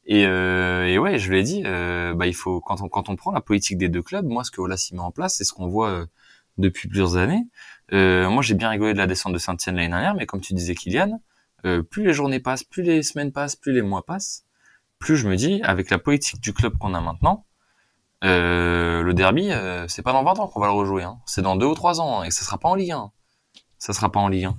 Et, 0.08 0.26
euh, 0.28 0.86
et 0.86 0.98
ouais, 1.00 1.18
je 1.18 1.30
lui 1.32 1.40
ai 1.40 1.44
dit, 1.44 1.64
euh, 1.66 2.14
bah 2.14 2.28
il 2.28 2.36
faut 2.36 2.62
quand 2.62 2.82
on 2.82 2.90
quand 2.90 3.10
on 3.10 3.16
prend 3.16 3.32
la 3.32 3.42
politique 3.42 3.78
des 3.78 3.90
deux 3.90 4.04
clubs, 4.04 4.26
moi 4.26 4.44
ce 4.44 4.52
que 4.52 4.62
Olas 4.62 4.90
met 4.94 5.00
en 5.00 5.12
place, 5.12 5.36
c'est 5.38 5.44
ce 5.44 5.54
qu'on 5.54 5.68
voit 5.68 5.90
euh, 5.90 6.06
depuis 6.58 6.88
plusieurs 6.88 7.18
années. 7.18 7.44
Euh, 7.94 8.30
moi 8.30 8.42
j'ai 8.44 8.54
bien 8.56 8.70
rigolé 8.70 8.94
de 8.94 9.00
la 9.00 9.08
descente 9.08 9.34
de 9.34 9.38
Saint-Étienne 9.40 9.76
l'année 9.76 9.90
dernière, 9.90 10.16
mais 10.16 10.26
comme 10.26 10.42
tu 10.42 10.54
disais 10.54 10.76
Kylian, 10.76 11.22
euh, 11.66 11.82
plus 11.84 12.06
les 12.06 12.14
journées 12.14 12.40
passent, 12.40 12.64
plus 12.64 12.84
les 12.84 13.04
semaines 13.04 13.32
passent, 13.32 13.56
plus 13.56 13.74
les 13.74 13.82
mois 13.82 14.06
passent, 14.06 14.46
plus 15.00 15.18
je 15.18 15.28
me 15.28 15.36
dis 15.36 15.62
avec 15.64 15.90
la 15.90 15.98
politique 15.98 16.40
du 16.40 16.54
club 16.54 16.78
qu'on 16.78 16.94
a 16.94 17.02
maintenant, 17.02 17.45
Euh, 18.24 19.04
le 19.04 19.14
derby, 19.14 19.52
euh, 19.52 19.88
c'est 19.88 20.02
pas 20.02 20.14
dans 20.14 20.24
20 20.24 20.40
ans 20.40 20.48
qu'on 20.48 20.60
va 20.60 20.68
le 20.68 20.74
rejouer. 20.74 21.04
Hein. 21.04 21.20
C'est 21.26 21.42
dans 21.42 21.56
2 21.56 21.66
ou 21.66 21.76
3 21.76 22.02
ans. 22.02 22.22
Hein, 22.22 22.24
et 22.24 22.32
ça 22.32 22.44
sera 22.44 22.58
pas 22.58 22.70
en 22.70 22.76
Ligue 22.76 22.92
1. 22.92 23.12
Ça 23.78 23.94
sera 23.94 24.12
pas 24.12 24.20
en 24.20 24.30
Ligue 24.30 24.46
1. 24.46 24.58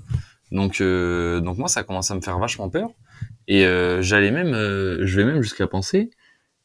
Donc, 0.53 0.81
euh, 0.81 1.41
donc 1.41 1.59
moi, 1.59 1.69
ça 1.69 1.83
commence 1.83 2.11
à 2.11 2.15
me 2.15 2.21
faire 2.21 2.39
vachement 2.39 2.69
peur. 2.69 2.91
Et 3.49 3.65
euh, 3.65 4.03
j'allais 4.03 4.31
même, 4.31 4.55
euh, 4.55 5.05
je 5.05 5.17
vais 5.17 5.25
même 5.25 5.43
jusqu'à 5.43 5.67
penser 5.67 6.11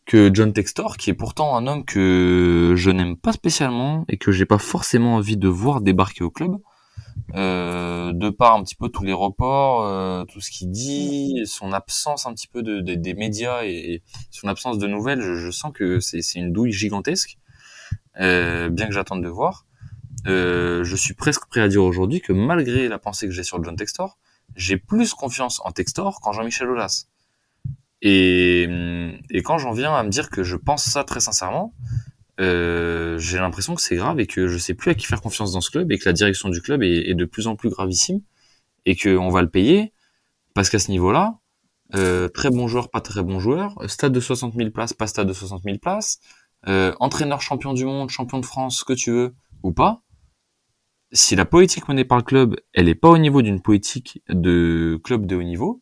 que 0.06 0.32
John 0.34 0.52
Textor, 0.52 0.98
qui 0.98 1.10
est 1.10 1.16
pourtant 1.16 1.56
un 1.56 1.68
homme 1.68 1.86
que 1.86 2.74
je 2.76 2.90
n'aime 2.92 3.18
pas 3.18 3.32
spécialement 3.32 4.06
et 4.10 4.18
que 4.18 4.32
j'ai 4.32 4.46
pas 4.46 4.58
forcément 4.58 5.16
envie 5.16 5.38
de 5.38 5.48
voir 5.48 5.82
débarquer 5.82 6.24
au 6.24 6.32
club, 6.32 6.58
de 7.34 8.30
par 8.30 8.56
un 8.56 8.64
petit 8.64 8.76
peu 8.76 8.90
tous 8.90 9.04
les 9.04 9.14
reports, 9.14 9.84
euh, 9.86 10.26
tout 10.26 10.42
ce 10.42 10.52
qu'il 10.52 10.70
dit, 10.72 11.44
son 11.46 11.72
absence 11.74 12.26
un 12.26 12.34
petit 12.34 12.48
peu 12.48 12.62
de, 12.64 12.82
de- 12.82 12.96
des 12.96 13.14
médias 13.14 13.64
et, 13.64 14.04
son 14.32 14.48
absence 14.48 14.78
de 14.78 14.88
nouvelles, 14.88 15.22
je, 15.22 15.36
je 15.36 15.52
sens 15.52 15.72
que 15.74 16.00
c'est 16.00 16.22
c'est 16.22 16.40
une 16.40 16.52
douille 16.52 16.72
gigantesque, 16.74 17.38
euh, 18.20 18.70
bien 18.70 18.88
que 18.88 18.94
j'attende 18.94 19.24
de 19.24 19.30
voir. 19.30 19.66
Euh, 20.28 20.84
je 20.84 20.96
suis 20.96 21.14
presque 21.14 21.48
prêt 21.48 21.62
à 21.62 21.68
dire 21.68 21.84
aujourd'hui 21.84 22.22
que 22.22 22.34
malgré 22.34 22.88
la 22.88 23.00
pensée 23.00 23.28
que 23.28 23.34
j'ai 23.34 23.44
sur 23.44 23.64
John 23.64 23.76
Textor, 23.76 24.18
j'ai 24.56 24.78
plus 24.78 25.14
confiance 25.14 25.62
en 25.66 25.72
Textor 25.72 26.20
qu'en 26.22 26.34
Jean-Michel 26.34 26.70
Aulas. 26.70 27.08
Et, 28.02 28.68
et 29.30 29.42
quand 29.44 29.58
j'en 29.58 29.72
viens 29.72 29.94
à 29.96 30.04
me 30.04 30.10
dire 30.10 30.30
que 30.30 30.44
je 30.44 30.56
pense 30.56 30.84
ça 30.84 31.04
très 31.04 31.20
sincèrement, 31.20 31.74
euh, 32.42 33.20
j'ai 33.20 33.38
l'impression 33.38 33.76
que 33.76 33.82
c'est 33.82 33.96
grave 33.96 34.20
et 34.20 34.26
que 34.26 34.48
je 34.48 34.58
sais 34.58 34.74
plus 34.74 34.90
à 34.92 34.96
qui 34.96 35.06
faire 35.06 35.22
confiance 35.22 35.54
dans 35.54 35.62
ce 35.62 35.70
club 35.70 35.92
et 35.92 36.00
que 36.00 36.10
la 36.10 36.14
direction 36.14 36.50
du 36.50 36.62
club 36.62 36.82
est, 36.82 37.14
de 37.14 37.26
plus 37.26 37.48
en 37.48 37.56
plus 37.56 37.70
gravissime 37.70 38.22
et 38.86 38.96
qu'on 38.96 39.30
va 39.30 39.42
le 39.42 39.50
payer 39.50 39.94
parce 40.56 40.70
qu'à 40.70 40.80
ce 40.80 40.90
niveau-là, 40.90 41.40
euh, 41.96 42.30
très 42.30 42.50
bon 42.50 42.68
joueur, 42.68 42.90
pas 42.90 43.02
très 43.02 43.22
bon 43.22 43.40
joueur, 43.40 43.76
stade 43.88 44.12
de 44.12 44.20
60 44.20 44.56
000 44.56 44.72
places, 44.72 44.94
pas 44.94 45.08
stade 45.08 45.28
de 45.28 45.34
60 45.34 45.62
000 45.64 45.78
places, 45.78 46.20
euh, 46.68 46.94
entraîneur 47.00 47.42
champion 47.42 47.74
du 47.74 47.86
monde, 47.86 48.10
champion 48.10 48.40
de 48.40 48.46
France, 48.46 48.80
ce 48.80 48.86
que 48.86 48.94
tu 48.94 49.12
veux 49.12 49.36
ou 49.62 49.72
pas, 49.72 50.02
si 51.12 51.36
la 51.36 51.46
politique 51.46 51.88
menée 51.88 52.06
par 52.06 52.18
le 52.18 52.24
club, 52.24 52.56
elle 52.74 52.90
est 52.90 52.96
pas 52.96 53.10
au 53.10 53.18
niveau 53.18 53.42
d'une 53.42 53.62
politique 53.62 54.24
de 54.30 55.00
club 55.04 55.28
de 55.28 55.36
haut 55.36 55.44
niveau, 55.44 55.82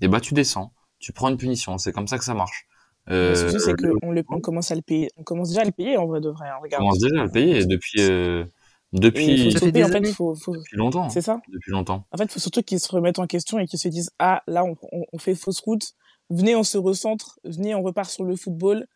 eh 0.00 0.08
ben 0.08 0.20
tu 0.20 0.32
descends, 0.32 0.72
tu 0.98 1.12
prends 1.12 1.28
une 1.28 1.36
punition, 1.36 1.76
c'est 1.76 1.92
comme 1.92 2.06
ça 2.06 2.16
que 2.16 2.24
ça 2.24 2.34
marche. 2.34 2.66
Le 3.10 3.34
souci, 3.34 3.60
c'est 3.60 3.74
qu'on 3.74 4.10
le- 4.12 4.24
on 4.30 4.40
commence 4.40 4.70
à 4.70 4.74
le 4.74 4.82
payer. 4.82 5.10
On 5.16 5.22
commence 5.22 5.48
déjà 5.48 5.62
à 5.62 5.64
le 5.64 5.72
payer 5.72 5.96
en 5.96 6.06
vrai 6.06 6.20
de 6.20 6.28
vrai. 6.30 6.48
hein, 6.48 6.58
on 6.64 6.68
commence 6.68 6.98
déjà 6.98 7.20
à 7.20 7.24
le 7.24 7.30
payer 7.30 7.64
depuis 7.66 8.00
euh, 8.00 8.44
depuis 8.92 9.44
faut 9.44 9.50
Ça 9.50 9.50
fait 9.50 9.56
stopper, 9.58 9.72
des 9.72 9.84
en 9.84 9.88
fait, 9.88 9.96
années. 9.96 10.12
faut, 10.12 10.34
faut... 10.34 10.52
depuis 10.56 10.76
longtemps, 10.76 11.08
c'est 11.10 11.20
ça. 11.20 11.40
depuis 11.48 11.70
longtemps. 11.72 12.04
En 12.12 12.16
fait, 12.16 12.24
il 12.24 12.30
faut 12.30 12.40
surtout 12.40 12.62
qu'ils 12.62 12.80
se 12.80 12.90
remettent 12.90 13.18
en 13.18 13.26
question 13.26 13.58
et 13.58 13.66
qu'ils 13.66 13.78
se 13.78 13.88
disent 13.88 14.10
Ah, 14.18 14.42
là, 14.46 14.64
on, 14.64 14.76
on, 14.92 15.04
on 15.12 15.18
fait 15.18 15.34
fausse 15.34 15.60
route. 15.60 15.92
Venez, 16.30 16.54
on 16.56 16.62
se 16.62 16.78
recentre. 16.78 17.38
Venez, 17.44 17.74
on 17.74 17.82
repart 17.82 18.08
sur 18.10 18.24
le 18.24 18.36
football. 18.36 18.86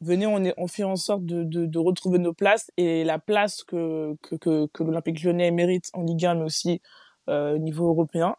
Venez, 0.00 0.26
on, 0.28 0.44
est, 0.44 0.54
on 0.58 0.68
fait 0.68 0.84
en 0.84 0.94
sorte 0.94 1.24
de, 1.26 1.42
de, 1.42 1.66
de 1.66 1.78
retrouver 1.80 2.20
nos 2.20 2.32
places 2.32 2.70
et 2.76 3.02
la 3.02 3.18
place 3.18 3.64
que, 3.64 4.14
que, 4.22 4.36
que, 4.36 4.66
que 4.72 4.84
l'Olympique 4.84 5.20
lyonnais 5.24 5.50
mérite 5.50 5.90
en 5.92 6.02
Ligue 6.04 6.24
1, 6.24 6.34
mais 6.36 6.44
aussi 6.44 6.80
euh, 7.28 7.56
au 7.56 7.58
niveau 7.58 7.88
européen. 7.88 8.36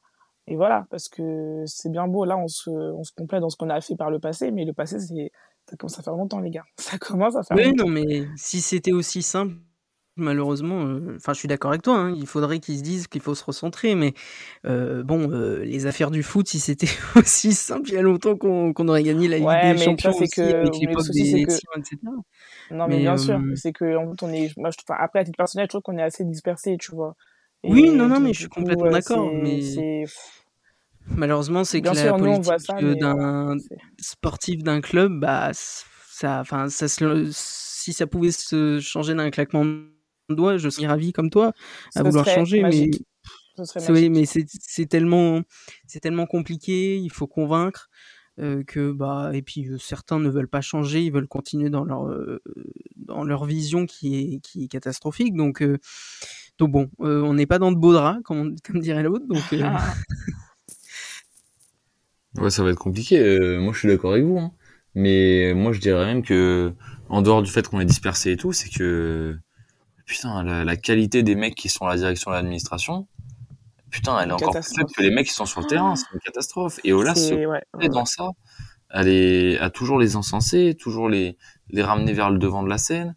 Et 0.50 0.58
voilà, 0.58 0.86
parce 0.90 1.10
que 1.10 1.64
c'est 1.68 1.90
bien 1.92 2.08
beau. 2.08 2.26
Là, 2.26 2.38
on 2.38 2.48
se, 2.50 2.70
on 2.72 3.04
se 3.04 3.14
complète 3.14 3.42
dans 3.42 3.50
ce 3.50 3.58
qu'on 3.58 3.70
a 3.70 3.82
fait 3.82 3.96
par 3.96 4.12
le 4.12 4.20
passé, 4.20 4.52
mais 4.52 4.66
le 4.66 4.74
passé, 4.74 5.00
c'est 5.00 5.32
ça 5.70 5.78
commence 5.78 6.00
à 6.00 6.04
faire 6.04 6.16
longtemps, 6.16 6.40
les 6.42 6.50
gars. 6.52 6.66
Ça 6.80 6.98
commence 6.98 7.36
à 7.38 7.44
faire 7.44 7.58
Oui, 7.58 7.64
longtemps. 7.64 7.86
non, 7.86 7.88
mais 7.88 8.28
si 8.36 8.62
c'était 8.62 8.92
aussi 8.92 9.24
simple, 9.24 9.56
malheureusement, 10.16 10.86
euh, 10.86 11.16
enfin, 11.16 11.34
je 11.34 11.40
suis 11.40 11.48
d'accord 11.48 11.72
avec 11.72 11.82
toi, 11.82 11.98
hein, 11.98 12.14
il 12.16 12.28
faudrait 12.28 12.60
qu'ils 12.60 12.78
se 12.78 12.84
disent 12.84 13.08
qu'il 13.08 13.22
faut 13.22 13.34
se 13.34 13.44
recentrer, 13.44 13.96
mais 13.96 14.14
euh, 14.68 15.04
bon, 15.04 15.32
euh, 15.32 15.64
les 15.66 15.88
affaires 15.88 16.12
du 16.12 16.22
foot, 16.22 16.48
si 16.48 16.60
c'était 16.60 16.88
aussi 17.16 17.54
simple, 17.54 17.90
il 17.90 17.96
y 17.96 17.98
a 17.98 18.02
longtemps 18.04 18.38
qu'on 18.38 18.74
qu'on 18.74 18.88
aurait 18.88 19.04
gagné 19.04 19.28
la 19.28 19.40
Ligue 19.40 19.48
Ouais, 19.48 19.62
des 19.62 19.78
mais 19.80 19.86
Champions 19.86 20.12
c'est 20.14 20.28
aussi 20.28 20.32
que 20.36 20.54
avec 20.60 20.80
l'époque 20.80 21.08
des 21.10 21.44
que 21.44 21.52
tirs, 21.58 21.70
etc. 21.78 22.12
Non, 22.72 22.88
mais 22.88 23.00
Mais 23.00 23.00
bien 23.00 23.18
sûr, 23.18 23.40
euh, 23.40 23.56
c'est 23.56 23.74
que 23.74 23.96
en 23.98 24.12
fait, 24.12 24.24
on 24.24 24.32
est, 24.32 24.56
moi, 24.58 24.70
je, 24.72 24.78
après, 24.90 25.20
à 25.20 25.24
titre 25.24 25.38
personnel, 25.38 25.66
je 25.66 25.70
trouve 25.70 25.82
qu'on 25.82 25.98
est 25.98 26.04
assez 26.04 26.24
dispersé, 26.24 26.78
tu 26.78 26.92
vois. 26.94 27.16
oui, 27.66 27.92
non, 27.94 28.08
Et 28.08 28.10
non, 28.10 28.20
mais 28.20 28.34
je 28.34 28.40
suis 28.40 28.50
complètement 28.50 28.90
d'accord, 28.90 29.34
mais 29.36 29.60
malheureusement, 31.16 31.64
c'est 31.64 31.82
que 31.82 31.88
la 31.96 32.02
sûr, 32.02 32.12
voit 32.18 32.18
politique 32.20 32.76
euh, 32.84 32.96
d'un 32.96 33.58
c'est- 33.60 33.78
sportif 34.04 34.64
d'un 34.64 34.82
club, 34.82 35.20
bah, 35.20 35.52
ça, 35.54 36.40
enfin, 36.42 36.70
ça 36.70 36.88
se, 36.88 37.30
si 37.32 37.94
ça 37.94 38.08
pouvait 38.08 38.32
se 38.32 38.80
changer 38.80 39.16
d'un 39.16 39.30
claquement 39.32 39.66
de 39.66 39.90
doigts, 40.30 40.58
je 40.58 40.70
serais 40.70 40.88
ravi 40.88 41.12
comme 41.12 41.30
toi 41.30 41.54
à 41.96 42.04
vouloir 42.10 42.26
changer, 42.36 42.58
mais 42.62 42.70
magique. 42.70 43.06
Oui, 43.90 44.10
mais 44.10 44.26
c'est 44.26 44.86
tellement 44.86 45.42
c'est 45.88 46.00
tellement 46.00 46.26
compliqué, 46.26 46.98
il 46.98 47.12
faut 47.12 47.28
convaincre 47.28 47.90
euh, 48.40 48.64
que 48.64 48.92
bah 48.94 49.32
et 49.34 49.42
puis 49.42 49.68
euh, 49.68 49.78
certains 49.78 50.18
ne 50.20 50.30
veulent 50.30 50.48
pas 50.48 50.62
changer, 50.62 51.04
ils 51.04 51.12
veulent 51.12 51.28
continuer 51.28 51.70
dans 51.70 51.84
leur 51.84 52.08
euh, 52.08 52.42
dans 52.96 53.26
leur 53.26 53.44
vision 53.44 53.86
qui 53.86 54.16
est 54.36 54.40
qui 54.40 54.64
est 54.64 54.68
catastrophique. 54.70 55.36
Donc 55.36 55.62
euh, 55.62 55.78
donc 56.58 56.72
bon, 56.72 56.90
euh, 57.02 57.22
on 57.22 57.34
n'est 57.34 57.46
pas 57.48 57.60
dans 57.60 57.72
de 57.74 57.78
beaux 57.78 57.92
draps 57.92 58.22
comme, 58.24 58.38
on- 58.40 58.56
comme 58.66 58.80
dirait 58.80 59.04
l'autre. 59.04 59.26
Donc 59.28 59.42
euh, 59.52 59.60
Ah, 59.64 59.94
Ouais, 62.38 62.50
ça 62.50 62.64
va 62.64 62.70
être 62.70 62.78
compliqué. 62.80 63.20
euh, 63.20 63.60
moi, 63.60 63.74
je 63.74 63.80
suis 63.80 63.88
d'accord 63.88 64.12
avec 64.14 64.24
vous. 64.24 64.38
hein. 64.40 64.52
Mais 64.96 65.54
moi, 65.56 65.72
je 65.74 65.80
dirais 65.80 66.06
même 66.06 66.24
que, 66.24 66.74
en 67.10 67.22
dehors 67.22 67.42
du 67.42 67.52
fait 67.52 67.68
qu'on 67.68 67.80
est 67.80 67.86
dispersé 67.86 68.32
et 68.32 68.38
tout, 68.38 68.54
c'est 68.54 68.70
que, 68.70 69.38
putain, 70.06 70.44
la, 70.44 70.64
la 70.64 70.76
qualité 70.76 71.24
des 71.24 71.36
mecs 71.36 71.56
qui 71.56 71.70
sont 71.70 71.86
à 71.86 71.90
la 71.90 71.98
direction 71.98 72.32
de 72.32 72.36
l'administration, 72.36 73.08
putain, 73.90 74.20
elle 74.20 74.30
est 74.30 74.34
encore 74.34 74.54
plus 74.60 74.76
faible 74.76 74.90
que 74.96 75.02
les 75.02 75.12
mecs 75.12 75.28
qui 75.28 75.34
sont 75.34 75.46
sur 75.46 75.62
le 75.62 75.68
terrain. 75.68 75.96
C'est 75.96 76.06
une 76.14 76.20
catastrophe. 76.20 76.80
Et 76.84 76.92
se 76.92 76.96
C'est, 77.16 77.46
ouais, 77.46 77.64
dans 77.90 78.06
ça, 78.06 78.30
à, 78.90 79.04
les, 79.04 79.58
à 79.60 79.70
toujours 79.70 80.00
les 80.00 80.16
encenser, 80.16 80.76
toujours 80.80 81.10
les, 81.10 81.38
les 81.70 81.84
ramener 81.84 82.14
vers 82.14 82.30
le 82.32 82.38
devant 82.40 82.64
de 82.64 82.70
la 82.70 82.78
scène. 82.78 83.16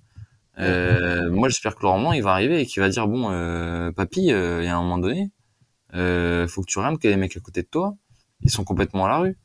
Euh, 0.58 1.30
moi, 1.30 1.48
j'espère 1.48 1.74
que 1.76 1.82
Laurent 1.82 2.00
Blanc, 2.00 2.12
il 2.12 2.22
va 2.22 2.32
arriver 2.32 2.60
et 2.60 2.66
qu'il 2.66 2.82
va 2.82 2.88
dire, 2.90 3.08
bon, 3.08 3.30
euh, 3.30 3.90
papy, 3.92 4.32
euh, 4.32 4.62
il 4.62 4.66
y 4.66 4.68
a 4.68 4.76
un 4.76 4.82
moment 4.82 4.98
donné, 4.98 5.30
euh, 5.94 6.46
faut 6.46 6.60
que 6.62 6.66
tu 6.66 6.78
regardes 6.78 6.98
que 6.98 7.08
les 7.08 7.16
mecs 7.16 7.36
à 7.36 7.40
côté 7.40 7.62
de 7.62 7.68
toi, 7.68 7.96
ils 8.44 8.50
sont 8.50 8.64
complètement 8.64 9.06
à 9.06 9.08
la 9.08 9.18
rue. 9.18 9.38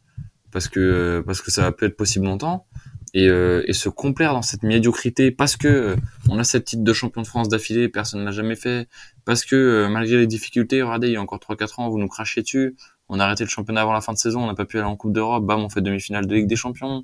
Parce 0.52 0.68
que, 0.70 1.24
parce 1.26 1.42
que 1.42 1.52
ça 1.52 1.62
va 1.62 1.72
plus 1.72 1.88
être 1.88 1.98
possible 1.98 2.26
longtemps. 2.26 2.66
Et, 3.14 3.30
euh, 3.30 3.64
et 3.68 3.74
se 3.74 3.90
complaire 3.90 4.34
dans 4.34 4.42
cette 4.42 4.64
médiocrité 4.64 5.32
parce 5.32 5.56
que 5.56 5.68
euh, 5.68 5.96
on 6.30 6.38
a 6.40 6.44
cette 6.44 6.66
titre 6.66 6.84
de 6.84 6.94
champion 6.94 7.22
de 7.22 7.28
France 7.28 7.48
d'affilée, 7.48 7.88
personne 7.90 8.24
n'a 8.24 8.32
jamais 8.32 8.56
fait. 8.56 8.88
Parce 9.26 9.46
que 9.46 9.56
euh, 9.56 9.90
malgré 9.90 10.18
les 10.18 10.28
difficultés, 10.28 10.82
regardez, 10.82 11.08
il 11.08 11.14
y 11.14 11.16
a 11.16 11.22
encore 11.22 11.40
3-4 11.40 11.82
ans, 11.82 11.90
vous 11.90 12.00
nous 12.00 12.08
crachez 12.08 12.42
dessus. 12.42 12.76
On 13.10 13.20
a 13.20 13.24
arrêté 13.24 13.44
le 13.46 13.50
championnat 13.50 13.82
avant 13.82 13.94
la 13.94 14.02
fin 14.02 14.12
de 14.12 14.18
saison, 14.18 14.44
on 14.44 14.48
n'a 14.48 14.56
pas 14.56 14.66
pu 14.66 14.78
aller 14.78 14.88
en 14.88 14.98
Coupe 14.98 15.14
d'Europe, 15.14 15.46
bam, 15.46 15.62
on 15.62 15.70
fait 15.70 15.82
demi-finale 15.82 16.28
de 16.28 16.36
Ligue 16.36 16.48
des 16.48 16.58
Champions. 16.58 17.04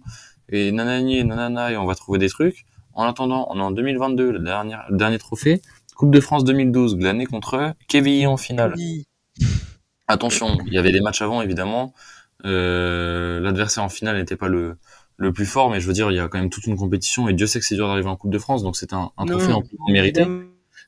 Et 0.49 0.71
nanani, 0.71 1.17
et 1.17 1.23
nanana, 1.23 1.71
et 1.71 1.77
on 1.77 1.86
va 1.86 1.95
trouver 1.95 2.19
des 2.19 2.29
trucs. 2.29 2.65
En 2.93 3.06
attendant, 3.06 3.47
on 3.49 3.58
est 3.58 3.63
en 3.63 3.71
2022, 3.71 4.32
le 4.32 4.39
dernier, 4.39 4.75
le 4.89 4.97
dernier 4.97 5.17
trophée. 5.17 5.62
Coupe 5.95 6.13
de 6.13 6.19
France 6.19 6.43
2012, 6.43 6.97
glané 6.97 7.25
contre 7.25 7.73
Kevin 7.88 8.27
en 8.27 8.38
finale. 8.38 8.73
oui. 8.75 9.06
Attention, 10.08 10.58
il 10.68 10.74
y 10.74 10.78
avait 10.78 10.92
des 10.92 11.02
matchs 11.02 11.22
avant, 11.22 11.42
évidemment. 11.42 11.94
Euh, 12.46 13.39
L'adversaire 13.39 13.84
en 13.84 13.89
finale 13.89 14.18
n'était 14.18 14.36
pas 14.36 14.48
le, 14.48 14.78
le 15.18 15.32
plus 15.32 15.46
fort, 15.46 15.70
mais 15.70 15.80
je 15.80 15.88
veux 15.88 15.94
dire, 15.94 16.12
il 16.12 16.18
y 16.18 16.20
a 16.20 16.28
quand 16.28 16.39
même 16.39 16.50
toute 16.50 16.68
une 16.68 16.76
compétition, 16.76 17.28
et 17.30 17.34
Dieu 17.34 17.48
sait 17.48 17.60
que 17.60 17.66
c'est 17.66 17.76
dur 17.76 17.88
d'arriver 17.88 18.10
en 18.10 18.16
Coupe 18.16 18.32
de 18.32 18.39
France, 18.39 18.63
donc 18.63 18.76
c'est 18.76 18.94
un, 18.94 19.12
un 19.18 19.26
trophée 19.26 19.48
Non, 19.48 19.58
en 19.58 19.62
plus 19.62 19.78
mérité. 19.88 20.26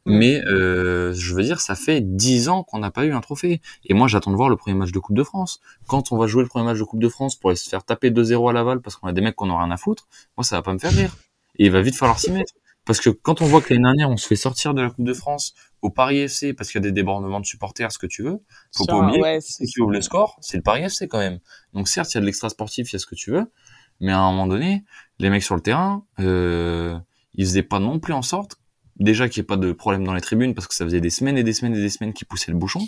Mais 0.08 0.43
euh, 0.45 1.13
je 1.13 1.34
veux 1.34 1.41
dire, 1.41 1.60
ça 1.60 1.73
fait 1.75 1.99
dix 2.01 2.47
ans 2.47 2.63
qu'on 2.63 2.78
n'a 2.78 2.91
pas 2.91 3.06
eu 3.06 3.13
un 3.13 3.21
trophée. 3.21 3.60
Et 3.86 3.95
moi, 3.95 4.08
j'attends 4.08 4.30
de 4.30 4.36
voir 4.36 4.49
le 4.49 4.56
premier 4.56 4.78
match 4.78 4.91
de 4.91 4.99
Coupe 4.99 5.15
de 5.15 5.23
France. 5.23 5.62
Quand 5.88 6.12
on 6.12 6.17
va 6.17 6.28
jouer 6.28 6.43
le 6.43 6.47
premier 6.47 6.65
match 6.65 6.78
de 6.78 6.84
Coupe 6.84 7.01
de 7.01 7.10
France 7.10 7.36
pour 7.36 7.49
aller 7.49 7.58
se 7.58 7.67
faire 7.67 7.84
taper 7.84 8.12
2-0 8.12 8.49
à 8.49 8.54
Laval 8.54 8.82
parce 8.82 8.97
qu'on 8.97 9.08
a 9.08 9.13
des 9.13 9.21
mecs 9.21 9.36
qu'on 9.36 9.47
n'a 9.47 9.58
rien 9.58 9.71
à 9.71 9.78
foutre, 9.78 10.08
moi, 10.38 10.43
ça 10.43 10.58
va 10.58 10.62
pas 10.62 10.73
me 10.73 10.78
faire 10.78 10.91
rire. 10.91 11.15
Et 11.58 11.65
il 11.65 11.71
va 11.71 11.82
vite 11.82 11.95
falloir 11.95 12.19
s'y 12.19 12.32
mettre. 12.32 12.54
Parce 12.86 12.99
que 12.99 13.10
quand 13.10 13.41
on 13.41 13.45
voit 13.45 13.62
que 13.62 13.73
l'année 13.73 13.84
dernière, 13.84 14.12
on 14.12 14.17
se 14.17 14.28
fait 14.28 14.36
sortir 14.36 14.75
de 14.75 14.82
la 14.84 14.91
Coupe 14.91 15.06
de 15.06 15.13
France 15.13 15.56
au 15.85 15.89
Paris 15.91 16.17
FC 16.17 16.53
parce 16.53 16.71
qu'il 16.71 16.81
y 16.81 16.83
a 16.83 16.87
des 16.87 16.91
débordements 16.91 17.39
de 17.39 17.45
supporters, 17.45 17.91
ce 17.91 17.99
que 17.99 18.07
tu 18.07 18.23
veux, 18.23 18.41
faut 18.75 18.85
pas 18.85 18.97
oublier 18.97 19.21
ouais, 19.21 19.39
ceux 19.39 19.65
qui 19.65 19.79
ouvrent 19.79 19.91
le 19.91 20.01
score, 20.01 20.37
c'est 20.41 20.57
le 20.57 20.63
Paris 20.63 20.83
FC 20.83 21.07
quand 21.07 21.19
même. 21.19 21.39
Donc 21.73 21.87
certes, 21.87 22.11
il 22.13 22.15
y 22.15 22.17
a 22.17 22.21
de 22.21 22.25
l'extra 22.25 22.49
sportif, 22.49 22.91
il 22.91 22.93
y 22.93 22.97
a 22.97 22.99
ce 22.99 23.05
que 23.05 23.15
tu 23.15 23.31
veux, 23.31 23.51
mais 23.99 24.11
à 24.11 24.19
un 24.19 24.31
moment 24.31 24.47
donné, 24.47 24.83
les 25.19 25.29
mecs 25.29 25.43
sur 25.43 25.55
le 25.55 25.61
terrain, 25.61 26.05
euh, 26.19 26.97
ils 27.35 27.45
faisaient 27.45 27.63
pas 27.63 27.79
non 27.79 27.99
plus 27.99 28.13
en 28.13 28.23
sorte, 28.23 28.57
déjà 28.97 29.29
qu'il 29.29 29.41
n'y 29.41 29.45
ait 29.45 29.47
pas 29.47 29.57
de 29.57 29.71
problème 29.71 30.03
dans 30.03 30.13
les 30.13 30.21
tribunes, 30.21 30.55
parce 30.55 30.67
que 30.67 30.73
ça 30.73 30.85
faisait 30.85 31.01
des 31.01 31.11
semaines 31.11 31.37
et 31.37 31.43
des 31.43 31.53
semaines 31.53 31.75
et 31.75 31.81
des 31.81 31.89
semaines 31.89 32.13
qu'ils 32.13 32.27
poussaient 32.27 32.51
le 32.51 32.57
bouchon. 32.57 32.87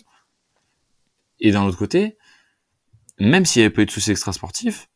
Et 1.40 1.52
d'un 1.52 1.64
autre 1.64 1.78
côté, 1.78 2.18
même 3.20 3.46
s'il 3.46 3.62
n'y 3.62 3.66
avait 3.66 3.74
pas 3.74 3.84
eu 3.84 3.86
de 3.86 3.92
soucis 3.92 4.12
extra 4.12 4.34
sportifs, 4.34 4.90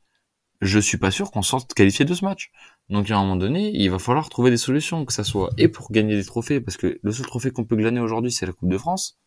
je 0.62 0.80
suis 0.80 0.98
pas 0.98 1.12
sûr 1.12 1.32
qu'on 1.32 1.42
sorte 1.42 1.74
qualifié 1.74 2.06
de 2.06 2.14
ce 2.14 2.26
match. 2.26 2.52
Donc 2.92 3.10
à 3.10 3.18
un 3.18 3.22
moment 3.22 3.38
donné, 3.38 3.72
il 3.74 3.90
va 3.90 4.00
falloir 4.00 4.30
trouver 4.30 4.52
des 4.52 4.58
solutions, 4.58 5.06
que 5.06 5.14
ça 5.14 5.24
soit 5.24 5.50
et 5.58 5.70
pour 5.70 5.92
gagner 5.92 6.16
des 6.16 6.26
trophées, 6.26 6.60
parce 6.60 6.76
que 6.76 7.00
le 7.02 7.12
seul 7.14 7.26
trophée 7.26 7.50
qu'on 7.50 7.64
peut 7.64 7.78
glaner 7.78 8.02
aujourd'hui, 8.02 8.34
c'est 8.34 8.46
la 8.46 8.52
Coupe 8.52 8.70
de 8.70 8.78
France, 8.78 9.18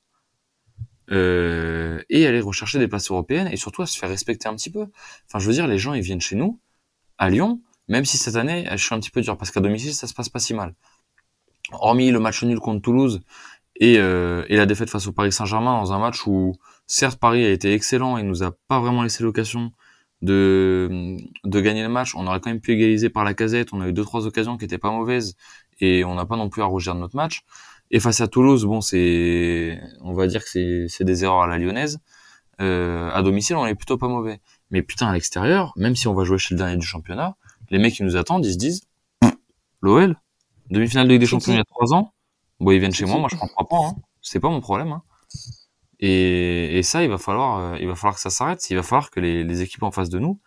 euh, 1.10 2.02
et 2.10 2.26
aller 2.26 2.42
rechercher 2.42 2.78
des 2.78 2.88
places 2.88 3.10
européennes, 3.10 3.48
et 3.50 3.56
surtout 3.56 3.84
se 3.86 3.98
faire 3.98 4.10
respecter 4.10 4.48
un 4.48 4.54
petit 4.54 4.70
peu. 4.70 4.86
Enfin, 5.26 5.38
je 5.38 5.46
veux 5.46 5.54
dire, 5.54 5.66
les 5.66 5.78
gens, 5.78 5.94
ils 5.94 6.02
viennent 6.02 6.20
chez 6.20 6.36
nous, 6.36 6.60
à 7.16 7.30
Lyon, 7.30 7.62
même 7.88 8.04
si 8.04 8.18
cette 8.18 8.36
année, 8.36 8.68
je 8.70 8.76
suis 8.76 8.94
un 8.94 9.00
petit 9.00 9.10
peu 9.10 9.22
dur, 9.22 9.38
parce 9.38 9.50
qu'à 9.50 9.60
domicile, 9.60 9.94
ça 9.94 10.06
se 10.06 10.12
passe 10.12 10.28
pas 10.28 10.40
si 10.40 10.52
mal. 10.52 10.74
Hormis 11.72 12.10
le 12.10 12.20
match 12.20 12.44
nul 12.44 12.60
contre 12.60 12.82
Toulouse, 12.82 13.22
et, 13.76 13.96
euh, 13.98 14.44
et 14.50 14.56
la 14.56 14.66
défaite 14.66 14.90
face 14.90 15.06
au 15.06 15.12
Paris 15.12 15.32
Saint-Germain 15.32 15.80
dans 15.80 15.94
un 15.94 15.98
match 15.98 16.26
où, 16.26 16.54
certes, 16.86 17.18
Paris 17.18 17.42
a 17.46 17.50
été 17.50 17.72
excellent 17.72 18.18
et 18.18 18.22
nous 18.24 18.42
a 18.42 18.52
pas 18.68 18.78
vraiment 18.78 19.02
laissé 19.02 19.22
l'occasion 19.22 19.72
de, 20.22 21.16
de 21.44 21.60
gagner 21.60 21.82
le 21.82 21.88
match. 21.88 22.14
On 22.14 22.26
aurait 22.26 22.40
quand 22.40 22.50
même 22.50 22.60
pu 22.60 22.72
égaliser 22.72 23.10
par 23.10 23.24
la 23.24 23.34
casette. 23.34 23.72
On 23.72 23.80
a 23.80 23.88
eu 23.88 23.92
deux 23.92 24.04
trois 24.04 24.26
occasions 24.26 24.56
qui 24.56 24.64
étaient 24.64 24.78
pas 24.78 24.90
mauvaises 24.90 25.36
et 25.80 26.04
on 26.04 26.14
n'a 26.14 26.26
pas 26.26 26.36
non 26.36 26.48
plus 26.48 26.62
à 26.62 26.66
rougir 26.66 26.94
de 26.94 27.00
notre 27.00 27.16
match. 27.16 27.42
Et 27.90 28.00
face 28.00 28.20
à 28.20 28.28
Toulouse, 28.28 28.64
bon, 28.64 28.80
c'est, 28.80 29.80
on 30.00 30.14
va 30.14 30.26
dire 30.26 30.42
que 30.44 30.86
c'est 30.88 31.04
des 31.04 31.24
erreurs 31.24 31.42
à 31.42 31.46
la 31.46 31.58
lyonnaise. 31.58 32.00
Euh, 32.60 33.10
à 33.12 33.22
domicile, 33.22 33.56
on 33.56 33.66
est 33.66 33.74
plutôt 33.74 33.98
pas 33.98 34.08
mauvais. 34.08 34.40
Mais 34.70 34.82
putain, 34.82 35.08
à 35.08 35.12
l'extérieur, 35.12 35.72
même 35.76 35.96
si 35.96 36.08
on 36.08 36.14
va 36.14 36.24
jouer 36.24 36.38
chez 36.38 36.54
le 36.54 36.58
dernier 36.58 36.76
du 36.76 36.86
championnat, 36.86 37.36
les 37.70 37.78
mecs 37.78 37.94
qui 37.94 38.02
nous 38.02 38.16
attendent, 38.16 38.44
ils 38.44 38.52
se 38.52 38.58
disent, 38.58 38.82
l'OL, 39.80 40.16
demi-finale 40.70 41.06
de 41.06 41.12
Ligue 41.12 41.20
des 41.20 41.26
Champions 41.26 41.52
il 41.52 41.56
y 41.56 41.60
a 41.60 41.64
trois 41.64 41.94
ans, 41.94 42.12
bon, 42.60 42.70
ils 42.70 42.78
viennent 42.78 42.92
chez 42.92 43.06
moi, 43.06 43.18
moi 43.18 43.28
je 43.30 43.36
comprends 43.36 43.64
pas, 43.64 43.76
hein. 43.88 44.02
c'est 44.22 44.40
pas 44.40 44.48
mon 44.48 44.60
problème. 44.60 44.92
Hein. 44.92 45.02
Et, 46.00 46.78
et, 46.78 46.82
ça, 46.82 47.02
il 47.02 47.10
va 47.10 47.18
falloir, 47.18 47.58
euh, 47.58 47.78
il 47.80 47.86
va 47.86 47.94
falloir 47.94 48.14
que 48.14 48.20
ça 48.20 48.30
s'arrête. 48.30 48.68
Il 48.70 48.76
va 48.76 48.82
falloir 48.82 49.10
que 49.10 49.20
les, 49.20 49.44
les, 49.44 49.62
équipes 49.62 49.82
en 49.82 49.90
face 49.90 50.10
de 50.10 50.18
nous 50.18 50.40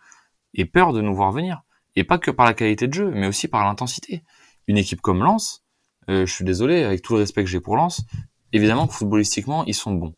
aient 0.54 0.64
peur 0.64 0.92
de 0.92 1.00
nous 1.00 1.14
voir 1.14 1.32
venir. 1.32 1.62
Et 1.96 2.04
pas 2.04 2.18
que 2.18 2.30
par 2.30 2.46
la 2.46 2.54
qualité 2.54 2.86
de 2.86 2.94
jeu, 2.94 3.10
mais 3.10 3.26
aussi 3.26 3.48
par 3.48 3.64
l'intensité. 3.64 4.22
Une 4.66 4.76
équipe 4.76 5.00
comme 5.00 5.22
Lens, 5.22 5.64
euh, 6.08 6.26
je 6.26 6.32
suis 6.32 6.44
désolé, 6.44 6.84
avec 6.84 7.02
tout 7.02 7.14
le 7.14 7.20
respect 7.20 7.44
que 7.44 7.50
j'ai 7.50 7.60
pour 7.60 7.76
Lens, 7.76 8.02
évidemment 8.52 8.86
que 8.86 8.94
footballistiquement, 8.94 9.64
ils 9.64 9.74
sont 9.74 9.92
bons. 9.92 10.14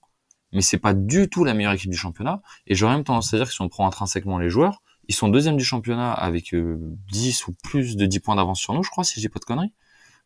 Mais 0.53 0.63
c'est 0.63 0.79
pas 0.79 0.95
du 0.95 1.29
tout 1.29 1.45
la 1.45 1.55
meilleure 1.55 1.73
équipe 1.73 1.91
du 1.91 1.97
championnat. 1.97 2.43
Et 2.67 2.75
j'aurais 2.75 2.95
même 2.95 3.05
tendance 3.05 3.33
à 3.33 3.37
dire 3.37 3.47
que 3.47 3.53
si 3.53 3.61
on 3.61 3.69
prend 3.69 3.87
intrinsèquement 3.87 4.39
les 4.39 4.51
joueurs, 4.51 4.83
ils 5.09 5.15
sont 5.15 5.29
deuxième 5.29 5.57
du 5.57 5.65
championnat 5.65 6.13
avec 6.13 6.55
10 6.55 6.55
euh, 6.55 7.45
ou 7.49 7.53
plus 7.65 7.97
de 7.97 8.07
10 8.07 8.21
points 8.21 8.37
d'avance 8.37 8.61
sur 8.61 8.75
nous, 8.75 8.83
je 8.83 8.91
crois, 8.91 9.05
si 9.05 9.21
j'ai 9.21 9.29
pas 9.29 9.39
de 9.39 9.45
conneries. 9.45 9.73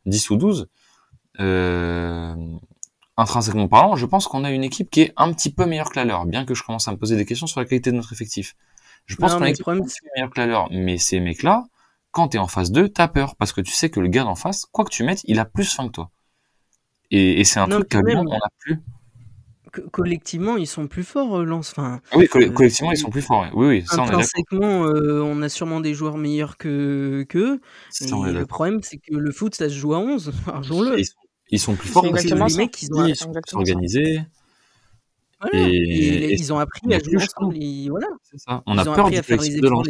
10 0.07 0.31
ou 0.31 0.37
12. 0.37 0.69
Euh, 1.41 2.35
intrinsèquement 3.17 3.69
parlant, 3.69 3.97
je 3.97 4.07
pense 4.07 4.27
qu'on 4.27 4.45
a 4.45 4.51
une 4.51 4.65
équipe 4.65 4.91
qui 4.91 5.03
est 5.03 5.13
un 5.17 5.33
petit 5.33 5.53
peu 5.53 5.67
meilleure 5.67 5.91
que 5.91 5.97
la 5.97 6.05
leur, 6.05 6.27
bien 6.27 6.45
que 6.45 6.55
je 6.55 6.63
commence 6.63 6.89
à 6.89 6.93
me 6.93 6.97
poser 6.97 7.17
des 7.17 7.25
questions 7.25 7.47
sur 7.47 7.61
la 7.61 7.67
qualité 7.67 7.91
de 7.91 7.97
notre 7.97 8.13
effectif. 8.13 8.57
Je 9.07 9.17
pense 9.17 9.35
qu'on 9.35 9.43
a 9.43 9.49
une 9.49 9.53
équipe 9.53 9.65
peu 9.65 9.75
meilleure 9.75 10.31
que 10.31 10.41
la 10.41 10.47
leur, 10.47 10.69
mais 10.71 10.99
ces 10.99 11.21
mecs-là, 11.21 11.65
quand 12.11 12.29
t'es 12.29 12.39
en 12.39 12.47
phase 12.47 12.71
2, 12.71 12.89
t'as 12.89 13.09
peur, 13.09 13.37
parce 13.37 13.53
que 13.53 13.61
tu 13.61 13.73
sais 13.73 13.91
que 13.91 14.01
le 14.01 14.09
gars 14.09 14.25
d'en 14.25 14.37
face, 14.37 14.67
quoi 14.67 14.85
que 14.85 14.91
tu 14.91 15.03
mettes, 15.03 15.23
il 15.25 15.39
a 15.39 15.45
plus 15.45 15.75
faim 15.75 15.89
que 15.89 15.93
toi. 15.93 16.11
Et, 17.11 17.41
et 17.41 17.45
c'est 17.45 17.61
un 17.61 17.69
truc 17.69 17.89
qu'à 17.89 17.99
on 17.99 18.25
n'a 18.25 18.39
plus. 18.61 18.81
collectivement, 19.91 20.57
ils 20.57 20.67
sont 20.67 20.87
plus 20.87 21.05
forts, 21.05 21.41
euh, 21.41 21.45
Lance. 21.45 21.73
Enfin, 21.77 22.01
ah 22.13 22.17
oui, 22.17 22.29
euh, 22.35 22.51
collectivement, 22.51 22.93
ils 22.93 22.97
sont 22.97 23.11
plus 23.11 23.21
forts. 23.21 23.47
Oui, 23.55 23.67
oui, 23.67 23.85
ça, 23.87 24.05
on, 24.53 24.85
euh, 24.87 25.23
on 25.23 25.43
a 25.43 25.49
sûrement 25.49 25.81
des 25.81 25.93
joueurs 25.93 26.17
meilleurs 26.17 26.57
que 26.57 27.27
qu'eux. 27.29 27.61
le 28.01 28.45
problème, 28.45 28.81
c'est 28.83 28.99
que 28.99 29.15
le 29.15 29.33
foot, 29.33 29.55
ça 29.55 29.69
se 29.69 29.75
joue 29.75 29.95
à 29.95 29.99
11. 29.99 30.33
le 30.47 30.99
Ils, 30.99 31.05
sont 31.05 31.15
plus 31.77 31.89
forts 31.89 32.09
parce 32.11 32.25
que 32.25 32.35
les 32.35 32.57
mecs, 32.57 32.83
ils, 32.83 32.93
ont, 32.95 33.15
sont 33.15 33.57
organisés. 33.57 34.21
et, 35.53 36.35
ils 36.35 36.53
ont 36.53 36.59
appris 36.59 36.95
à 36.95 36.99
jouer 36.99 37.17
ensemble. 37.17 37.57
Voilà. 37.91 38.09
Ça. 38.37 38.63
On 38.67 38.79
a 38.79 38.85
peur 38.85 39.11
du 39.11 39.23
collectif 39.23 39.61
de 39.61 39.69
Lens. 39.69 39.87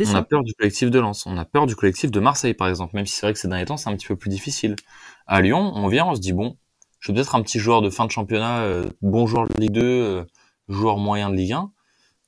On 0.00 0.14
a 0.14 0.22
peur 0.22 0.42
du 0.42 0.54
collectif 0.54 0.90
de 0.90 0.98
Lens. 0.98 1.26
On 1.26 1.36
a 1.36 1.44
peur 1.44 1.66
du 1.66 1.76
collectif 1.76 2.10
de 2.10 2.20
Marseille, 2.20 2.54
par 2.54 2.68
exemple. 2.68 2.96
Même 2.96 3.06
si 3.06 3.14
c'est 3.14 3.26
vrai 3.26 3.32
que 3.32 3.38
ces 3.38 3.48
derniers 3.48 3.66
temps, 3.66 3.76
c'est 3.76 3.90
un 3.90 3.96
petit 3.96 4.06
peu 4.06 4.16
plus 4.16 4.30
difficile. 4.30 4.76
À 5.26 5.40
Lyon, 5.40 5.72
on 5.74 5.88
vient, 5.88 6.06
on 6.06 6.14
se 6.14 6.20
dit, 6.20 6.32
bon, 6.32 6.56
je 6.98 7.06
suis 7.06 7.14
peut-être 7.14 7.34
un 7.34 7.42
petit 7.42 7.58
joueur 7.58 7.82
de 7.82 7.90
fin 7.90 8.06
de 8.06 8.10
championnat, 8.10 8.62
euh, 8.62 8.84
bon 9.02 9.26
joueur 9.26 9.46
de 9.46 9.54
Ligue 9.60 9.72
2, 9.72 9.82
euh, 9.82 10.24
joueur 10.68 10.98
moyen 10.98 11.30
de 11.30 11.36
Ligue 11.36 11.52
1. 11.52 11.72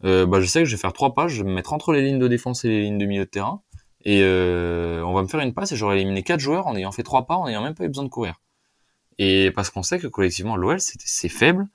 Euh, 0.04 0.26
bah, 0.26 0.40
je 0.40 0.46
sais 0.46 0.60
que 0.60 0.66
je 0.66 0.76
vais 0.76 0.80
faire 0.80 0.92
trois 0.92 1.14
passes, 1.14 1.32
je 1.32 1.42
vais 1.42 1.48
me 1.48 1.54
mettre 1.54 1.72
entre 1.72 1.92
les 1.92 2.02
lignes 2.02 2.18
de 2.18 2.28
défense 2.28 2.64
et 2.64 2.68
les 2.68 2.82
lignes 2.82 2.98
de 2.98 3.06
milieu 3.06 3.24
de 3.24 3.30
terrain. 3.30 3.62
Et 4.04 4.22
on 4.22 5.12
va 5.12 5.22
me 5.22 5.28
faire 5.28 5.40
une 5.40 5.54
passe 5.54 5.72
et 5.72 5.76
j'aurai 5.76 5.96
éliminé 5.96 6.22
quatre 6.22 6.40
joueurs 6.40 6.66
en 6.66 6.76
ayant 6.76 6.92
fait 6.92 7.02
trois 7.02 7.26
pas, 7.26 7.36
en 7.36 7.46
n'ayant 7.46 7.62
même 7.62 7.74
pas 7.74 7.84
eu 7.84 7.88
besoin 7.88 8.04
de 8.04 8.08
courir. 8.08 8.40
Et 9.18 9.50
parce 9.50 9.70
qu'on 9.70 9.82
sait 9.82 9.98
que 9.98 10.06
collectivement, 10.06 10.56
l'OL, 10.56 10.78
c'est 10.80 11.28
faible. 11.28 11.66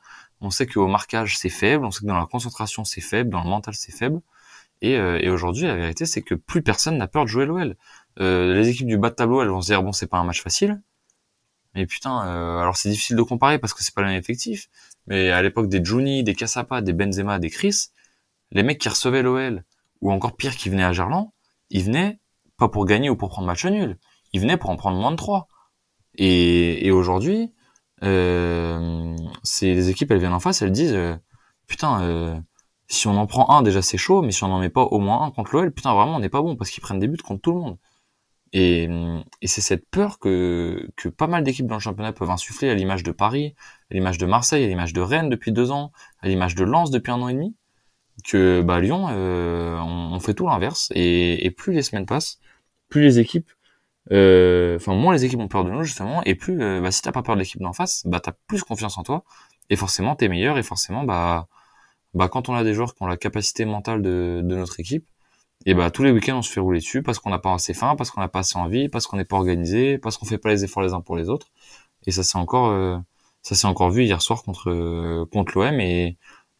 On 0.42 0.50
sait 0.50 0.66
qu'au 0.66 0.88
marquage, 0.88 1.38
c'est 1.38 1.50
faible. 1.50 1.86
On 1.86 1.92
sait 1.92 2.02
que 2.02 2.06
dans 2.06 2.18
la 2.18 2.26
concentration, 2.26 2.84
c'est 2.86 3.02
faible. 3.02 3.30
Dans 3.30 3.44
le 3.44 3.50
mental, 3.50 3.74
c'est 3.76 3.92
faible. 3.92 4.22
Et, 4.82 4.98
euh, 4.98 5.18
et 5.22 5.30
aujourd'hui, 5.30 5.66
la 5.66 5.76
vérité, 5.76 6.06
c'est 6.06 6.22
que 6.22 6.36
plus 6.36 6.62
personne 6.62 6.98
n'a 6.98 7.08
peur 7.08 7.24
de 7.24 7.30
jouer 7.30 7.46
l'OL. 7.46 7.76
Euh, 8.20 8.54
les 8.54 8.70
équipes 8.70 8.88
du 8.88 8.98
bas 8.98 9.10
de 9.10 9.16
tableau, 9.16 9.42
elles 9.42 9.50
vont 9.50 9.62
se 9.62 9.68
dire 9.68 9.82
bon, 9.84 9.94
c'est 9.94 10.08
pas 10.08 10.18
un 10.18 10.26
match 10.26 10.42
facile. 10.42 10.82
Mais 11.76 11.86
putain, 11.86 12.28
euh, 12.28 12.60
alors 12.60 12.78
c'est 12.78 12.90
difficile 12.90 13.16
de 13.16 13.22
comparer 13.24 13.58
parce 13.60 13.74
que 13.74 13.84
c'est 13.84 13.96
pas 13.96 14.02
le 14.02 14.10
même 14.10 14.20
effectif. 14.20 14.70
Mais 15.08 15.32
à 15.32 15.42
l'époque 15.42 15.70
des 15.70 15.84
Juni, 15.84 16.24
des 16.24 16.36
Cassapa, 16.36 16.82
des 16.82 16.94
Benzema, 16.94 17.40
des 17.40 17.50
Chris, 17.50 17.88
les 18.52 18.64
mecs 18.64 18.80
qui 18.80 18.90
recevaient 18.90 19.24
l'OL, 19.24 19.64
ou 20.02 20.12
encore 20.12 20.36
pire, 20.36 20.56
qui 20.56 20.70
venaient 20.70 20.84
à 20.84 20.92
Gerland, 20.92 21.32
ils 21.74 21.84
venaient 21.84 22.20
pas 22.58 22.70
pour 22.70 22.86
gagner 22.86 23.10
ou 23.10 23.18
pour 23.18 23.30
prendre 23.30 23.48
match 23.48 23.66
nul. 23.66 23.98
Ils 24.32 24.40
venaient 24.40 24.58
pour 24.58 24.70
en 24.70 24.78
prendre 24.78 24.98
moins 24.98 25.12
de 25.12 25.18
3. 25.18 25.48
Et, 26.16 26.92
aujourd'hui, 26.92 27.52
euh, 28.04 29.16
les 29.62 29.90
équipes, 29.90 30.12
elles 30.12 30.20
viennent 30.20 30.34
en 30.34 30.40
face, 30.40 30.62
elles 30.62 30.72
disent 30.72 30.98
putain, 31.68 32.44
si 32.88 33.08
on 33.08 33.18
en 33.18 33.26
prend 33.26 33.50
un, 33.50 33.64
déjà 33.64 33.82
c'est 33.82 33.98
chaud, 33.98 34.22
mais 34.22 34.32
si 34.32 34.44
on 34.44 34.50
n'en 34.50 34.60
met 34.60 34.70
pas 34.70 34.84
au 34.84 35.00
moins 35.00 35.24
un 35.24 35.32
contre 35.32 35.56
l'OL, 35.56 35.72
putain, 35.72 35.94
vraiment, 35.94 36.16
on 36.16 36.20
n'est 36.20 36.30
pas 36.30 36.42
bon 36.42 36.56
parce 36.56 36.70
qu'ils 36.70 36.84
prennent 36.84 37.00
des 37.00 37.08
buts 37.08 37.18
contre 37.18 37.42
tout 37.42 37.54
le 37.54 37.60
monde. 37.60 37.78
Et, 38.54 38.88
c'est 39.44 39.62
cette 39.62 39.90
peur 39.90 40.20
que 40.20 40.88
pas 41.18 41.28
mal 41.28 41.44
d'équipes 41.44 41.66
dans 41.66 41.76
le 41.76 41.82
championnat 41.82 42.14
peuvent 42.14 42.30
insuffler 42.30 42.70
à 42.70 42.76
l'image 42.76 43.02
de 43.04 43.12
Paris, 43.12 43.56
à 43.90 43.96
l'image 43.96 44.20
de 44.20 44.28
Marseille, 44.28 44.64
à 44.64 44.68
l'image 44.68 44.94
de 44.94 45.02
Rennes 45.02 45.30
depuis 45.30 45.52
deux 45.52 45.72
ans, 45.72 45.92
à 46.20 46.28
l'image 46.28 46.54
de 46.54 46.64
Lens 46.64 46.92
depuis 46.92 47.12
un 47.12 47.22
an 47.22 47.30
et 47.30 47.34
demi, 47.34 47.56
que 48.24 48.62
bah, 48.62 48.80
Lyon, 48.80 49.08
euh, 49.12 49.78
on, 49.80 50.20
fait 50.20 50.34
tout 50.34 50.48
l'inverse. 50.48 50.90
Et, 50.96 51.46
et, 51.46 51.52
plus 51.52 51.74
les 51.74 51.82
semaines 51.84 52.06
passent, 52.06 52.40
plus 52.90 53.02
les 53.02 53.20
équipes, 53.20 53.50
euh, 54.12 54.76
enfin 54.76 54.94
moins 54.96 55.14
les 55.14 55.26
équipes 55.26 55.40
ont 55.40 55.48
peur 55.48 55.64
de 55.64 55.72
nous 55.72 55.84
justement, 55.84 56.24
et 56.24 56.36
plus 56.36 56.62
euh, 56.62 56.82
bah, 56.82 56.92
si 56.92 57.02
t'as 57.02 57.12
pas 57.12 57.24
peur 57.24 57.36
de 57.36 57.40
l'équipe 57.42 57.62
d'en 57.62 57.74
face, 57.74 58.04
bah 58.06 58.20
t'as 58.20 58.34
plus 58.48 58.64
confiance 58.64 58.98
en 58.98 59.04
toi, 59.04 59.24
et 59.70 59.76
forcément 59.78 60.16
t'es 60.16 60.28
meilleur, 60.28 60.58
et 60.58 60.64
forcément 60.64 61.04
bah 61.04 61.48
bah, 62.14 62.30
quand 62.30 62.50
on 62.50 62.56
a 62.56 62.64
des 62.64 62.74
joueurs 62.74 62.96
qui 62.96 63.04
ont 63.04 63.08
la 63.08 63.18
capacité 63.18 63.66
mentale 63.66 64.02
de, 64.02 64.42
de 64.44 64.56
notre 64.56 64.80
équipe, 64.80 65.08
et 65.66 65.74
bah 65.74 65.92
tous 65.92 66.04
les 66.04 66.12
week-ends 66.12 66.38
on 66.40 66.42
se 66.42 66.52
fait 66.52 66.60
rouler 66.60 66.80
dessus 66.80 67.02
parce 67.04 67.20
qu'on 67.20 67.30
n'a 67.30 67.40
pas 67.40 67.54
assez 67.54 67.74
faim, 67.74 67.96
parce 67.98 68.12
qu'on 68.12 68.22
n'a 68.22 68.28
pas 68.28 68.40
assez 68.40 68.58
envie, 68.58 68.90
parce 68.90 69.08
qu'on 69.08 69.18
n'est 69.18 69.26
pas 69.26 69.38
organisé, 69.38 69.98
parce 69.98 70.18
qu'on 70.18 70.26
fait 70.26 70.38
pas 70.38 70.50
les 70.50 70.64
efforts 70.66 70.84
les 70.84 70.94
uns 70.94 71.02
pour 71.02 71.16
les 71.16 71.30
autres. 71.30 71.48
Et 72.06 72.12
ça 72.12 72.24
c'est 72.24 72.38
encore 72.38 72.68
euh, 72.70 72.98
ça 73.42 73.56
s'est 73.56 73.68
encore 73.68 73.92
vu 73.92 74.04
hier 74.04 74.22
soir 74.22 74.44
contre 74.44 74.70
euh, 74.72 75.26
contre 75.32 75.58
l'OM 75.58 75.80
et, 75.80 76.18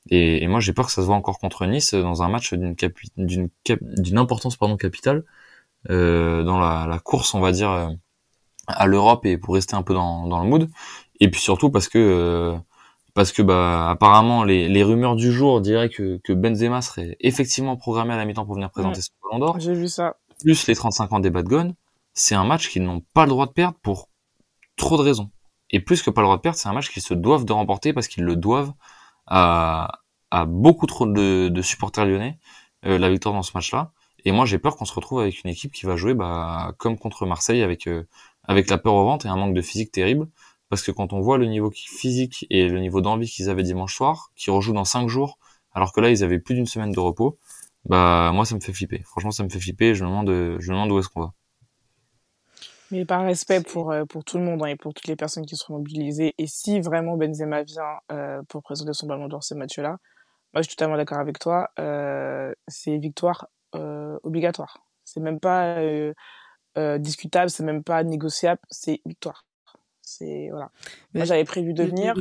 et, 0.10 0.48
moi 0.48 0.60
j'ai 0.60 0.74
peur 0.74 0.88
que 0.88 0.92
ça 0.92 1.02
se 1.02 1.08
voit 1.08 1.16
encore 1.16 1.40
contre 1.40 1.66
Nice 1.66 1.94
dans 1.94 2.24
un 2.24 2.30
match 2.30 2.54
d'une 2.54 2.76
d'une 3.18 3.50
d'une 3.82 4.18
importance 4.18 4.58
pardon 4.58 4.78
capitale 4.78 5.24
euh, 5.90 6.44
dans 6.44 6.60
la, 6.60 6.88
la, 6.88 7.00
course 7.00 7.34
on 7.34 7.40
va 7.40 7.52
dire 7.52 7.72
euh, 7.72 7.90
à 8.68 8.86
l'Europe 8.86 9.26
et 9.26 9.38
pour 9.38 9.56
rester 9.56 9.76
un 9.76 9.84
peu 9.84 9.94
dans, 9.94 10.28
dans 10.28 10.42
le 10.42 10.50
mood. 10.50 10.70
Et 11.20 11.30
puis 11.30 11.42
surtout 11.42 11.70
parce 11.70 11.88
que 11.88 12.58
parce 13.14 13.32
que 13.32 13.42
bah 13.42 13.90
apparemment 13.92 14.44
les, 14.44 14.68
les 14.70 14.84
rumeurs 14.84 15.16
du 15.16 15.32
jour 15.32 15.62
diraient 15.62 15.90
que, 15.90 16.20
que 16.24 16.34
Benzema 16.34 16.82
serait 16.82 17.16
effectivement 17.20 17.78
programmé 17.78 18.14
à 18.14 18.18
la 18.18 18.26
mi-temps 18.26 18.46
pour 18.46 18.56
venir 18.56 18.72
présenter 18.72 19.02
son 19.02 19.12
Ballon 19.24 19.40
d'Or. 19.40 19.60
J'ai 19.60 19.74
vu 19.74 19.88
ça. 19.88 20.16
Plus 20.42 20.68
les 20.68 20.76
35 20.76 21.14
ans 21.14 21.20
des 21.20 21.30
Bad 21.30 21.46
Gone, 21.46 21.76
c'est 22.14 22.36
un 22.36 22.44
match 22.44 22.70
qu'ils 22.70 22.84
n'ont 22.84 23.02
pas 23.14 23.24
le 23.24 23.30
droit 23.30 23.46
de 23.46 23.52
perdre 23.52 23.78
pour 23.82 24.10
trop 24.76 24.98
de 24.98 25.04
raisons. 25.04 25.30
Et 25.70 25.80
plus 25.80 26.02
que 26.02 26.10
pas 26.10 26.22
le 26.22 26.26
droit 26.26 26.38
de 26.38 26.42
perdre, 26.42 26.58
c'est 26.58 26.70
un 26.70 26.74
match 26.74 26.90
qu'ils 26.90 27.02
se 27.02 27.14
doivent 27.14 27.46
de 27.46 27.54
remporter 27.54 27.94
parce 27.94 28.08
qu'ils 28.08 28.24
le 28.24 28.36
doivent 28.36 28.74
à, 29.28 30.00
à 30.32 30.46
beaucoup 30.46 30.88
trop 30.88 31.06
de, 31.06 31.50
de 31.50 31.62
supporters 31.62 32.06
lyonnais 32.06 32.40
euh, 32.86 32.98
la 32.98 33.10
victoire 33.10 33.34
dans 33.34 33.44
ce 33.44 33.52
match-là. 33.56 33.92
Et 34.26 34.32
moi 34.32 34.46
j'ai 34.46 34.58
peur 34.60 34.78
qu'on 34.78 34.86
se 34.86 34.94
retrouve 34.94 35.20
avec 35.20 35.44
une 35.44 35.50
équipe 35.50 35.72
qui 35.74 35.86
va 35.86 35.96
jouer 35.96 36.14
bah, 36.14 36.74
comme 36.78 36.98
contre 36.98 37.26
Marseille 37.26 37.62
avec 37.62 37.88
euh, 37.88 38.08
avec 38.44 38.70
la 38.70 38.78
peur 38.78 38.94
au 38.94 39.06
ventre 39.06 39.26
et 39.26 39.30
un 39.30 39.36
manque 39.36 39.54
de 39.54 39.62
physique 39.62 39.92
terrible 39.92 40.28
parce 40.70 40.82
que 40.84 40.92
quand 40.92 41.14
on 41.14 41.22
voit 41.22 41.38
le 41.38 41.46
niveau 41.46 41.72
physique 41.72 42.48
et 42.50 42.68
le 42.68 42.80
niveau 42.80 43.02
d'envie 43.02 43.30
qu'ils 43.30 43.50
avaient 43.50 43.64
dimanche 43.64 43.96
soir, 43.96 44.32
qui 44.36 44.50
rejouent 44.50 44.74
dans 44.74 44.86
cinq 44.86 45.08
jours, 45.08 45.38
alors 45.74 45.94
que 45.94 46.02
là 46.02 46.10
ils 46.10 46.24
avaient 46.24 46.40
plus 46.40 46.56
d'une 46.56 46.66
semaine 46.66 46.92
de 46.92 47.00
repos, 47.00 47.38
bah 47.86 48.32
moi 48.34 48.46
ça 48.46 48.56
me 48.56 48.60
fait 48.62 48.74
flipper. 48.74 49.04
Franchement 49.06 49.32
ça 49.32 49.44
me 49.44 49.50
fait 49.50 49.60
flipper. 49.60 49.94
Je 49.96 50.04
me 50.04 50.10
demande, 50.10 50.30
je 50.30 50.72
me 50.72 50.76
demande 50.76 50.92
où 50.92 51.00
est-ce 51.00 51.10
qu'on 51.10 51.22
va. 51.22 51.34
Mais 52.94 53.06
par 53.06 53.24
respect 53.24 53.60
pour, 53.62 53.92
euh, 53.92 54.06
pour 54.06 54.24
tout 54.24 54.38
le 54.38 54.44
monde 54.44 54.62
hein, 54.62 54.68
et 54.68 54.76
pour 54.76 54.94
toutes 54.94 55.08
les 55.08 55.16
personnes 55.16 55.48
qui 55.48 55.56
seront 55.56 55.78
mobilisées, 55.78 56.36
et 56.38 56.46
si 56.46 56.80
vraiment 56.80 57.18
Benzema 57.18 57.64
vient 57.64 58.00
euh, 58.12 58.44
pour 58.48 58.62
présenter 58.62 58.94
son 58.94 59.08
ballon 59.08 59.28
d'or 59.28 59.44
ce 59.44 59.56
match-là, 59.56 59.98
moi 60.54 60.62
je 60.62 60.68
suis 60.68 60.76
totalement 60.76 60.96
d'accord 60.96 61.18
avec 61.18 61.40
toi, 61.40 61.72
euh, 61.80 62.54
c'est 62.68 62.98
victoire 62.98 63.48
obligatoire. 64.22 64.86
C'est 65.04 65.20
même 65.20 65.40
pas 65.40 65.80
discutable, 67.00 67.50
c'est 67.50 67.64
même 67.64 67.84
pas 67.84 68.04
négociable, 68.04 68.62
c'est 68.70 69.02
victoire. 69.04 69.48
C'est 70.04 70.50
voilà. 70.52 70.70
Moi, 71.16 71.26
j'avais 71.26 71.44
prévu 71.44 71.74
de 71.74 71.84
venir. 71.84 72.14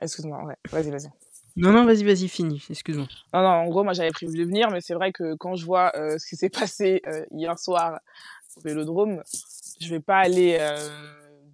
Excuse-moi, 0.00 0.44
ouais. 0.44 0.54
Vas-y, 0.70 0.90
vas-y. 0.90 1.10
Non, 1.56 1.72
non, 1.72 1.84
vas-y, 1.84 2.04
vas-y, 2.04 2.28
fini. 2.28 2.62
Excuse-moi. 2.70 3.08
Non, 3.34 3.42
non, 3.42 3.48
en 3.48 3.68
gros, 3.68 3.82
moi, 3.82 3.92
j'avais 3.92 4.12
prévu 4.12 4.38
de 4.38 4.44
venir, 4.44 4.70
mais 4.70 4.80
c'est 4.80 4.94
vrai 4.94 5.10
que 5.10 5.34
quand 5.34 5.56
je 5.56 5.64
vois 5.66 5.90
euh, 5.96 6.16
ce 6.18 6.28
qui 6.28 6.36
s'est 6.36 6.48
passé 6.68 7.02
euh, 7.08 7.24
hier 7.32 7.58
soir 7.58 7.98
au 8.56 8.60
Vélodrome, 8.60 9.22
je 9.80 9.88
vais 9.88 10.00
pas 10.00 10.18
aller 10.18 10.58
euh, 10.60 10.88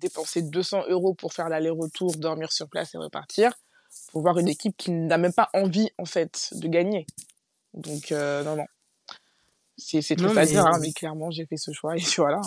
dépenser 0.00 0.42
200 0.42 0.84
euros 0.88 1.14
pour 1.14 1.32
faire 1.32 1.48
l'aller-retour, 1.48 2.16
dormir 2.16 2.52
sur 2.52 2.68
place 2.68 2.94
et 2.94 2.98
repartir, 2.98 3.52
pour 4.12 4.22
voir 4.22 4.38
une 4.38 4.48
équipe 4.48 4.76
qui 4.76 4.90
n'a 4.90 5.18
même 5.18 5.32
pas 5.32 5.48
envie, 5.54 5.90
en 5.98 6.04
fait, 6.04 6.50
de 6.52 6.68
gagner. 6.68 7.06
Donc, 7.74 8.10
non, 8.10 8.56
non. 8.56 8.66
C'est 9.78 10.16
tout 10.16 10.26
à 10.26 10.46
dire, 10.46 10.66
hein, 10.66 10.78
mais 10.80 10.92
clairement, 10.92 11.30
j'ai 11.30 11.46
fait 11.46 11.58
ce 11.58 11.72
choix 11.72 11.96
et 11.96 12.00
voilà. 12.16 12.40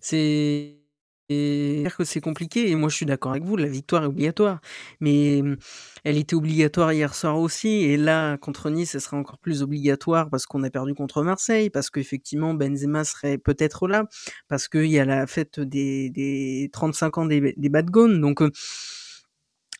C'est 0.00 0.83
dire 1.28 1.96
que 1.96 2.04
c'est 2.04 2.20
compliqué 2.20 2.70
et 2.70 2.74
moi 2.74 2.88
je 2.88 2.96
suis 2.96 3.06
d'accord 3.06 3.32
avec 3.32 3.44
vous, 3.44 3.56
la 3.56 3.68
victoire 3.68 4.04
est 4.04 4.06
obligatoire. 4.06 4.60
Mais 5.00 5.40
mmh, 5.42 5.56
elle 6.04 6.18
était 6.18 6.34
obligatoire 6.34 6.92
hier 6.92 7.14
soir 7.14 7.38
aussi 7.38 7.68
et 7.84 7.96
là 7.96 8.36
contre 8.38 8.70
Nice, 8.70 8.94
elle 8.94 9.00
sera 9.00 9.16
encore 9.16 9.38
plus 9.38 9.62
obligatoire 9.62 10.30
parce 10.30 10.46
qu'on 10.46 10.62
a 10.62 10.70
perdu 10.70 10.94
contre 10.94 11.22
Marseille, 11.22 11.70
parce 11.70 11.90
qu'effectivement 11.90 12.54
Benzema 12.54 13.04
serait 13.04 13.38
peut-être 13.38 13.88
là, 13.88 14.04
parce 14.48 14.68
qu'il 14.68 14.86
y 14.86 14.98
a 14.98 15.04
la 15.04 15.26
fête 15.26 15.60
des, 15.60 16.10
des 16.10 16.70
35 16.72 17.18
ans 17.18 17.26
des, 17.26 17.54
des 17.56 17.68
Bad 17.68 17.90
Gone. 17.90 18.20
Donc 18.20 18.42
euh, 18.42 18.50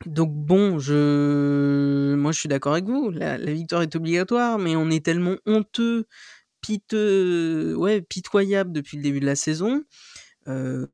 donc 0.07 0.33
bon, 0.35 0.79
je 0.79 2.15
moi 2.15 2.33
je 2.33 2.41
suis 2.41 2.49
d'accord 2.49 2.73
avec 2.73 2.87
vous, 2.87 3.11
la, 3.11 3.39
la 3.39 3.53
victoire 3.53 3.83
est 3.83 3.95
obligatoire, 3.97 4.59
mais 4.59 4.77
on 4.77 4.91
est 4.91 5.05
tellement 5.05 5.37
honteux, 5.47 6.07
piteux, 6.61 7.75
ouais, 7.77 8.03
pitoyable 8.03 8.73
depuis 8.73 8.97
le 8.97 9.03
début 9.03 9.21
de 9.21 9.27
la 9.27 9.37
saison. 9.37 9.83
Euh, 10.49 10.87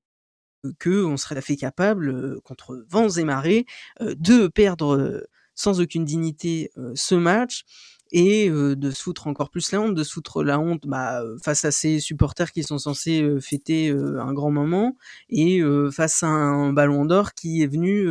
que 0.79 1.05
on 1.05 1.17
serait 1.17 1.41
fait 1.43 1.57
capable 1.57 2.41
contre 2.43 2.85
vents 2.89 3.11
et 3.11 3.25
marées 3.25 3.67
de 4.01 4.47
perdre 4.47 5.27
sans 5.55 5.81
aucune 5.81 6.05
dignité 6.05 6.71
ce 6.95 7.15
match 7.15 7.65
et 8.13 8.51
de 8.51 8.91
se 8.91 9.03
foutre 9.03 9.27
encore 9.27 9.51
plus 9.51 9.71
la 9.73 9.81
honte, 9.81 9.95
de 9.95 10.03
se 10.03 10.13
foutre 10.13 10.43
la 10.43 10.59
honte 10.59 10.87
bah, 10.87 11.23
face 11.43 11.65
à 11.65 11.71
ces 11.71 12.01
supporters 12.01 12.51
qui 12.51 12.63
sont 12.63 12.79
censés 12.79 13.25
fêter 13.41 13.91
un 13.91 14.33
grand 14.33 14.51
moment 14.51 14.97
et 15.29 15.63
face 15.93 16.23
à 16.23 16.29
un 16.29 16.73
ballon 16.73 17.05
d'or 17.05 17.35
qui 17.35 17.63
est 17.63 17.67
venu 17.67 18.09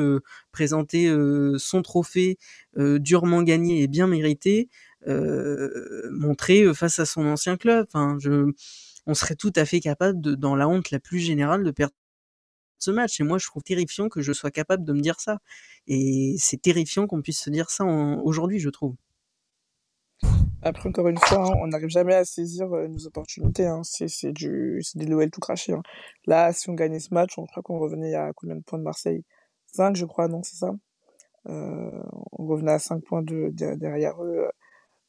présenter 0.52 1.14
son 1.58 1.82
trophée 1.82 2.38
durement 2.78 3.44
gagné 3.44 3.84
et 3.84 3.88
bien 3.88 4.08
mérité, 4.08 4.70
montrer 6.12 6.74
face 6.74 7.00
à 7.00 7.06
son 7.06 7.26
ancien 7.26 7.58
club. 7.58 7.86
Enfin, 7.90 8.18
je, 8.20 8.52
on 9.06 9.14
serait 9.14 9.36
tout 9.36 9.54
à 9.56 9.66
fait 9.66 9.80
capable 9.80 10.22
de, 10.22 10.36
dans 10.36 10.56
la 10.56 10.70
honte 10.70 10.92
la 10.92 11.00
plus 11.00 11.20
générale, 11.20 11.64
de 11.64 11.72
perdre 11.72 11.96
ce 12.80 12.92
match. 12.92 13.20
Et 13.20 13.24
moi, 13.24 13.38
je 13.38 13.48
trouve 13.48 13.64
terrifiant 13.64 14.10
que 14.10 14.22
je 14.22 14.34
sois 14.34 14.52
capable 14.52 14.84
de 14.86 14.94
me 14.94 15.02
dire 15.02 15.20
ça. 15.20 15.40
Et 15.88 16.36
c'est 16.40 16.62
terrifiant 16.62 17.08
qu'on 17.08 17.22
puisse 17.22 17.42
se 17.42 17.50
dire 17.50 17.70
ça 17.70 17.86
aujourd'hui, 17.86 18.60
je 18.60 18.70
trouve. 18.70 18.96
Après, 20.62 20.90
encore 20.90 21.08
une 21.08 21.18
fois, 21.18 21.48
hein, 21.48 21.54
on 21.62 21.68
n'arrive 21.68 21.90
jamais 21.90 22.16
à 22.16 22.26
saisir 22.26 22.72
euh, 22.74 22.88
nos 22.88 23.08
opportunités. 23.08 23.66
Hein. 23.66 23.82
C'est 23.84 24.34
du, 24.34 24.82
des 24.96 25.06
l'OL 25.06 25.30
tout 25.32 25.40
craché. 25.40 25.72
Hein. 25.74 25.82
Là, 26.26 26.52
si 26.52 26.70
on 26.70 26.74
gagnait 26.74 27.00
ce 27.00 27.14
match, 27.14 27.38
on 27.38 27.46
croit 27.46 27.64
qu'on 27.64 27.80
revenait 27.80 28.14
à 28.16 28.34
combien 28.34 28.56
de 28.58 28.62
points 28.62 28.80
de 28.80 28.84
Marseille? 28.84 29.24
5, 29.68 29.96
je 29.96 30.06
crois, 30.06 30.28
non, 30.28 30.44
c'est 30.44 30.58
ça? 30.58 30.72
Euh, 31.48 32.04
On 32.34 32.48
revenait 32.48 32.74
à 32.74 32.80
5 32.80 33.04
points 33.06 33.22
de, 33.22 33.52
derrière 33.54 34.22
eux 34.24 34.50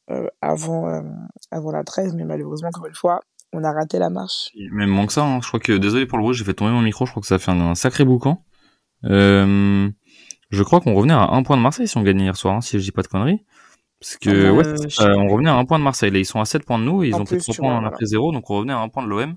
euh, 0.09 0.27
avant, 0.41 1.03
avant 1.51 1.71
la 1.71 1.83
13, 1.83 2.15
mais 2.15 2.23
malheureusement, 2.23 2.69
encore 2.69 2.85
une 2.85 2.95
fois, 2.95 3.21
on 3.53 3.63
a 3.63 3.71
raté 3.71 3.99
la 3.99 4.09
marche. 4.09 4.49
Même 4.71 4.89
moins 4.89 5.05
que 5.05 5.13
ça, 5.13 5.23
hein. 5.23 5.39
je 5.41 5.47
crois 5.47 5.59
que, 5.59 5.73
désolé 5.73 6.05
pour 6.05 6.17
le 6.17 6.23
bruit, 6.23 6.35
j'ai 6.35 6.43
fait 6.43 6.53
tomber 6.53 6.71
mon 6.71 6.81
micro, 6.81 7.05
je 7.05 7.11
crois 7.11 7.21
que 7.21 7.27
ça 7.27 7.35
a 7.35 7.39
fait 7.39 7.51
un, 7.51 7.75
sacré 7.75 8.05
boucan. 8.05 8.43
Euh, 9.05 9.89
je 10.51 10.63
crois 10.63 10.79
qu'on 10.81 10.93
revenait 10.93 11.13
à 11.13 11.29
un 11.31 11.43
point 11.43 11.57
de 11.57 11.61
Marseille 11.61 11.87
si 11.87 11.97
on 11.97 12.03
gagnait 12.03 12.23
hier 12.23 12.35
soir, 12.35 12.55
hein, 12.55 12.61
si 12.61 12.77
je 12.77 12.83
dis 12.83 12.91
pas 12.91 13.01
de 13.01 13.07
conneries. 13.07 13.43
Parce 13.99 14.17
que, 14.17 14.29
euh, 14.29 14.51
ouais, 14.51 14.65
on 14.99 15.27
revenait 15.27 15.49
à 15.49 15.55
un 15.55 15.65
point 15.65 15.77
de 15.77 15.83
Marseille. 15.83 16.09
Là, 16.09 16.19
ils 16.19 16.25
sont 16.25 16.41
à 16.41 16.45
7 16.45 16.65
points 16.65 16.79
de 16.79 16.83
nous, 16.83 17.03
et 17.03 17.09
ils 17.09 17.15
ont 17.15 17.23
pris 17.23 17.37
3 17.37 17.55
points 17.55 17.85
après 17.85 18.05
0, 18.05 18.31
donc 18.31 18.49
on 18.49 18.57
revenait 18.57 18.73
à 18.73 18.79
un 18.79 18.89
point 18.89 19.03
de 19.03 19.07
l'OM, 19.07 19.35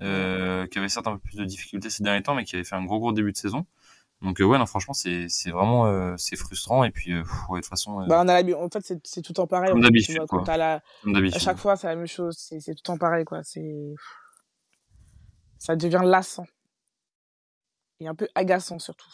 euh, 0.00 0.66
qui 0.66 0.78
avait 0.78 0.88
certes 0.88 1.06
un 1.06 1.12
peu 1.12 1.18
plus 1.18 1.36
de 1.36 1.44
difficultés 1.44 1.90
ces 1.90 2.02
derniers 2.02 2.22
temps, 2.22 2.34
mais 2.34 2.44
qui 2.44 2.56
avait 2.56 2.64
fait 2.64 2.74
un 2.74 2.84
gros 2.84 2.98
gros 2.98 3.12
début 3.12 3.32
de 3.32 3.36
saison. 3.36 3.66
Donc 4.22 4.40
euh, 4.40 4.44
ouais, 4.44 4.56
non, 4.56 4.66
franchement, 4.66 4.94
c'est 4.94 5.26
c'est 5.28 5.50
vraiment 5.50 5.86
euh, 5.86 6.14
c'est 6.16 6.36
frustrant 6.36 6.84
et 6.84 6.90
puis 6.90 7.12
euh, 7.12 7.24
ouais, 7.48 7.58
de 7.58 7.62
toute 7.62 7.70
façon. 7.70 8.06
Bah, 8.06 8.22
on 8.24 8.28
a 8.28 8.42
en 8.54 8.68
fait, 8.68 8.80
c'est 8.84 9.00
c'est 9.04 9.20
tout 9.20 9.32
le 9.32 9.34
temps 9.34 9.46
pareil. 9.48 9.70
Comme 9.70 9.80
d'habitude. 9.80 10.18
La... 10.46 10.80
À 11.34 11.38
chaque 11.38 11.58
fois, 11.58 11.76
c'est 11.76 11.88
la 11.88 11.96
même 11.96 12.06
chose. 12.06 12.36
C'est 12.38 12.60
c'est 12.60 12.72
tout 12.74 12.82
le 12.84 12.86
temps 12.86 12.98
pareil, 12.98 13.24
quoi. 13.24 13.42
C'est 13.42 13.94
ça 15.58 15.74
devient 15.74 16.02
lassant 16.04 16.46
et 18.00 18.06
un 18.06 18.14
peu 18.14 18.28
agaçant 18.34 18.78
surtout. 18.78 19.10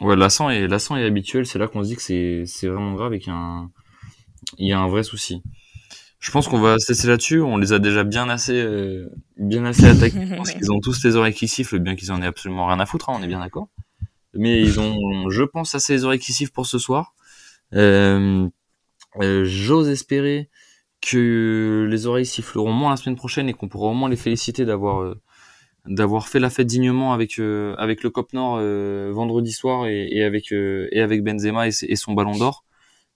Ouais, 0.00 0.16
lassant 0.16 0.50
et 0.50 0.68
lassant 0.68 0.96
et 0.96 1.04
habituel. 1.04 1.44
C'est 1.44 1.58
là 1.58 1.66
qu'on 1.66 1.82
se 1.82 1.88
dit 1.88 1.96
que 1.96 2.02
c'est 2.02 2.44
c'est 2.46 2.68
vraiment 2.68 2.94
grave 2.94 3.14
et 3.14 3.18
qu'il 3.18 3.32
y 3.32 3.36
a 3.36 3.38
un 3.38 3.70
il 4.58 4.68
y 4.68 4.72
a 4.72 4.78
un 4.78 4.88
vrai 4.88 5.02
souci. 5.02 5.42
Je 6.20 6.30
pense 6.30 6.46
qu'on 6.46 6.60
va 6.60 6.78
se 6.78 6.92
laisser 6.92 7.08
là-dessus. 7.08 7.40
On 7.40 7.56
les 7.56 7.72
a 7.72 7.80
déjà 7.80 8.04
bien 8.04 8.28
assez, 8.28 8.64
bien 9.36 9.64
assez 9.64 9.86
attaqués. 9.86 10.26
Je 10.30 10.36
pense 10.36 10.52
qu'ils 10.52 10.70
ont 10.70 10.78
tous 10.78 11.02
les 11.02 11.16
oreilles 11.16 11.34
qui 11.34 11.48
sifflent, 11.48 11.80
bien 11.80 11.96
qu'ils 11.96 12.12
en 12.12 12.22
aient 12.22 12.26
absolument 12.26 12.68
rien 12.68 12.78
à 12.78 12.86
foutre. 12.86 13.10
Hein, 13.10 13.16
on 13.18 13.22
est 13.24 13.26
bien 13.26 13.40
d'accord 13.40 13.68
mais 14.34 14.60
ils 14.60 14.80
ont, 14.80 15.30
je 15.30 15.42
pense, 15.42 15.74
assez 15.74 15.92
les 15.94 16.04
oreilles 16.04 16.18
qui 16.18 16.32
sifflent 16.32 16.52
pour 16.52 16.66
ce 16.66 16.78
soir. 16.78 17.14
Euh, 17.74 18.48
euh, 19.20 19.44
J'ose 19.44 19.88
espérer 19.88 20.48
que 21.00 21.86
les 21.90 22.06
oreilles 22.06 22.26
siffleront 22.26 22.72
moins 22.72 22.90
la 22.90 22.96
semaine 22.96 23.16
prochaine 23.16 23.48
et 23.48 23.54
qu'on 23.54 23.68
pourra 23.68 23.88
au 23.88 23.94
moins 23.94 24.08
les 24.08 24.16
féliciter 24.16 24.64
d'avoir 24.64 25.02
euh, 25.02 25.20
d'avoir 25.86 26.28
fait 26.28 26.38
la 26.38 26.50
fête 26.50 26.66
dignement 26.68 27.12
avec 27.12 27.38
euh, 27.40 27.74
avec 27.76 28.02
le 28.04 28.10
Cop 28.10 28.32
Nord 28.32 28.58
vendredi 29.12 29.52
soir 29.52 29.86
et, 29.86 30.22
avec 30.22 30.52
et 30.52 31.00
avec 31.00 31.24
Benzema 31.24 31.68
et, 31.68 31.96
son 31.96 32.12
Ballon 32.14 32.36
d'Or. 32.38 32.64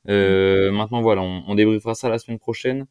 maintenant 0.06 1.02
voilà, 1.02 1.22
on, 1.22 1.54
débriefera 1.54 1.94
ça 1.94 2.08
la 2.08 2.18
semaine 2.18 2.38
prochaine. 2.38 2.86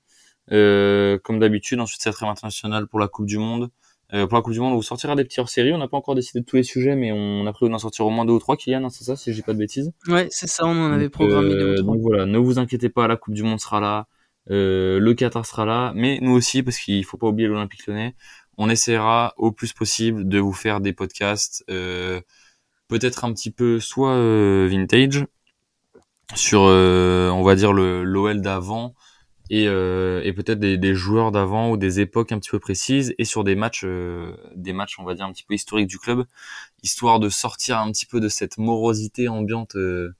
comme 0.49 1.39
d'habitude, 1.39 1.79
ensuite 1.79 2.01
cette 2.01 2.13
trêve 2.13 2.29
internationale 2.29 2.87
pour 2.87 2.99
la 2.99 3.07
Coupe 3.07 3.25
du 3.27 3.37
Monde. 3.37 3.69
Euh, 4.15 4.27
pour 4.27 4.37
la 4.37 4.41
Coupe 4.41 4.53
du 4.53 4.61
Monde, 4.61 4.73
on 4.73 4.77
vous 4.77 4.83
sortira 4.83 5.15
des 5.15 5.25
petits 5.25 5.41
hors-série. 5.41 5.73
On 5.73 5.77
n'a 5.77 5.89
pas 5.89 5.97
encore 5.97 6.15
décidé 6.15 6.39
de 6.39 6.45
tous 6.45 6.55
les 6.55 6.63
sujets, 6.63 6.95
mais 6.95 7.11
on 7.11 7.45
a 7.45 7.51
prévu 7.51 7.69
d'en 7.69 7.77
sortir 7.77 8.05
au 8.05 8.09
moins 8.09 8.23
deux 8.23 8.33
ou 8.33 8.39
trois. 8.39 8.55
Kylian, 8.55 8.85
hein, 8.85 8.89
c'est 8.89 9.03
ça, 9.03 9.17
si 9.17 9.31
je 9.31 9.35
dis 9.35 9.41
pas 9.41 9.53
de 9.53 9.57
bêtises. 9.57 9.91
Ouais, 10.07 10.27
c'est 10.31 10.47
ça, 10.47 10.65
on 10.65 10.71
en 10.71 10.91
avait 10.91 11.09
programmé 11.09 11.49
deux 11.49 11.55
ou 11.55 11.71
euh, 11.71 11.75
trois. 11.75 11.93
Donc 11.93 12.01
voilà, 12.01 12.25
ne 12.25 12.37
vous 12.37 12.57
inquiétez 12.57 12.87
pas, 12.87 13.07
la 13.07 13.17
Coupe 13.17 13.33
du 13.33 13.43
Monde 13.43 13.59
sera 13.59 13.81
là, 13.81 14.07
euh, 14.51 14.99
le 14.99 15.13
Qatar 15.13 15.45
sera 15.45 15.65
là, 15.65 15.91
mais 15.95 16.19
nous 16.21 16.31
aussi, 16.31 16.63
parce 16.63 16.77
qu'il 16.77 17.03
faut 17.03 17.17
pas 17.17 17.27
oublier 17.27 17.49
l'Olympique 17.49 17.85
Lyonnais. 17.87 18.15
On 18.57 18.69
essaiera 18.69 19.33
au 19.35 19.51
plus 19.51 19.73
possible 19.73 20.29
de 20.29 20.39
vous 20.39 20.53
faire 20.53 20.79
des 20.79 20.93
podcasts, 20.93 21.65
euh, 21.69 22.21
peut-être 22.87 23.25
un 23.25 23.33
petit 23.33 23.51
peu 23.51 23.81
soit 23.81 24.15
vintage 24.67 25.25
sur, 26.35 26.61
on 26.61 27.43
va 27.43 27.55
dire 27.55 27.73
le 27.73 28.03
l'OL 28.03 28.41
d'avant 28.41 28.95
et, 29.49 29.67
euh, 29.67 30.21
et 30.23 30.33
peut-être 30.33 30.59
des, 30.59 30.77
des, 30.77 30.95
joueurs 30.95 31.31
d'avant 31.31 31.69
ou 31.69 31.77
des 31.77 31.99
époques 31.99 32.31
un 32.31 32.39
petit 32.39 32.49
peu 32.49 32.59
précises 32.59 33.13
et 33.17 33.25
sur 33.25 33.43
des 33.43 33.55
matchs 33.55 33.83
euh, 33.85 34.35
des 34.55 34.73
matchs 34.73 34.97
on 34.97 35.03
va 35.03 35.13
dire 35.13 35.25
un 35.25 35.31
petit 35.31 35.43
peu 35.43 35.53
historiques 35.53 35.87
du 35.87 35.99
club 35.99 36.25
histoire 36.81 37.19
de 37.19 37.29
sortir 37.29 37.77
un 37.77 37.91
petit 37.91 38.07
peu 38.07 38.19
de 38.19 38.27
cette 38.27 38.57
morosité 38.57 39.27
ambiante 39.27 39.75
euh, 39.75 40.15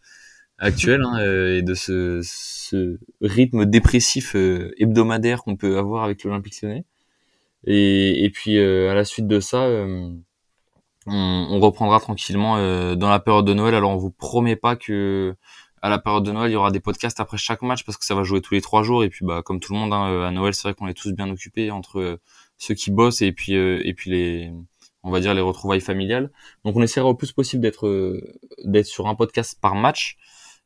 actuelle 0.59 1.01
hein, 1.03 1.19
et 1.19 1.63
de 1.63 1.73
ce, 1.73 2.21
ce, 2.23 2.97
rythme 3.21 3.65
dépressif 3.65 4.35
hebdomadaire 4.77 5.43
qu'on 5.43 5.57
peut 5.57 5.77
avoir 5.77 6.05
avec 6.05 6.23
l'Olympique 6.23 6.61
Lyonnais. 6.61 6.85
Et, 7.65 8.23
et 8.23 8.29
puis 8.29 8.57
à 8.59 8.93
la 8.93 9.03
suite 9.03 9.27
de 9.27 9.41
ça 9.41 9.59
on, 9.59 10.17
on, 11.07 11.59
reprendra 11.59 11.99
tranquillement 11.99 12.55
dans 12.95 13.09
la 13.09 13.19
période 13.19 13.45
de 13.45 13.53
Noël. 13.53 13.75
Alors 13.75 13.91
on 13.91 13.97
vous 13.97 14.11
promet 14.11 14.55
pas 14.55 14.77
que 14.77 15.35
à 15.85 15.89
la 15.89 15.99
période 15.99 16.23
de 16.23 16.31
Noël, 16.31 16.49
il 16.49 16.53
y 16.53 16.57
aura 16.57 16.71
des 16.71 16.79
podcasts 16.79 17.19
après 17.19 17.37
chaque 17.37 17.61
match 17.61 17.83
parce 17.85 17.95
que 17.95 18.05
ça 18.05 18.15
va 18.15 18.23
jouer 18.23 18.41
tous 18.41 18.55
les 18.55 18.61
trois 18.61 18.81
jours. 18.81 19.03
Et 19.03 19.09
puis, 19.09 19.23
bah, 19.23 19.43
comme 19.45 19.59
tout 19.59 19.71
le 19.71 19.77
monde, 19.77 19.93
hein, 19.93 20.25
à 20.25 20.31
Noël, 20.31 20.55
c'est 20.55 20.63
vrai 20.63 20.73
qu'on 20.73 20.87
est 20.87 20.95
tous 20.95 21.11
bien 21.13 21.29
occupés 21.29 21.69
entre 21.69 21.99
euh, 21.99 22.19
ceux 22.57 22.73
qui 22.73 22.89
bossent 22.89 23.21
et 23.21 23.31
puis 23.31 23.55
euh, 23.55 23.81
et 23.85 23.93
puis 23.93 24.09
les, 24.09 24.51
on 25.03 25.11
va 25.11 25.19
dire 25.19 25.35
les 25.35 25.41
retrouvailles 25.41 25.81
familiales. 25.81 26.31
Donc, 26.63 26.75
on 26.75 26.81
essaiera 26.81 27.07
au 27.07 27.13
plus 27.13 27.33
possible 27.33 27.61
d'être 27.61 27.85
euh, 27.85 28.19
d'être 28.63 28.87
sur 28.87 29.05
un 29.05 29.13
podcast 29.13 29.59
par 29.61 29.75
match, 29.75 30.17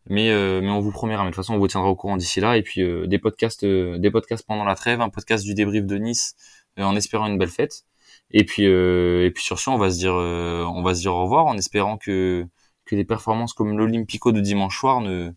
mais 0.06 0.30
mais 0.62 0.70
on 0.70 0.80
vous 0.80 0.92
promettra. 0.92 1.24
Mais 1.26 1.32
de 1.32 1.36
toute 1.36 1.44
façon, 1.44 1.56
on 1.56 1.60
vous 1.60 1.68
tiendra 1.68 1.90
au 1.90 1.98
courant 1.98 2.16
d'ici 2.16 2.40
là. 2.40 2.56
Et 2.56 2.64
puis 2.64 2.82
des 3.08 3.20
podcasts, 3.20 3.66
des 3.66 4.12
podcasts 4.12 4.46
pendant 4.48 4.64
la 4.64 4.76
trêve, 4.76 5.02
un 5.02 5.10
podcast 5.10 5.44
du 5.44 5.54
débrief 5.54 5.86
de 5.86 5.98
Nice, 5.98 6.36
en 6.78 6.96
espérant 6.96 7.28
une 7.28 7.38
belle 7.38 7.50
fête. 7.50 7.84
Et 8.32 8.46
puis 8.46 8.64
et 8.64 9.32
puis 9.36 9.44
sur 9.44 9.60
ce, 9.60 9.70
on 9.70 9.78
va 9.78 9.92
se 9.92 9.98
dire 9.98 10.14
on 10.14 10.82
va 10.82 10.96
se 10.96 11.02
dire 11.02 11.14
au 11.14 11.24
revoir 11.24 11.46
en 11.48 11.58
espérant 11.58 11.98
que 11.98 12.48
que 12.90 12.96
des 12.96 13.06
performances 13.06 13.54
comme 13.54 13.78
l'Olympico 13.78 14.32
de 14.32 14.42
dimanche 14.42 14.80
soir 14.80 15.02
ne 15.02 15.32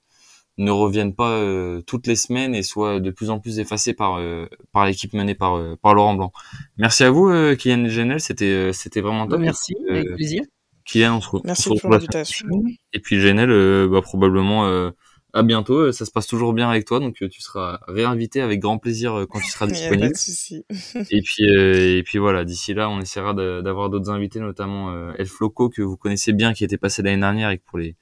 ne 0.59 0.71
reviennent 0.71 1.15
pas 1.15 1.31
euh, 1.31 1.81
toutes 1.83 2.07
les 2.07 2.17
semaines 2.17 2.55
et 2.55 2.63
soient 2.63 3.01
de 3.01 3.11
plus 3.11 3.31
en 3.31 3.41
plus 3.41 3.59
effacées 3.59 3.95
par 3.95 4.19
euh, 4.19 4.47
par 4.71 4.87
l'équipe 4.87 5.13
menée 5.13 5.35
par 5.35 5.57
euh, 5.57 5.77
par 5.81 5.95
Laurent 5.95 6.15
Blanc. 6.15 6.33
Merci 6.77 7.05
à 7.05 7.11
vous 7.11 7.31
Kylian 7.57 7.89
Genel, 7.89 8.21
c'était 8.21 8.73
c'était 8.73 9.01
vraiment 9.01 9.27
top. 9.27 9.41
Merci, 9.41 9.75
avec 9.89 10.15
plaisir. 10.15 10.43
Kylian, 10.85 11.17
on 11.17 11.21
se 11.21 11.27
retrouve. 11.27 11.43
Merci 11.47 11.71
pour 11.81 11.91
l'invitation. 11.91 12.49
Et 12.93 13.01
puis 13.01 13.21
Genel, 13.21 13.89
bah, 13.89 14.03
probablement 14.03 14.91
à 15.33 15.43
bientôt. 15.43 15.79
Euh, 15.79 15.93
ça 15.93 16.05
se 16.05 16.11
passe 16.11 16.27
toujours 16.27 16.53
bien 16.53 16.69
avec 16.69 16.85
toi, 16.85 17.01
donc 17.01 17.23
euh, 17.23 17.29
tu 17.29 17.41
seras 17.41 17.81
réinvité 17.89 18.41
avec 18.41 18.61
grand 18.61 18.79
plaisir 18.79 19.15
euh, 19.15 19.27
quand 19.27 19.41
tu 19.41 19.51
seras 19.51 19.67
disponible. 19.69 20.15
et 21.11 21.23
puis 21.23 21.45
et 21.45 22.03
puis 22.03 22.19
voilà. 22.19 22.45
D'ici 22.45 22.75
là, 22.75 22.91
on 22.91 23.01
essaiera 23.01 23.35
d'avoir 23.35 23.91
d'autres 23.91 24.11
invités, 24.11 24.41
notamment 24.41 25.13
El 25.15 25.27
Floco 25.27 25.69
que 25.69 25.83
vous 25.83 25.97
connaissez 25.97 26.33
bien, 26.33 26.53
qui 26.53 26.65
était 26.65 26.77
passé 26.77 27.03
l'année 27.03 27.21
dernière 27.21 27.51
et 27.51 27.59
que 27.59 27.65
pour 27.65 27.79
les 27.79 27.97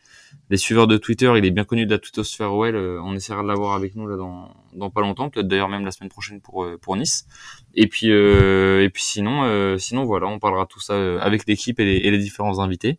les 0.48 0.56
suiveurs 0.56 0.86
de 0.86 0.96
Twitter, 0.96 1.32
il 1.36 1.44
est 1.44 1.50
bien 1.50 1.64
connu 1.64 1.86
de 1.86 1.90
la 1.90 1.98
twittosphère 1.98 2.52
OL. 2.52 2.76
on 2.76 3.14
essaiera 3.14 3.42
de 3.42 3.48
l'avoir 3.48 3.74
avec 3.74 3.94
nous 3.94 4.06
là 4.06 4.16
dans 4.16 4.54
dans 4.74 4.90
pas 4.90 5.00
longtemps, 5.00 5.28
peut-être 5.28 5.48
d'ailleurs 5.48 5.68
même 5.68 5.84
la 5.84 5.90
semaine 5.90 6.10
prochaine 6.10 6.40
pour 6.40 6.66
pour 6.80 6.96
Nice. 6.96 7.26
Et 7.74 7.86
puis 7.86 8.08
et 8.08 8.90
puis 8.92 9.02
sinon 9.02 9.76
sinon 9.78 10.04
voilà, 10.04 10.26
on 10.26 10.38
parlera 10.38 10.66
tout 10.66 10.80
ça 10.80 11.20
avec 11.20 11.46
l'équipe 11.46 11.78
et 11.80 11.84
les, 11.84 11.96
et 11.96 12.10
les 12.10 12.18
différents 12.18 12.58
invités. 12.58 12.98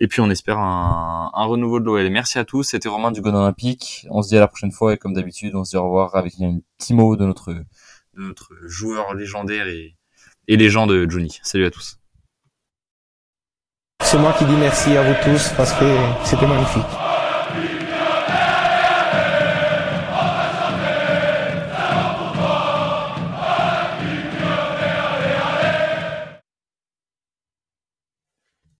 Et 0.00 0.06
puis 0.06 0.20
on 0.20 0.30
espère 0.30 0.58
un, 0.58 1.30
renouveau 1.34 1.80
de 1.80 1.84
l'OL. 1.84 2.08
Merci 2.10 2.38
à 2.38 2.44
tous, 2.44 2.62
c'était 2.62 2.88
Romain 2.88 3.10
du 3.10 3.20
God 3.20 3.34
Olympique. 3.34 4.06
On 4.10 4.22
se 4.22 4.28
dit 4.28 4.36
à 4.36 4.40
la 4.40 4.48
prochaine 4.48 4.70
fois 4.70 4.94
et 4.94 4.96
comme 4.96 5.12
d'habitude, 5.12 5.54
on 5.54 5.64
se 5.64 5.70
dit 5.70 5.76
au 5.76 5.84
revoir 5.84 6.14
avec 6.14 6.34
un 6.40 6.58
petit 6.78 6.94
mot 6.94 7.16
de 7.16 7.24
notre, 7.24 7.54
notre 8.14 8.52
joueur 8.64 9.14
légendaire 9.14 9.66
et, 9.66 9.96
et 10.46 10.56
légende 10.56 10.92
Johnny. 11.08 11.38
Salut 11.42 11.66
à 11.66 11.70
tous. 11.70 11.98
C'est 14.04 14.18
moi 14.18 14.32
qui 14.38 14.44
dis 14.44 14.56
merci 14.56 14.96
à 14.96 15.02
vous 15.02 15.14
tous 15.24 15.52
parce 15.56 15.72
que 15.72 15.84
c'était 16.24 16.46
magnifique. 16.46 17.07